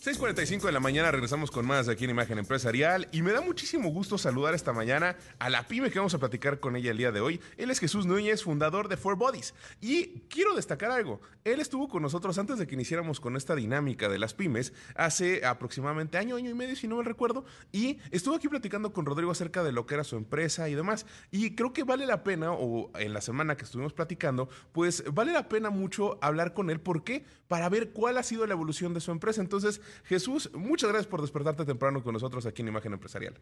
6:45 0.01 0.61
de 0.61 0.71
la 0.71 0.79
mañana 0.79 1.11
regresamos 1.11 1.51
con 1.51 1.65
más 1.65 1.89
aquí 1.89 2.05
en 2.05 2.11
Imagen 2.11 2.37
Empresarial 2.37 3.09
y 3.11 3.21
me 3.21 3.33
da 3.33 3.41
muchísimo 3.41 3.89
gusto 3.89 4.17
saludar 4.17 4.55
esta 4.55 4.71
mañana 4.71 5.17
a 5.39 5.49
la 5.49 5.67
pyme 5.67 5.91
que 5.91 5.99
vamos 5.99 6.13
a 6.13 6.19
platicar 6.19 6.61
con 6.61 6.77
ella 6.77 6.91
el 6.91 6.97
día 6.97 7.11
de 7.11 7.19
hoy. 7.19 7.41
Él 7.57 7.69
es 7.69 7.81
Jesús 7.81 8.05
Núñez, 8.05 8.41
fundador 8.41 8.87
de 8.87 8.95
Four 8.95 9.17
Bodies. 9.17 9.53
Y 9.81 10.21
quiero 10.29 10.55
destacar 10.55 10.89
algo. 10.91 11.19
Él 11.43 11.59
estuvo 11.59 11.89
con 11.89 12.01
nosotros 12.01 12.37
antes 12.37 12.57
de 12.57 12.65
que 12.65 12.75
iniciáramos 12.75 13.19
con 13.19 13.35
esta 13.35 13.55
dinámica 13.55 14.07
de 14.07 14.19
las 14.19 14.33
pymes 14.33 14.71
hace 14.95 15.45
aproximadamente 15.45 16.17
año, 16.17 16.37
año 16.37 16.49
y 16.49 16.53
medio, 16.53 16.77
si 16.77 16.87
no 16.87 16.95
me 16.95 17.03
recuerdo. 17.03 17.43
Y 17.73 17.99
estuvo 18.11 18.35
aquí 18.35 18.47
platicando 18.47 18.93
con 18.93 19.05
Rodrigo 19.05 19.31
acerca 19.31 19.63
de 19.63 19.73
lo 19.73 19.85
que 19.85 19.95
era 19.95 20.05
su 20.05 20.15
empresa 20.15 20.69
y 20.69 20.75
demás. 20.75 21.07
Y 21.29 21.55
creo 21.55 21.73
que 21.73 21.83
vale 21.83 22.05
la 22.05 22.23
pena, 22.23 22.53
o 22.53 22.89
en 22.97 23.13
la 23.13 23.19
semana 23.19 23.57
que 23.57 23.65
estuvimos 23.65 23.91
platicando, 23.91 24.47
pues 24.71 25.03
vale 25.13 25.33
la 25.33 25.49
pena 25.49 25.69
mucho 25.69 26.19
hablar 26.21 26.53
con 26.53 26.69
él. 26.69 26.79
¿Por 26.79 27.03
qué? 27.03 27.25
Para 27.49 27.67
ver 27.67 27.89
cuál 27.89 28.17
ha 28.17 28.23
sido 28.23 28.47
la 28.47 28.53
evolución 28.53 28.93
de 28.93 29.01
su 29.01 29.11
empresa. 29.11 29.41
Entonces, 29.41 29.81
Jesús, 30.05 30.51
muchas 30.53 30.89
gracias 30.89 31.07
por 31.07 31.21
despertarte 31.21 31.65
temprano 31.65 32.03
con 32.03 32.13
nosotros 32.13 32.45
aquí 32.45 32.61
en 32.61 32.69
Imagen 32.69 32.93
Empresarial. 32.93 33.35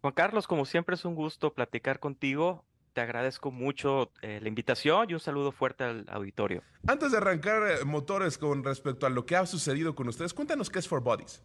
Juan 0.00 0.14
Carlos, 0.14 0.46
como 0.46 0.64
siempre 0.64 0.94
es 0.94 1.04
un 1.04 1.14
gusto 1.14 1.52
platicar 1.52 1.98
contigo. 1.98 2.64
Te 2.92 3.00
agradezco 3.00 3.50
mucho 3.50 4.12
eh, 4.22 4.40
la 4.40 4.48
invitación 4.48 5.10
y 5.10 5.14
un 5.14 5.20
saludo 5.20 5.52
fuerte 5.52 5.84
al 5.84 6.06
auditorio. 6.08 6.62
Antes 6.86 7.12
de 7.12 7.18
arrancar 7.18 7.62
eh, 7.70 7.84
motores 7.84 8.38
con 8.38 8.64
respecto 8.64 9.06
a 9.06 9.10
lo 9.10 9.26
que 9.26 9.36
ha 9.36 9.46
sucedido 9.46 9.94
con 9.94 10.08
ustedes, 10.08 10.34
cuéntanos 10.34 10.70
qué 10.70 10.78
es 10.78 10.88
For 10.88 11.02
Bodies. 11.02 11.42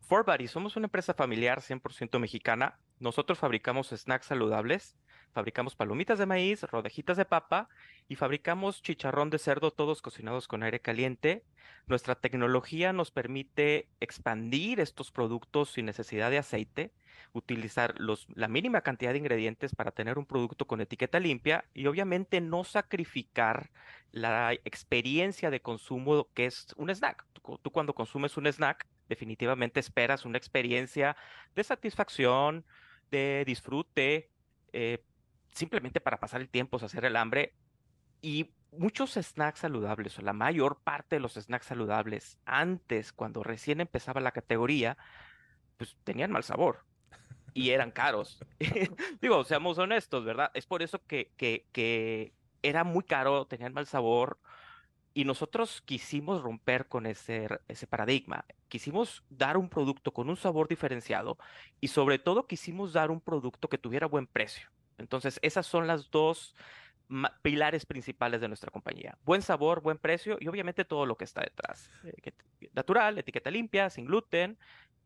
For 0.00 0.24
Bodies, 0.24 0.50
somos 0.50 0.76
una 0.76 0.86
empresa 0.86 1.14
familiar 1.14 1.60
100% 1.60 2.18
mexicana. 2.18 2.78
Nosotros 2.98 3.38
fabricamos 3.38 3.90
snacks 3.90 4.26
saludables 4.26 4.96
fabricamos 5.32 5.76
palomitas 5.76 6.18
de 6.18 6.26
maíz, 6.26 6.62
rodejitas 6.62 7.16
de 7.16 7.24
papa 7.24 7.68
y 8.08 8.16
fabricamos 8.16 8.82
chicharrón 8.82 9.30
de 9.30 9.38
cerdo, 9.38 9.70
todos 9.70 10.02
cocinados 10.02 10.48
con 10.48 10.62
aire 10.62 10.80
caliente. 10.80 11.44
Nuestra 11.86 12.14
tecnología 12.14 12.92
nos 12.92 13.10
permite 13.10 13.88
expandir 14.00 14.80
estos 14.80 15.10
productos 15.10 15.70
sin 15.72 15.86
necesidad 15.86 16.30
de 16.30 16.38
aceite, 16.38 16.92
utilizar 17.32 17.94
la 18.34 18.48
mínima 18.48 18.80
cantidad 18.80 19.12
de 19.12 19.18
ingredientes 19.18 19.74
para 19.74 19.92
tener 19.92 20.18
un 20.18 20.26
producto 20.26 20.66
con 20.66 20.80
etiqueta 20.80 21.20
limpia 21.20 21.64
y 21.74 21.86
obviamente 21.86 22.40
no 22.40 22.64
sacrificar 22.64 23.70
la 24.12 24.52
experiencia 24.52 25.50
de 25.50 25.60
consumo 25.60 26.28
que 26.34 26.46
es 26.46 26.74
un 26.76 26.90
snack. 26.90 27.24
tú 27.62 27.70
cuando 27.70 27.94
consumes 27.94 28.36
un 28.36 28.46
snack, 28.46 28.86
definitivamente 29.08 29.80
esperas 29.80 30.24
una 30.24 30.38
experiencia 30.38 31.16
de 31.54 31.64
satisfacción, 31.64 32.64
de 33.10 33.44
disfrute, 33.46 34.30
eh, 34.72 34.98
simplemente 35.52 36.00
para 36.00 36.20
pasar 36.20 36.40
el 36.40 36.48
tiempo, 36.48 36.76
hacer 36.76 37.04
el 37.04 37.16
hambre. 37.16 37.54
Y 38.22 38.52
muchos 38.72 39.14
snacks 39.14 39.60
saludables, 39.60 40.18
o 40.18 40.22
la 40.22 40.32
mayor 40.32 40.80
parte 40.82 41.16
de 41.16 41.20
los 41.20 41.34
snacks 41.34 41.66
saludables, 41.66 42.38
antes, 42.44 43.12
cuando 43.12 43.42
recién 43.42 43.80
empezaba 43.80 44.20
la 44.20 44.32
categoría, 44.32 44.96
pues 45.76 45.96
tenían 46.04 46.30
mal 46.30 46.44
sabor 46.44 46.84
y 47.54 47.70
eran 47.70 47.90
caros. 47.92 48.38
Digo, 49.20 49.44
seamos 49.44 49.78
honestos, 49.78 50.24
¿verdad? 50.24 50.50
Es 50.54 50.66
por 50.66 50.82
eso 50.82 51.00
que, 51.06 51.32
que, 51.36 51.66
que 51.72 52.32
era 52.62 52.84
muy 52.84 53.04
caro, 53.04 53.46
tenían 53.46 53.74
mal 53.74 53.86
sabor. 53.86 54.38
Y 55.12 55.24
nosotros 55.24 55.82
quisimos 55.82 56.40
romper 56.40 56.86
con 56.86 57.04
ese, 57.04 57.48
ese 57.66 57.86
paradigma. 57.88 58.44
Quisimos 58.68 59.24
dar 59.28 59.56
un 59.56 59.68
producto 59.68 60.12
con 60.12 60.30
un 60.30 60.36
sabor 60.36 60.68
diferenciado 60.68 61.36
y 61.80 61.88
sobre 61.88 62.20
todo 62.20 62.46
quisimos 62.46 62.92
dar 62.92 63.10
un 63.10 63.20
producto 63.20 63.68
que 63.68 63.78
tuviera 63.78 64.06
buen 64.06 64.28
precio. 64.28 64.68
Entonces, 65.00 65.38
esas 65.42 65.66
son 65.66 65.86
las 65.86 66.10
dos 66.10 66.54
pilares 67.42 67.86
principales 67.86 68.40
de 68.40 68.48
nuestra 68.48 68.70
compañía. 68.70 69.18
Buen 69.24 69.42
sabor, 69.42 69.80
buen 69.80 69.98
precio 69.98 70.38
y 70.40 70.46
obviamente 70.46 70.84
todo 70.84 71.06
lo 71.06 71.16
que 71.16 71.24
está 71.24 71.40
detrás. 71.40 71.90
Eh, 72.04 72.32
natural, 72.72 73.18
etiqueta 73.18 73.50
limpia, 73.50 73.90
sin 73.90 74.06
gluten 74.06 74.56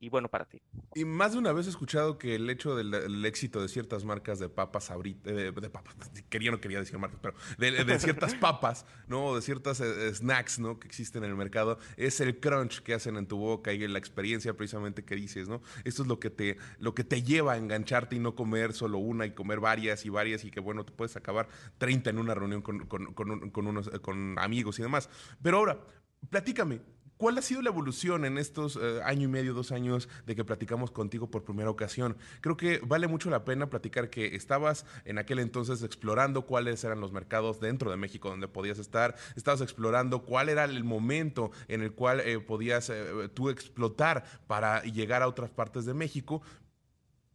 y 0.05 0.11
bueno 0.11 0.29
para 0.29 0.45
ti. 0.45 0.61
Y 0.95 1.07
más 1.07 1.33
de 1.33 1.39
una 1.39 1.53
vez 1.53 1.67
he 1.67 1.71
escuchado 1.71 2.19
que 2.19 2.35
el 2.35 2.51
hecho 2.51 2.77
del, 2.77 3.25
éxito 3.25 3.63
de 3.63 3.69
ciertas 3.69 4.05
marcas 4.05 4.39
de 4.39 4.51
papas 4.51 4.91
ahorita, 4.91 5.33
de, 5.33 5.53
papas, 5.71 5.95
quería 6.29 6.51
no 6.51 6.61
quería 6.61 6.79
decir 6.79 6.99
marcas, 6.99 7.19
pero 7.23 7.35
de, 7.57 7.99
ciertas 7.99 8.35
papas, 8.41 8.85
¿no? 9.09 9.35
De 9.35 9.41
ciertas 9.41 9.81
eh, 9.81 10.15
snacks, 10.15 10.59
¿no? 10.59 10.79
Que 10.79 10.87
existen 10.87 11.25
en 11.25 11.31
el 11.31 11.37
mercado, 11.37 11.79
es 11.97 12.21
el 12.21 12.39
crunch 12.39 12.83
que 12.83 12.93
hacen 12.93 13.17
en 13.17 13.27
tu 13.27 13.39
boca 13.39 13.73
y 13.73 13.89
la 13.89 13.99
experiencia 13.99 14.55
precisamente 14.55 15.05
que 15.05 15.15
dices, 15.15 15.49
¿no? 15.49 15.63
Esto 15.85 16.03
es 16.03 16.09
lo 16.09 16.21
que 16.21 16.29
te, 16.29 16.59
lo 16.79 16.95
que 16.95 17.05
te 17.05 17.23
lleva 17.23 17.55
a 17.55 17.57
engancharte 17.57 18.17
y 18.17 18.19
no 18.19 18.35
comer 18.35 18.75
solo 18.75 18.99
una 18.99 19.25
y 19.25 19.31
comer 19.31 19.61
varias 19.61 20.05
y 20.05 20.11
varias 20.11 20.45
y 20.45 20.51
que 20.51 20.61
bueno, 20.61 20.85
te 20.85 20.93
puedes 20.93 21.17
acabar 21.17 21.49
30 21.79 22.11
en 22.11 22.19
una 22.19 22.35
reunión 22.35 22.61
con, 22.61 22.81
con, 22.87 23.15
con 23.15 23.67
unos, 23.67 23.89
con 24.03 24.39
amigos 24.39 24.79
y 24.79 24.83
demás. 24.83 25.09
Pero 25.43 25.57
ahora, 25.57 25.81
platícame, 26.29 26.81
¿Cuál 27.17 27.39
ha 27.39 27.43
sido 27.43 27.63
la 27.63 27.71
evolución 27.71 28.25
en 28.25 28.39
estos 28.39 28.77
eh, 28.77 29.01
año 29.05 29.25
y 29.25 29.29
medio, 29.29 29.55
dos 29.55 29.71
años 29.71 30.09
de 30.27 30.35
que 30.35 30.45
platicamos 30.45 30.91
contigo 30.91 31.31
por 31.31 31.45
primera 31.45 31.71
ocasión? 31.71 32.17
Creo 32.41 32.57
que 32.57 32.81
vale 32.85 33.07
mucho 33.07 33.31
la 33.31 33.45
pena 33.45 33.71
platicar 33.71 34.11
que 34.11 34.35
estabas 34.35 34.85
en 35.05 35.19
aquel 35.19 35.39
entonces 35.39 35.83
explorando 35.83 36.43
cuáles 36.43 36.83
eran 36.83 37.01
los 37.01 37.13
mercados 37.13 37.61
dentro 37.61 37.91
de 37.91 37.97
México 37.97 38.31
donde 38.31 38.49
podías 38.49 38.81
estar, 38.81 39.15
estabas 39.37 39.61
explorando 39.61 40.25
cuál 40.25 40.49
era 40.49 40.65
el 40.65 40.83
momento 40.83 41.53
en 41.69 41.83
el 41.83 41.93
cual 41.93 42.19
eh, 42.21 42.41
podías 42.41 42.91
eh, 42.91 43.29
tú 43.33 43.49
explotar 43.49 44.25
para 44.49 44.83
llegar 44.83 45.23
a 45.23 45.29
otras 45.29 45.51
partes 45.51 45.85
de 45.85 45.95
México, 45.95 46.43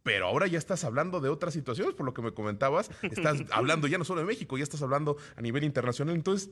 pero 0.02 0.26
ahora 0.26 0.46
ya 0.46 0.58
estás 0.58 0.84
hablando 0.84 1.20
de 1.20 1.30
otras 1.30 1.54
situaciones, 1.54 1.94
por 1.94 2.04
lo 2.04 2.12
que 2.12 2.20
me 2.22 2.32
comentabas, 2.32 2.90
estás 3.02 3.44
hablando 3.50 3.86
ya 3.86 3.96
no 3.96 4.04
solo 4.04 4.20
de 4.20 4.26
México, 4.26 4.58
ya 4.58 4.64
estás 4.64 4.82
hablando 4.82 5.16
a 5.36 5.40
nivel 5.40 5.64
internacional. 5.64 6.14
Entonces, 6.14 6.50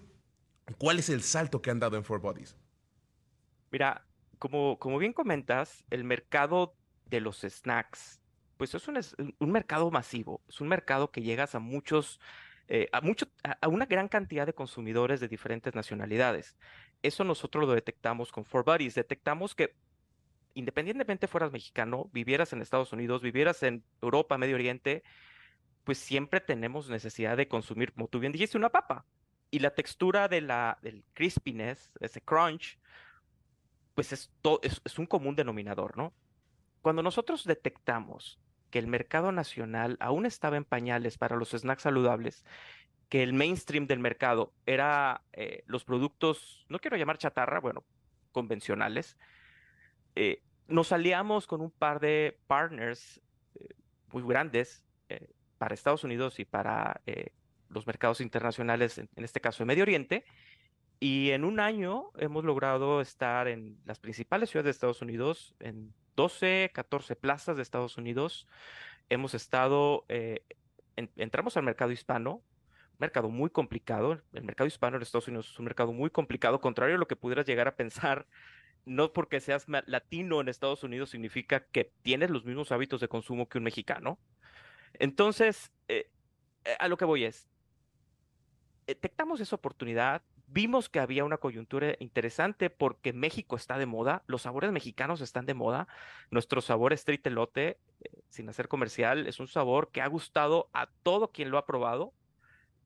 ¿cuál 0.78 0.98
es 0.98 1.10
el 1.10 1.22
salto 1.22 1.60
que 1.60 1.70
han 1.70 1.78
dado 1.78 1.96
en 1.96 2.04
Four 2.04 2.20
Bodies? 2.20 2.56
Mira, 3.70 4.06
como, 4.38 4.78
como 4.78 4.98
bien 4.98 5.12
comentas, 5.12 5.84
el 5.90 6.04
mercado 6.04 6.74
de 7.06 7.20
los 7.20 7.40
snacks, 7.40 8.20
pues 8.56 8.74
es 8.74 8.88
un, 8.88 9.00
un 9.38 9.52
mercado 9.52 9.90
masivo, 9.90 10.42
es 10.48 10.60
un 10.60 10.68
mercado 10.68 11.10
que 11.10 11.22
llegas 11.22 11.54
a 11.54 11.58
muchos, 11.58 12.20
eh, 12.68 12.88
a, 12.92 13.00
mucho, 13.00 13.26
a 13.42 13.68
una 13.68 13.86
gran 13.86 14.08
cantidad 14.08 14.46
de 14.46 14.54
consumidores 14.54 15.20
de 15.20 15.28
diferentes 15.28 15.74
nacionalidades. 15.74 16.56
Eso 17.02 17.24
nosotros 17.24 17.66
lo 17.66 17.74
detectamos 17.74 18.32
con 18.32 18.44
Four 18.44 18.64
Buddies. 18.64 18.94
Detectamos 18.94 19.54
que 19.54 19.76
independientemente 20.54 21.28
fueras 21.28 21.52
mexicano, 21.52 22.10
vivieras 22.12 22.52
en 22.52 22.60
Estados 22.60 22.92
Unidos, 22.92 23.22
vivieras 23.22 23.62
en 23.62 23.84
Europa, 24.02 24.38
Medio 24.38 24.56
Oriente, 24.56 25.04
pues 25.84 25.98
siempre 25.98 26.40
tenemos 26.40 26.90
necesidad 26.90 27.36
de 27.36 27.46
consumir, 27.46 27.92
como 27.92 28.08
tú 28.08 28.18
bien 28.18 28.32
dijiste, 28.32 28.58
una 28.58 28.70
papa. 28.70 29.06
Y 29.50 29.60
la 29.60 29.70
textura 29.70 30.28
de 30.28 30.40
la, 30.40 30.78
del 30.82 31.04
crispiness, 31.14 31.92
ese 32.00 32.20
crunch, 32.20 32.78
pues 33.98 34.12
es, 34.12 34.30
un 34.96 35.06
común 35.06 35.34
denominador, 35.34 35.96
¿no? 35.96 36.14
Cuando 36.82 37.02
nosotros 37.02 37.44
detectamos 37.44 38.38
que 38.70 38.78
el 38.78 38.86
mercado 38.86 39.32
nacional 39.32 39.96
aún 39.98 40.24
estaba 40.24 40.56
en 40.56 40.64
pañales 40.64 41.18
para 41.18 41.34
los 41.34 41.50
snacks 41.50 41.82
saludables, 41.82 42.44
que 43.08 43.24
el 43.24 43.32
mainstream 43.32 43.88
del 43.88 43.98
mercado 43.98 44.52
era 44.66 45.22
eh, 45.32 45.64
los 45.66 45.84
productos, 45.84 46.64
no 46.68 46.78
quiero 46.78 46.96
llamar 46.96 47.18
chatarra, 47.18 47.58
bueno, 47.58 47.82
convencionales, 48.30 49.16
eh, 50.14 50.44
nos 50.68 50.92
aliamos 50.92 51.48
con 51.48 51.60
un 51.60 51.72
par 51.72 51.98
de 51.98 52.38
partners 52.46 53.20
eh, 53.56 53.66
muy 54.12 54.22
grandes 54.22 54.84
para 55.58 55.74
Estados 55.74 56.04
Unidos 56.04 56.38
y 56.38 56.44
para 56.44 57.00
los 57.68 57.84
mercados 57.88 58.20
internacionales, 58.20 58.98
en, 58.98 59.08
este 59.16 59.40
caso 59.40 59.64
de 59.64 59.66
Medio 59.66 59.82
Oriente, 59.82 60.24
y 61.00 61.30
en 61.30 61.44
un 61.44 61.60
año 61.60 62.10
hemos 62.16 62.44
logrado 62.44 63.00
estar 63.00 63.48
en 63.48 63.78
las 63.84 63.98
principales 63.98 64.50
ciudades 64.50 64.64
de 64.64 64.70
Estados 64.70 65.02
Unidos, 65.02 65.54
en 65.60 65.94
12, 66.16 66.70
14 66.74 67.14
plazas 67.14 67.56
de 67.56 67.62
Estados 67.62 67.96
Unidos. 67.96 68.48
Hemos 69.08 69.34
estado, 69.34 70.04
eh, 70.08 70.42
entramos 70.96 71.56
al 71.56 71.62
mercado 71.62 71.92
hispano, 71.92 72.42
mercado 72.98 73.28
muy 73.28 73.50
complicado. 73.50 74.20
El 74.32 74.42
mercado 74.42 74.66
hispano 74.66 74.96
en 74.96 75.02
Estados 75.02 75.28
Unidos 75.28 75.50
es 75.52 75.58
un 75.58 75.66
mercado 75.66 75.92
muy 75.92 76.10
complicado, 76.10 76.60
contrario 76.60 76.96
a 76.96 76.98
lo 76.98 77.06
que 77.06 77.16
pudieras 77.16 77.46
llegar 77.46 77.68
a 77.68 77.76
pensar. 77.76 78.26
No 78.84 79.12
porque 79.12 79.40
seas 79.40 79.66
latino 79.86 80.40
en 80.40 80.48
Estados 80.48 80.82
Unidos 80.82 81.10
significa 81.10 81.60
que 81.66 81.92
tienes 82.02 82.30
los 82.30 82.44
mismos 82.44 82.72
hábitos 82.72 83.00
de 83.00 83.08
consumo 83.08 83.48
que 83.48 83.58
un 83.58 83.64
mexicano. 83.64 84.18
Entonces, 84.94 85.70
eh, 85.88 86.10
eh, 86.64 86.76
a 86.78 86.88
lo 86.88 86.96
que 86.96 87.04
voy 87.04 87.24
es, 87.24 87.48
detectamos 88.86 89.40
esa 89.40 89.56
oportunidad, 89.56 90.22
vimos 90.48 90.88
que 90.88 90.98
había 90.98 91.24
una 91.24 91.38
coyuntura 91.38 91.94
interesante 92.00 92.70
porque 92.70 93.12
México 93.12 93.56
está 93.56 93.78
de 93.78 93.86
moda, 93.86 94.22
los 94.26 94.42
sabores 94.42 94.72
mexicanos 94.72 95.20
están 95.20 95.46
de 95.46 95.54
moda, 95.54 95.88
nuestro 96.30 96.60
sabor 96.60 96.92
street 96.94 97.20
elote, 97.24 97.78
eh, 98.00 98.10
sin 98.28 98.48
hacer 98.48 98.68
comercial, 98.68 99.26
es 99.26 99.40
un 99.40 99.48
sabor 99.48 99.90
que 99.90 100.00
ha 100.00 100.06
gustado 100.08 100.70
a 100.72 100.88
todo 101.02 101.30
quien 101.30 101.50
lo 101.50 101.58
ha 101.58 101.66
probado 101.66 102.12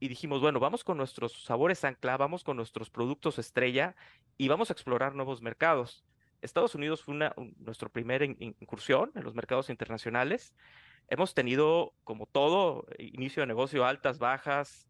y 0.00 0.08
dijimos, 0.08 0.40
bueno, 0.40 0.58
vamos 0.58 0.82
con 0.82 0.96
nuestros 0.96 1.44
sabores 1.44 1.84
ancla, 1.84 2.16
vamos 2.16 2.42
con 2.42 2.56
nuestros 2.56 2.90
productos 2.90 3.38
estrella 3.38 3.94
y 4.36 4.48
vamos 4.48 4.70
a 4.70 4.72
explorar 4.72 5.14
nuevos 5.14 5.42
mercados. 5.42 6.04
Estados 6.40 6.74
Unidos 6.74 7.02
fue 7.02 7.14
una, 7.14 7.32
nuestra 7.58 7.88
primera 7.88 8.24
incursión 8.24 9.12
en 9.14 9.22
los 9.22 9.36
mercados 9.36 9.70
internacionales. 9.70 10.54
Hemos 11.08 11.34
tenido, 11.34 11.94
como 12.02 12.26
todo, 12.26 12.84
inicio 12.98 13.42
de 13.42 13.46
negocio, 13.46 13.86
altas, 13.86 14.18
bajas, 14.18 14.88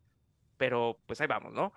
pero 0.56 0.98
pues 1.06 1.20
ahí 1.20 1.26
vamos, 1.26 1.52
¿no? 1.52 1.74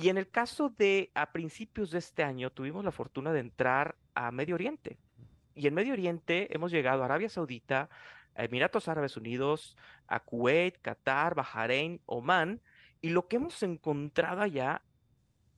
Y 0.00 0.10
en 0.10 0.16
el 0.16 0.30
caso 0.30 0.68
de 0.68 1.10
a 1.16 1.32
principios 1.32 1.90
de 1.90 1.98
este 1.98 2.22
año 2.22 2.52
tuvimos 2.52 2.84
la 2.84 2.92
fortuna 2.92 3.32
de 3.32 3.40
entrar 3.40 3.96
a 4.14 4.30
Medio 4.30 4.54
Oriente. 4.54 4.96
Y 5.56 5.66
en 5.66 5.74
Medio 5.74 5.92
Oriente 5.92 6.54
hemos 6.54 6.70
llegado 6.70 7.02
a 7.02 7.06
Arabia 7.06 7.28
Saudita, 7.28 7.90
a 8.36 8.44
Emiratos 8.44 8.86
Árabes 8.86 9.16
Unidos, 9.16 9.76
a 10.06 10.20
Kuwait, 10.20 10.80
Qatar, 10.80 11.34
Bahrein, 11.34 12.00
Oman. 12.06 12.60
Y 13.00 13.08
lo 13.08 13.26
que 13.26 13.38
hemos 13.38 13.60
encontrado 13.64 14.40
allá 14.40 14.82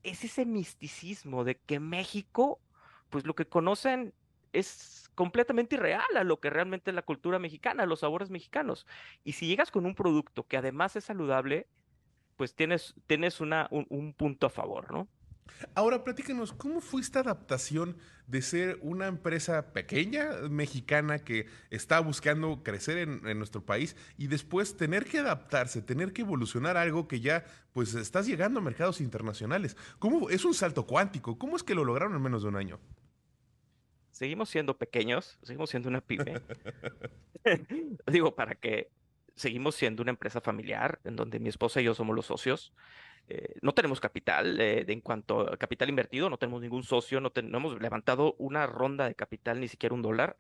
es 0.05 0.25
ese 0.25 0.47
misticismo 0.47 1.45
de 1.45 1.57
que 1.59 1.79
México, 1.79 2.63
pues 3.11 3.27
lo 3.27 3.35
que 3.35 3.45
conocen 3.45 4.15
es 4.55 5.11
completamente 5.15 5.75
irreal 5.75 6.17
a 6.17 6.25
lo 6.25 6.41
que 6.41 6.49
realmente 6.49 6.93
es 6.93 6.95
la 6.95 7.03
cultura 7.03 7.39
mexicana, 7.39 7.85
los 7.85 8.01
sabores 8.01 8.31
mexicanos. 8.31 8.87
Y 9.23 9.33
si 9.33 9.49
llegas 9.49 9.71
con 9.71 9.85
un 9.85 9.95
producto 9.95 10.45
que 10.45 10.57
además 10.57 10.97
es 10.97 11.05
saludable, 11.05 11.67
pues 12.41 12.55
tienes, 12.55 12.95
tienes 13.07 13.43
una, 13.43 13.69
un, 13.71 14.15
punto 14.15 14.47
a 14.47 14.49
favor, 14.49 14.91
¿no? 14.91 15.07
Ahora, 15.75 16.03
platícanos, 16.05 16.55
¿cómo 16.55 16.81
fue 16.81 17.03
esta 17.03 17.21
adaptación 17.21 17.99
de 18.27 18.41
ser 18.41 18.79
una 18.81 19.09
empresa 19.09 19.75
pequeña 19.75 20.31
mexicana 20.49 21.19
que 21.19 21.49
está 21.69 22.01
buscando 22.01 22.63
crecer 22.63 22.97
en, 22.97 23.37
nuestro 23.37 23.67
país 23.67 23.95
y 24.17 24.29
después 24.29 24.75
tener 24.79 25.05
que 25.05 25.19
adaptarse, 25.19 25.83
tener 25.83 26.15
que 26.15 26.23
evolucionar 26.23 26.79
algo 26.79 27.07
que 27.09 27.21
ya 27.21 27.45
pues 27.75 27.93
estás 27.93 28.27
llegando 28.27 28.61
a 28.61 28.63
mercados 28.63 29.03
internacionales? 29.03 29.77
¿Cómo 29.99 30.31
es 30.31 30.47
un 30.47 30.55
salto 30.55 30.87
cuántico? 30.87 31.39
¿Cómo 31.39 31.57
es 31.57 31.63
que 31.63 31.75
lo 31.75 31.85
lograron 31.85 32.17
en 32.17 32.23
menos 32.23 32.41
de 32.41 32.49
un 32.49 32.57
año? 32.57 32.81
Seguimos 34.13 34.49
siendo 34.49 34.79
pequeños, 34.79 35.39
seguimos 35.43 35.69
siendo 35.69 35.91
una 35.91 36.01
pyme. 36.01 36.41
Digo, 38.07 38.35
para 38.35 38.55
que 38.55 38.89
seguimos 39.41 39.75
siendo 39.75 40.03
una 40.03 40.11
empresa 40.11 40.41
familiar 40.41 41.01
en 41.05 41.17
donde 41.17 41.41
mi 41.41 41.49
esposa 41.49 41.81
y 41.81 41.85
yo 41.85 41.95
somos 41.95 42.15
los 42.15 42.27
socios. 42.27 42.73
Eh, 43.29 43.55
no 43.63 43.73
tenemos 43.73 44.01
capital 44.01 44.61
eh, 44.61 44.85
en 44.87 45.01
cuanto 45.01 45.53
a 45.53 45.57
capital 45.57 45.89
invertido, 45.89 46.29
no 46.29 46.37
tenemos 46.37 46.61
ningún 46.61 46.83
socio, 46.83 47.21
no, 47.21 47.33
hemos 47.35 47.81
levantado 47.81 48.35
una 48.39 48.67
ronda 48.67 49.07
de 49.07 49.15
capital, 49.15 49.61
ni 49.61 49.69
siquiera 49.69 49.95
un 49.95 50.03
dólar. 50.03 50.37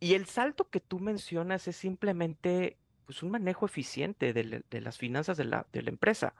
Y 0.00 0.14
el 0.14 0.26
salto 0.26 0.68
que 0.68 0.80
tú 0.80 1.00
mencionas 1.00 1.66
es 1.66 1.76
simplemente 1.76 2.76
pues, 3.06 3.22
un 3.22 3.30
manejo 3.30 3.64
eficiente 3.64 4.32
de, 4.32 4.62
de 4.68 4.80
las 4.80 4.98
finanzas 4.98 5.36
de 5.36 5.44
la, 5.44 5.66
de 5.72 5.82
la 5.82 5.90
empresa. 5.90 6.34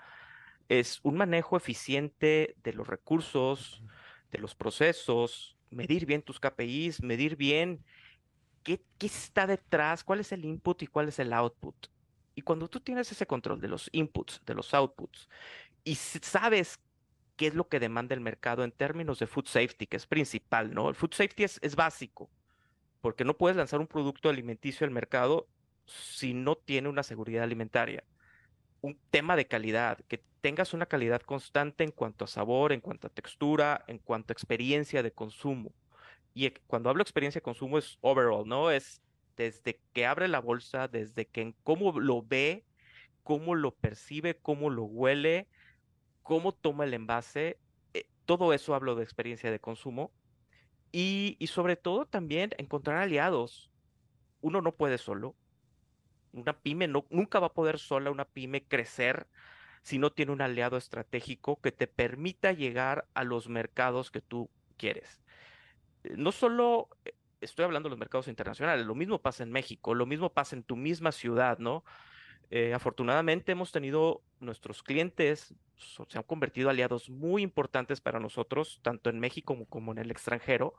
Es 0.69 1.01
un 1.03 1.17
manejo 1.17 1.57
eficiente 1.57 2.57
de 2.63 2.73
los 2.75 2.87
recursos, 2.87 3.83
de 4.31 4.39
los 4.39 4.55
procesos, 4.55 5.57
medir 5.71 6.05
bien 6.05 6.23
tus 6.23 6.41
KPIs, 6.41 7.03
medir 7.03 7.37
bien 7.37 7.85
¿Qué, 8.77 9.07
está 9.07 9.47
detrás? 9.47 10.05
¿Cuál 10.05 10.21
es 10.21 10.31
el 10.33 10.45
input 10.45 10.83
y 10.83 10.87
cuál 10.89 11.09
es 11.09 11.19
el 11.19 11.33
output? 11.33 11.75
Y 12.35 12.43
cuando 12.43 12.69
tú 12.69 12.81
tienes 12.81 13.11
ese 13.11 13.27
control 13.27 13.63
de 13.63 13.69
los 13.69 13.89
inputs, 13.93 14.43
de 14.45 14.55
los 14.55 14.75
outputs, 14.75 15.27
y 15.85 15.95
sabes 15.95 16.79
qué 17.37 17.47
es 17.47 17.55
lo 17.55 17.67
que 17.69 17.81
demanda 17.81 18.15
el 18.15 18.21
mercado 18.21 18.65
en 18.65 18.73
términos 18.73 19.19
de 19.21 19.27
food 19.27 19.47
safety, 19.47 19.87
que 19.87 19.97
es 19.97 20.07
principal, 20.07 20.75
¿no? 20.75 20.91
El 20.91 20.95
food 20.95 21.15
safety 21.15 21.45
es, 21.45 21.59
es 21.63 21.77
básico, 21.77 22.29
porque 23.01 23.25
no 23.25 23.39
puedes 23.39 23.57
lanzar 23.57 23.81
un 23.81 23.87
producto 23.87 24.29
alimenticio 24.29 24.85
al 24.85 24.91
mercado 24.91 25.49
si 25.87 26.35
no 26.35 26.55
tiene 26.55 26.91
una 26.91 27.03
seguridad 27.03 27.45
alimentaria. 27.45 28.05
Un 28.83 28.99
tema 29.11 29.35
de 29.35 29.47
calidad, 29.47 29.99
que 30.09 30.23
tengas 30.43 30.75
una 30.75 30.85
calidad 30.85 31.23
constante 31.23 31.85
en 31.85 31.91
cuanto 31.91 32.27
a 32.27 32.29
sabor, 32.29 32.73
en 32.73 32.83
cuanto 32.83 33.07
a 33.07 33.11
textura, 33.11 33.83
en 33.89 33.99
cuanto 33.99 34.33
a 34.33 34.35
experiencia 34.35 35.03
de 35.03 35.13
consumo. 35.13 35.73
Y 36.39 36.51
cuando 36.69 36.89
hablo 36.89 37.03
experiencia 37.03 37.41
de 37.41 37.43
consumo 37.43 37.79
es 37.79 37.99
overall, 38.01 38.47
¿no? 38.47 38.71
Es 38.71 39.03
desde 39.37 39.81
que 39.93 40.07
abre 40.07 40.29
la 40.29 40.39
bolsa, 40.41 40.87
desde 40.87 41.27
que 41.27 41.53
cómo 41.65 41.99
lo 41.99 42.23
ve, 42.23 42.65
cómo 43.25 43.57
lo 43.57 43.75
percibe, 43.75 44.37
cómo 44.39 44.71
lo 44.71 44.85
huele, 44.85 45.49
cómo 46.23 46.53
toma 46.53 46.85
el 46.85 46.95
envase. 46.95 47.59
Eh, 47.93 48.07
todo 48.25 48.53
eso 48.53 48.77
hablo 48.77 48.95
de 48.95 49.03
experiencia 49.03 49.51
de 49.51 49.59
consumo. 49.59 50.13
y, 50.93 51.37
sobre 51.49 51.75
todo 51.77 52.07
también 52.07 52.51
encontrar 52.59 52.99
aliados. 52.99 53.73
Uno 54.41 54.63
no 54.63 54.77
puede 54.77 54.99
solo. 54.99 55.35
Una 56.33 56.61
pyme 56.61 56.87
nunca 56.89 57.41
va 57.41 57.49
a 57.49 57.53
poder 57.55 57.81
sola 57.81 58.13
una 58.13 58.27
pyme 58.27 58.65
crecer 58.65 59.27
si 59.83 59.99
no 59.99 60.13
tiene 60.13 60.33
un 60.33 60.43
aliado 60.43 60.77
estratégico 60.77 61.61
que 61.61 61.73
te 61.73 61.89
permita 61.89 62.53
llegar 62.53 63.09
a 63.15 63.25
los 63.25 63.49
mercados 63.49 64.13
que 64.13 64.21
tú 64.21 64.51
quieres. 64.77 65.21
No 66.17 66.33
solo 66.33 66.89
eh, 67.05 67.15
estoy 67.41 67.65
hablando 67.65 67.89
de 67.89 67.91
los 67.91 67.99
mercados 67.99 68.29
internacionales, 68.29 68.87
lo 68.87 68.95
mismo 68.95 69.21
pasa 69.21 69.43
en 69.43 69.53
México, 69.53 69.95
lo 69.95 70.07
mismo 70.07 70.33
pasa 70.33 70.57
en 70.57 70.63
tu 70.63 70.77
misma 70.77 71.13
ciudad, 71.13 71.59
¿no? 71.59 71.85
Eh, 72.51 72.73
afortunadamente 72.73 73.53
hemos 73.53 73.73
tenido 73.73 74.23
nuestros 74.41 74.83
clientes, 74.83 75.55
se 75.77 76.19
han 76.19 76.25
convertido 76.25 76.71
aliados 76.71 77.11
muy 77.11 77.43
importantes 77.43 78.01
para 78.01 78.21
nosotros, 78.21 78.81
tanto 78.83 79.11
en 79.11 79.21
México 79.21 79.55
como, 79.55 79.67
como 79.67 79.93
en 79.93 79.99
el 79.99 80.11
extranjero. 80.11 80.75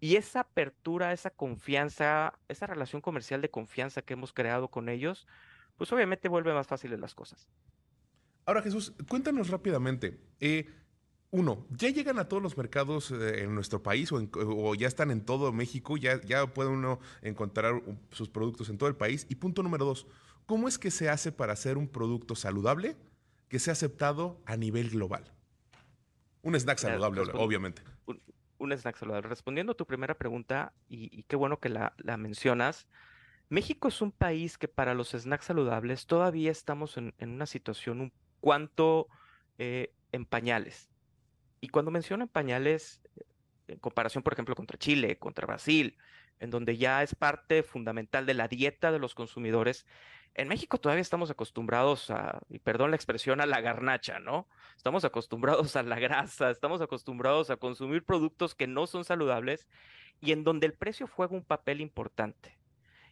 Y 0.00 0.16
esa 0.16 0.40
apertura, 0.40 1.12
esa 1.12 1.30
confianza, 1.30 2.34
esa 2.48 2.66
relación 2.66 3.00
comercial 3.00 3.40
de 3.40 3.50
confianza 3.50 4.02
que 4.02 4.14
hemos 4.14 4.32
creado 4.32 4.68
con 4.68 4.88
ellos, 4.88 5.26
pues 5.76 5.92
obviamente 5.92 6.28
vuelve 6.28 6.52
más 6.52 6.66
fáciles 6.66 7.00
las 7.00 7.14
cosas. 7.14 7.48
Ahora 8.44 8.62
Jesús, 8.62 8.94
cuéntanos 9.08 9.48
rápidamente. 9.48 10.20
Eh, 10.40 10.68
uno, 11.36 11.66
¿ya 11.70 11.90
llegan 11.90 12.18
a 12.18 12.28
todos 12.28 12.42
los 12.42 12.56
mercados 12.56 13.10
eh, 13.10 13.42
en 13.42 13.54
nuestro 13.54 13.82
país 13.82 14.10
o, 14.10 14.74
ya 14.74 14.88
están 14.88 15.10
en 15.10 15.20
todo 15.20 15.52
México? 15.52 15.98
¿Ya, 15.98 16.20
¿Ya 16.22 16.46
puede 16.46 16.70
uno 16.70 16.98
encontrar 17.20 17.82
sus 18.10 18.30
productos 18.30 18.70
en 18.70 18.78
todo 18.78 18.88
el 18.88 18.96
país? 18.96 19.26
Y 19.28 19.34
punto 19.34 19.62
número 19.62 19.84
dos, 19.84 20.06
¿cómo 20.46 20.66
es 20.66 20.78
que 20.78 20.90
se 20.90 21.10
hace 21.10 21.32
para 21.32 21.52
hacer 21.52 21.76
un 21.76 21.88
producto 21.88 22.34
saludable 22.34 22.96
que 23.48 23.58
sea 23.58 23.74
aceptado 23.74 24.40
a 24.46 24.56
nivel 24.56 24.88
global? 24.88 25.30
Un 26.40 26.54
snack 26.54 26.78
saludable, 26.78 27.22
obviamente. 27.34 27.82
Un, 28.58 28.72
snack 28.72 28.96
saludable. 28.96 29.28
Respondiendo 29.28 29.72
a 29.72 29.76
tu 29.76 29.86
primera 29.86 30.14
pregunta, 30.14 30.72
y, 30.88 31.22
qué 31.24 31.36
bueno 31.36 31.60
que 31.60 31.68
la, 31.68 31.92
mencionas, 32.16 32.86
México 33.50 33.88
es 33.88 34.00
un 34.00 34.10
país 34.10 34.56
que 34.56 34.68
para 34.68 34.94
los 34.94 35.10
snacks 35.10 35.44
saludables 35.44 36.06
todavía 36.06 36.50
estamos 36.50 36.96
en, 36.96 37.12
una 37.20 37.44
situación 37.44 38.00
un 38.00 38.12
cuanto 38.40 39.08
eh, 39.58 39.92
en 40.12 40.24
pañales. 40.24 40.88
Y 41.66 41.68
cuando 41.68 41.90
menciono 41.90 42.22
en 42.22 42.28
pañales, 42.28 43.00
eh, 43.16 43.24
en 43.66 43.80
comparación, 43.80 44.22
por 44.22 44.32
ejemplo, 44.32 44.54
contra 44.54 44.78
Chile, 44.78 45.18
contra 45.18 45.48
Brasil, 45.48 45.98
en 46.38 46.50
donde 46.50 46.76
ya 46.76 47.02
es 47.02 47.16
parte 47.16 47.64
fundamental 47.64 48.24
de 48.24 48.34
la 48.34 48.46
dieta 48.46 48.92
de 48.92 49.00
los 49.00 49.16
consumidores, 49.16 49.84
en 50.34 50.46
México 50.46 50.78
todavía 50.78 51.02
estamos 51.02 51.28
acostumbrados 51.28 52.08
a, 52.10 52.38
y 52.48 52.60
perdón 52.60 52.90
la 52.90 52.96
expresión, 52.96 53.40
a 53.40 53.46
la 53.46 53.60
garnacha, 53.60 54.20
¿no? 54.20 54.46
Estamos 54.76 55.04
acostumbrados 55.04 55.74
a 55.74 55.82
la 55.82 55.98
grasa, 55.98 56.52
estamos 56.52 56.80
acostumbrados 56.82 57.50
a 57.50 57.56
consumir 57.56 58.04
productos 58.04 58.54
que 58.54 58.68
no 58.68 58.86
son 58.86 59.04
saludables 59.04 59.66
y 60.20 60.30
en 60.30 60.44
donde 60.44 60.68
el 60.68 60.74
precio 60.74 61.08
juega 61.08 61.34
un 61.34 61.42
papel 61.42 61.80
importante. 61.80 62.60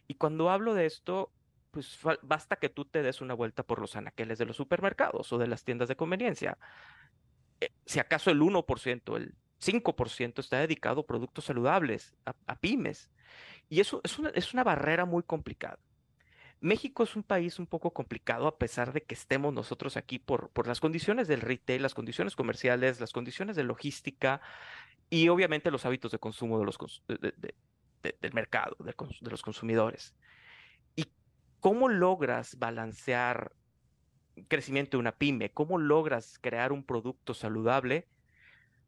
Y 0.07 0.13
cuando 0.13 0.49
hablo 0.49 0.75
de 0.75 0.85
esto, 0.85 1.33
pues 1.71 1.99
basta 2.21 2.55
que 2.55 2.69
tú 2.69 2.85
te 2.85 3.03
des 3.03 3.19
una 3.19 3.33
vuelta 3.33 3.63
por 3.63 3.81
los 3.81 3.97
anaqueles 3.97 4.37
de 4.37 4.45
los 4.45 4.55
supermercados 4.55 5.33
o 5.33 5.37
de 5.37 5.47
las 5.47 5.65
tiendas 5.65 5.89
de 5.89 5.97
conveniencia. 5.97 6.57
Eh, 7.61 7.71
si 7.85 7.99
acaso 7.99 8.31
el 8.31 8.41
1%, 8.41 9.17
el 9.17 9.35
5% 9.61 10.39
está 10.39 10.59
dedicado 10.59 11.01
a 11.01 11.05
productos 11.05 11.45
saludables, 11.45 12.13
a, 12.25 12.55
pymes. 12.55 13.09
Y 13.69 13.79
eso 13.79 14.01
es 14.03 14.53
una, 14.53 14.63
barrera 14.63 15.05
muy 15.05 15.23
complicada. 15.23 15.79
México 16.61 17.03
es 17.03 17.15
un 17.15 17.23
país 17.23 17.59
un 17.59 17.67
poco 17.67 17.91
complicado 17.91 18.47
a 18.47 18.57
pesar 18.57 18.93
de 18.93 19.01
que 19.01 19.13
estemos 19.13 19.53
nosotros 19.53 19.97
aquí 19.97 20.19
por, 20.19 20.51
las 20.67 20.79
condiciones 20.79 21.27
del 21.27 21.41
retail, 21.41 21.81
las 21.81 21.93
condiciones 21.93 22.35
comerciales, 22.35 22.99
las 22.99 23.11
condiciones 23.11 23.55
de 23.55 23.63
logística 23.63 24.41
y 25.09 25.27
obviamente 25.29 25.69
los 25.69 25.85
hábitos 25.85 26.11
de 26.11 26.19
consumo 26.19 26.59
de 26.59 26.65
los, 26.65 27.03
del 27.07 28.33
mercado, 28.33 28.75
de 28.79 29.31
los 29.31 29.41
consumidores. 29.41 30.15
¿Y 30.95 31.05
cómo 31.59 31.89
logras 31.89 32.57
balancear 32.57 33.51
crecimiento 34.47 34.97
de 34.97 35.01
una 35.01 35.13
pyme? 35.13 35.51
¿Cómo 35.51 35.77
logras 35.77 36.39
crear 36.41 36.71
un 36.71 36.83
producto 36.83 37.33
saludable? 37.33 38.07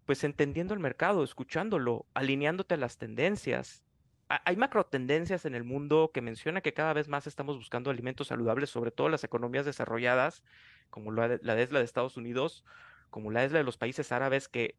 Pues 0.05 0.23
entendiendo 0.23 0.73
el 0.73 0.79
mercado, 0.79 1.23
escuchándolo, 1.23 2.05
alineándote 2.13 2.75
a 2.75 2.77
las 2.77 2.97
tendencias. 2.97 3.83
Hay 4.29 4.57
macro 4.57 4.85
tendencias 4.85 5.45
en 5.45 5.55
el 5.55 5.63
mundo 5.63 6.11
que 6.13 6.21
menciona 6.21 6.61
que 6.61 6.73
cada 6.73 6.93
vez 6.93 7.07
más 7.07 7.27
estamos 7.27 7.57
buscando 7.57 7.89
alimentos 7.89 8.27
saludables, 8.27 8.69
sobre 8.69 8.91
todo 8.91 9.09
las 9.09 9.23
economías 9.23 9.65
desarrolladas, 9.65 10.43
como 10.89 11.11
la 11.11 11.29
de, 11.29 11.39
la 11.41 11.55
de 11.55 11.83
Estados 11.83 12.17
Unidos, 12.17 12.65
como 13.09 13.31
la 13.31 13.43
es 13.43 13.51
la 13.51 13.59
de 13.59 13.63
los 13.63 13.77
países 13.77 14.11
árabes, 14.11 14.49
que, 14.49 14.75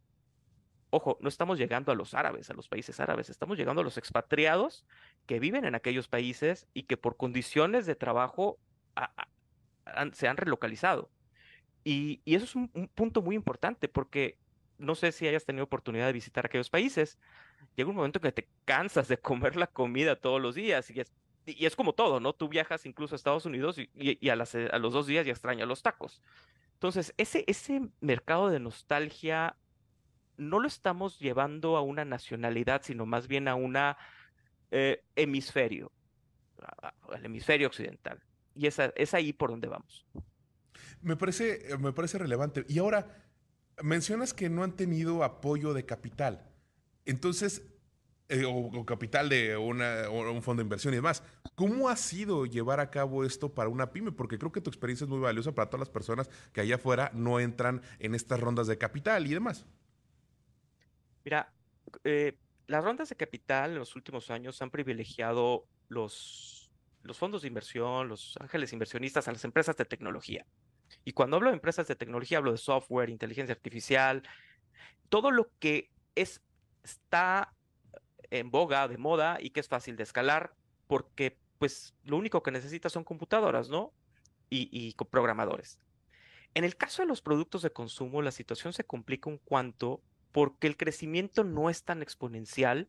ojo, 0.91 1.19
no 1.21 1.29
estamos 1.29 1.59
llegando 1.59 1.93
a 1.93 1.95
los 1.95 2.13
árabes, 2.13 2.51
a 2.51 2.55
los 2.55 2.69
países 2.69 3.01
árabes, 3.01 3.31
estamos 3.31 3.57
llegando 3.57 3.81
a 3.81 3.85
los 3.85 3.97
expatriados 3.97 4.85
que 5.27 5.41
viven 5.41 5.65
en 5.65 5.75
aquellos 5.75 6.09
países 6.09 6.67
y 6.75 6.83
que 6.85 6.97
por 6.99 7.17
condiciones 7.17 7.87
de 7.87 7.95
trabajo 7.95 8.59
se 10.13 10.29
han 10.29 10.37
relocalizado. 10.37 11.11
Y, 11.85 12.21
eso 12.27 12.45
es 12.45 12.55
un, 12.55 12.69
punto 12.95 13.23
muy 13.23 13.35
importante 13.35 13.89
porque 13.89 14.39
no 14.77 14.95
sé 14.95 15.13
si 15.13 15.27
hayas 15.27 15.45
tenido 15.45 15.65
oportunidad 15.65 16.07
de 16.07 16.13
visitar 16.13 16.47
aquellos 16.47 16.71
países. 16.71 17.19
Llega 17.77 17.89
un 17.89 17.97
momento 17.97 18.19
en 18.19 18.25
que 18.25 18.33
te 18.33 18.49
cansas 18.65 19.09
de 19.09 19.19
comer 19.21 19.57
la 19.57 19.67
comida 19.67 20.17
todos 20.17 20.41
los 20.41 20.55
días 20.55 20.91
y 20.91 21.01
es, 21.01 21.13
y 21.47 21.67
es 21.67 21.77
como 21.77 21.95
todo, 21.95 22.21
¿no? 22.21 22.35
Tú 22.35 22.49
viajas 22.49 22.85
incluso 22.85 23.15
a 23.15 23.17
Estados 23.17 23.47
Unidos 23.47 23.79
y, 23.79 24.29
a, 24.29 24.33
a, 24.35 24.79
los 24.79 24.93
dos 24.93 25.07
días 25.07 25.25
ya 25.25 25.33
extrañas 25.33 25.67
los 25.67 25.83
tacos. 25.83 26.21
Entonces, 26.75 27.15
ese, 27.17 27.45
ese 27.47 27.89
mercado 28.01 28.51
de 28.51 28.61
nostalgia 28.61 29.57
no 30.37 30.61
lo 30.61 30.69
estamos 30.69 31.19
llevando 31.19 31.77
a 31.77 31.81
una 31.81 32.05
nacionalidad, 32.05 32.83
sino 32.85 33.07
más 33.07 33.27
bien 33.27 33.49
a 33.49 33.57
un 33.57 33.77
eh, 34.71 35.03
hemisferio, 35.17 35.91
al 37.11 37.25
hemisferio 37.25 37.67
occidental 37.67 38.23
y 38.59 38.67
es, 38.67 38.79
es 38.97 39.15
ahí 39.15 39.33
por 39.33 39.51
donde 39.51 39.69
vamos. 39.69 40.05
Me 41.01 41.17
parece, 41.17 41.77
me 41.79 41.93
parece 41.93 42.19
relevante. 42.19 42.65
Y 42.69 42.81
ahora, 42.81 43.07
mencionas 43.83 44.35
que 44.35 44.51
no 44.51 44.65
han 44.65 44.77
tenido 44.77 45.23
apoyo 45.23 45.73
de 45.73 45.87
capital. 45.87 46.45
Entonces, 47.05 47.63
eh, 48.29 48.45
o, 48.45 48.85
capital 48.85 49.29
de 49.29 49.57
una, 49.57 50.11
un 50.11 50.43
fondo 50.43 50.61
de 50.61 50.65
inversión 50.65 50.93
y 50.93 50.97
demás. 50.97 51.23
¿Cómo 51.55 51.89
ha 51.89 51.97
sido 51.97 52.47
llevar 52.47 52.81
a 52.81 52.91
cabo 52.91 53.25
esto 53.25 53.55
para 53.55 53.71
una 53.71 53.93
pyme? 53.93 54.13
Porque 54.13 54.39
creo 54.39 54.51
que 54.51 54.61
tu 54.61 54.71
experiencia 54.71 55.05
es 55.05 55.09
muy 55.09 55.21
valiosa 55.21 55.53
para 55.53 55.71
todas 55.71 55.81
las 55.81 55.91
personas 55.91 56.29
que 56.53 56.61
allá 56.61 56.75
afuera 56.75 57.11
no 57.15 57.41
entran 57.41 57.81
en 58.01 58.15
estas 58.15 58.41
rondas 58.41 58.67
de 58.67 58.77
capital 58.77 59.27
y 59.27 59.35
demás. 59.35 59.65
Mira, 61.25 61.53
eh, 62.05 62.37
las 62.67 62.85
rondas 62.85 63.09
de 63.09 63.17
capital 63.17 63.71
en 63.73 63.79
los 63.79 63.97
últimos 63.97 64.31
años 64.31 64.61
han 64.61 64.71
privilegiado 64.71 65.67
los 65.89 66.58
los 67.03 67.19
fondos 67.19 67.43
de 67.43 67.49
inversión, 67.49 68.09
los 68.09 68.37
ángeles 68.41 68.73
inversionistas 68.73 69.29
a 69.29 69.33
las 69.33 69.45
empresas 69.45 69.77
de 69.77 69.85
tecnología. 69.85 70.47
Y 71.05 71.13
cuando 71.13 71.37
hablo 71.37 71.51
de 71.51 71.55
empresas 71.55 71.87
de 71.87 71.97
tecnología, 71.97 72.39
hablo 72.39 72.53
de 72.53 72.59
software, 72.59 73.11
inteligencia 73.11 73.55
artificial, 73.55 74.23
todo 75.09 75.31
lo 75.31 75.51
que 75.59 75.91
es, 76.15 76.43
está 76.83 77.55
en 78.31 78.51
boga, 78.51 78.89
de 78.89 78.99
moda 78.99 79.39
y 79.41 79.51
que 79.51 79.61
es 79.61 79.69
fácil 79.69 79.97
de 79.97 80.03
escalar, 80.03 80.55
porque 80.87 81.39
pues 81.59 81.95
lo 82.05 82.17
único 82.17 82.43
que 82.43 82.51
necesitas 82.51 82.93
son 82.93 83.05
computadoras, 83.05 83.69
¿no? 83.69 83.93
Y, 84.51 84.95
programadores. 85.11 85.79
En 86.55 86.65
el 86.65 86.77
caso 86.77 87.03
de 87.03 87.09
los 87.09 87.21
productos 87.21 87.61
de 87.63 87.71
consumo, 87.71 88.23
la 88.23 88.31
situación 88.31 88.73
se 88.73 88.85
complica 88.85 89.29
un 89.29 89.37
cuanto 89.39 90.01
porque 90.33 90.67
el 90.67 90.77
crecimiento 90.79 91.45
no 91.45 91.69
es 91.69 91.85
tan 91.85 92.01
exponencial 92.01 92.89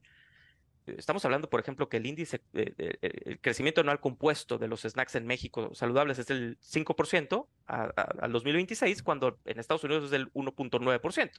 estamos 0.98 1.24
hablando, 1.26 1.50
por 1.50 1.60
ejemplo, 1.60 1.90
que 1.90 1.98
el 1.98 2.06
índice, 2.06 2.42
el 2.54 3.40
crecimiento 3.42 3.82
anual 3.82 4.00
compuesto 4.00 4.58
de 4.58 4.68
los 4.68 4.82
snacks 4.82 5.16
en 5.16 5.26
México 5.26 5.74
saludables 5.74 6.20
es 6.20 6.28
del 6.28 6.58
5% 6.60 7.48
al 7.66 8.32
2026, 8.32 9.04
cuando 9.04 9.40
en 9.46 9.60
Estados 9.60 9.84
Unidos 9.84 10.06
es 10.06 10.12
del 10.12 10.32
1.9%. 10.34 11.32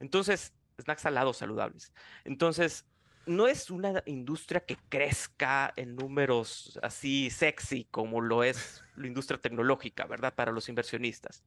Entonces, 0.00 0.54
snacks 0.80 1.02
salados 1.02 1.38
saludables. 1.38 1.92
Entonces, 2.24 2.86
no 3.26 3.48
es 3.48 3.70
una 3.70 4.02
industria 4.06 4.60
que 4.60 4.76
crezca 4.88 5.72
en 5.76 5.96
números 5.96 6.78
así 6.82 7.28
sexy 7.30 7.86
como 7.90 8.20
lo 8.20 8.44
es 8.44 8.84
la 8.94 9.08
industria 9.08 9.40
tecnológica, 9.40 10.06
¿verdad? 10.06 10.34
Para 10.34 10.52
los 10.52 10.68
inversionistas. 10.68 11.44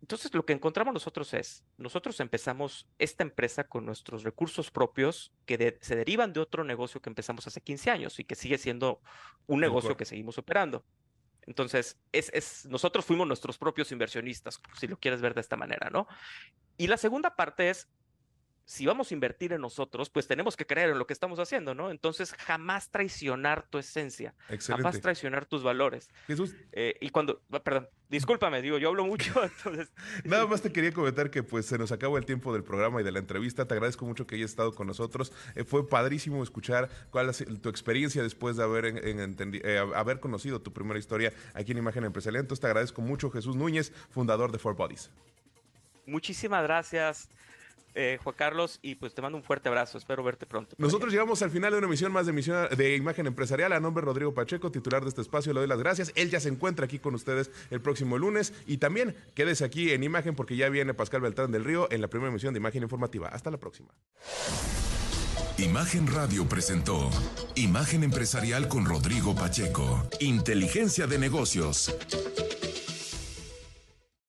Entonces, 0.00 0.32
lo 0.34 0.46
que 0.46 0.54
encontramos 0.54 0.94
nosotros 0.94 1.34
es, 1.34 1.62
nosotros 1.76 2.18
empezamos 2.20 2.88
esta 2.98 3.22
empresa 3.22 3.64
con 3.64 3.84
nuestros 3.84 4.22
recursos 4.22 4.70
propios 4.70 5.32
que 5.44 5.78
se 5.82 5.94
derivan 5.96 6.32
de 6.32 6.40
otro 6.40 6.64
negocio 6.64 7.02
que 7.02 7.10
empezamos 7.10 7.46
hace 7.46 7.60
15 7.60 7.90
años 7.90 8.18
y 8.18 8.24
que 8.24 8.34
sigue 8.34 8.56
siendo 8.56 9.00
un 9.46 9.60
negocio 9.60 9.96
que 9.96 10.06
seguimos 10.06 10.38
operando. 10.38 10.84
Entonces, 11.42 11.98
es, 12.12 12.30
es, 12.32 12.66
nosotros 12.66 13.04
fuimos 13.04 13.26
nuestros 13.26 13.58
propios 13.58 13.92
inversionistas, 13.92 14.60
si 14.78 14.86
lo 14.86 14.98
quieres 14.98 15.20
ver 15.20 15.34
de 15.34 15.40
esta 15.40 15.56
manera, 15.56 15.90
¿no? 15.90 16.06
Y 16.76 16.86
la 16.86 16.96
segunda 16.96 17.36
parte 17.36 17.70
es, 17.70 17.88
si 18.70 18.86
vamos 18.86 19.10
a 19.10 19.14
invertir 19.14 19.52
en 19.52 19.60
nosotros, 19.60 20.10
pues 20.10 20.28
tenemos 20.28 20.56
que 20.56 20.64
creer 20.64 20.90
en 20.90 20.98
lo 21.00 21.04
que 21.04 21.12
estamos 21.12 21.40
haciendo, 21.40 21.74
¿no? 21.74 21.90
Entonces, 21.90 22.32
jamás 22.34 22.88
traicionar 22.88 23.66
tu 23.68 23.78
esencia, 23.78 24.32
jamás 24.64 25.00
traicionar 25.00 25.44
tus 25.44 25.64
valores. 25.64 26.08
Jesús. 26.28 26.54
Eh, 26.70 26.94
y 27.00 27.10
cuando, 27.10 27.42
ah, 27.50 27.58
perdón, 27.64 27.88
discúlpame, 28.08 28.62
digo, 28.62 28.78
yo 28.78 28.90
hablo 28.90 29.04
mucho, 29.04 29.42
entonces. 29.42 29.90
Nada 30.24 30.46
más 30.46 30.62
te 30.62 30.70
quería 30.70 30.92
comentar 30.92 31.32
que 31.32 31.42
pues 31.42 31.66
se 31.66 31.78
nos 31.78 31.90
acabó 31.90 32.16
el 32.16 32.24
tiempo 32.24 32.52
del 32.52 32.62
programa 32.62 33.00
y 33.00 33.04
de 33.04 33.10
la 33.10 33.18
entrevista. 33.18 33.66
Te 33.66 33.74
agradezco 33.74 34.06
mucho 34.06 34.24
que 34.28 34.36
hayas 34.36 34.50
estado 34.50 34.72
con 34.72 34.86
nosotros. 34.86 35.32
Eh, 35.56 35.64
fue 35.64 35.88
padrísimo 35.88 36.40
escuchar 36.44 36.90
cuál 37.10 37.28
es 37.28 37.44
tu 37.60 37.70
experiencia 37.70 38.22
después 38.22 38.56
de 38.56 38.62
haber, 38.62 38.84
en, 38.84 39.36
eh, 39.64 39.78
haber 39.96 40.20
conocido 40.20 40.62
tu 40.62 40.72
primera 40.72 41.00
historia 41.00 41.32
aquí 41.54 41.72
en 41.72 41.78
Imagen 41.78 42.04
Empresarial. 42.04 42.42
Entonces, 42.42 42.60
te 42.60 42.68
agradezco 42.68 43.02
mucho, 43.02 43.32
Jesús 43.32 43.56
Núñez, 43.56 43.92
fundador 44.10 44.52
de 44.52 44.60
Four 44.60 44.76
Bodies. 44.76 45.10
Muchísimas 46.06 46.62
gracias. 46.62 47.28
Eh, 47.94 48.18
Juan 48.22 48.34
Carlos, 48.36 48.78
y 48.82 48.94
pues 48.94 49.14
te 49.14 49.22
mando 49.22 49.38
un 49.38 49.44
fuerte 49.44 49.68
abrazo. 49.68 49.98
Espero 49.98 50.22
verte 50.22 50.46
pronto. 50.46 50.76
Nosotros 50.78 51.12
llegamos 51.12 51.42
al 51.42 51.50
final 51.50 51.72
de 51.72 51.78
una 51.78 51.86
emisión 51.86 52.12
más 52.12 52.26
de, 52.26 52.30
emisión 52.30 52.68
de 52.76 52.96
Imagen 52.96 53.26
Empresarial. 53.26 53.72
A 53.72 53.80
nombre 53.80 54.02
de 54.02 54.06
Rodrigo 54.06 54.34
Pacheco, 54.34 54.70
titular 54.70 55.02
de 55.02 55.08
este 55.08 55.20
espacio, 55.20 55.52
le 55.52 55.60
doy 55.60 55.68
las 55.68 55.78
gracias. 55.78 56.12
Él 56.14 56.30
ya 56.30 56.40
se 56.40 56.48
encuentra 56.48 56.84
aquí 56.84 56.98
con 56.98 57.14
ustedes 57.14 57.50
el 57.70 57.80
próximo 57.80 58.18
lunes. 58.18 58.52
Y 58.66 58.78
también 58.78 59.16
quédese 59.34 59.64
aquí 59.64 59.92
en 59.92 60.04
Imagen 60.04 60.34
porque 60.34 60.56
ya 60.56 60.68
viene 60.68 60.94
Pascal 60.94 61.20
Beltrán 61.20 61.50
del 61.50 61.64
Río 61.64 61.88
en 61.90 62.00
la 62.00 62.08
primera 62.08 62.30
emisión 62.30 62.54
de 62.54 62.58
Imagen 62.58 62.82
Informativa. 62.82 63.28
Hasta 63.28 63.50
la 63.50 63.58
próxima. 63.58 63.88
Imagen 65.58 66.06
Radio 66.06 66.48
presentó 66.48 67.10
Imagen 67.54 68.02
Empresarial 68.02 68.68
con 68.68 68.86
Rodrigo 68.86 69.34
Pacheco. 69.34 70.08
Inteligencia 70.20 71.06
de 71.06 71.18
negocios. 71.18 71.94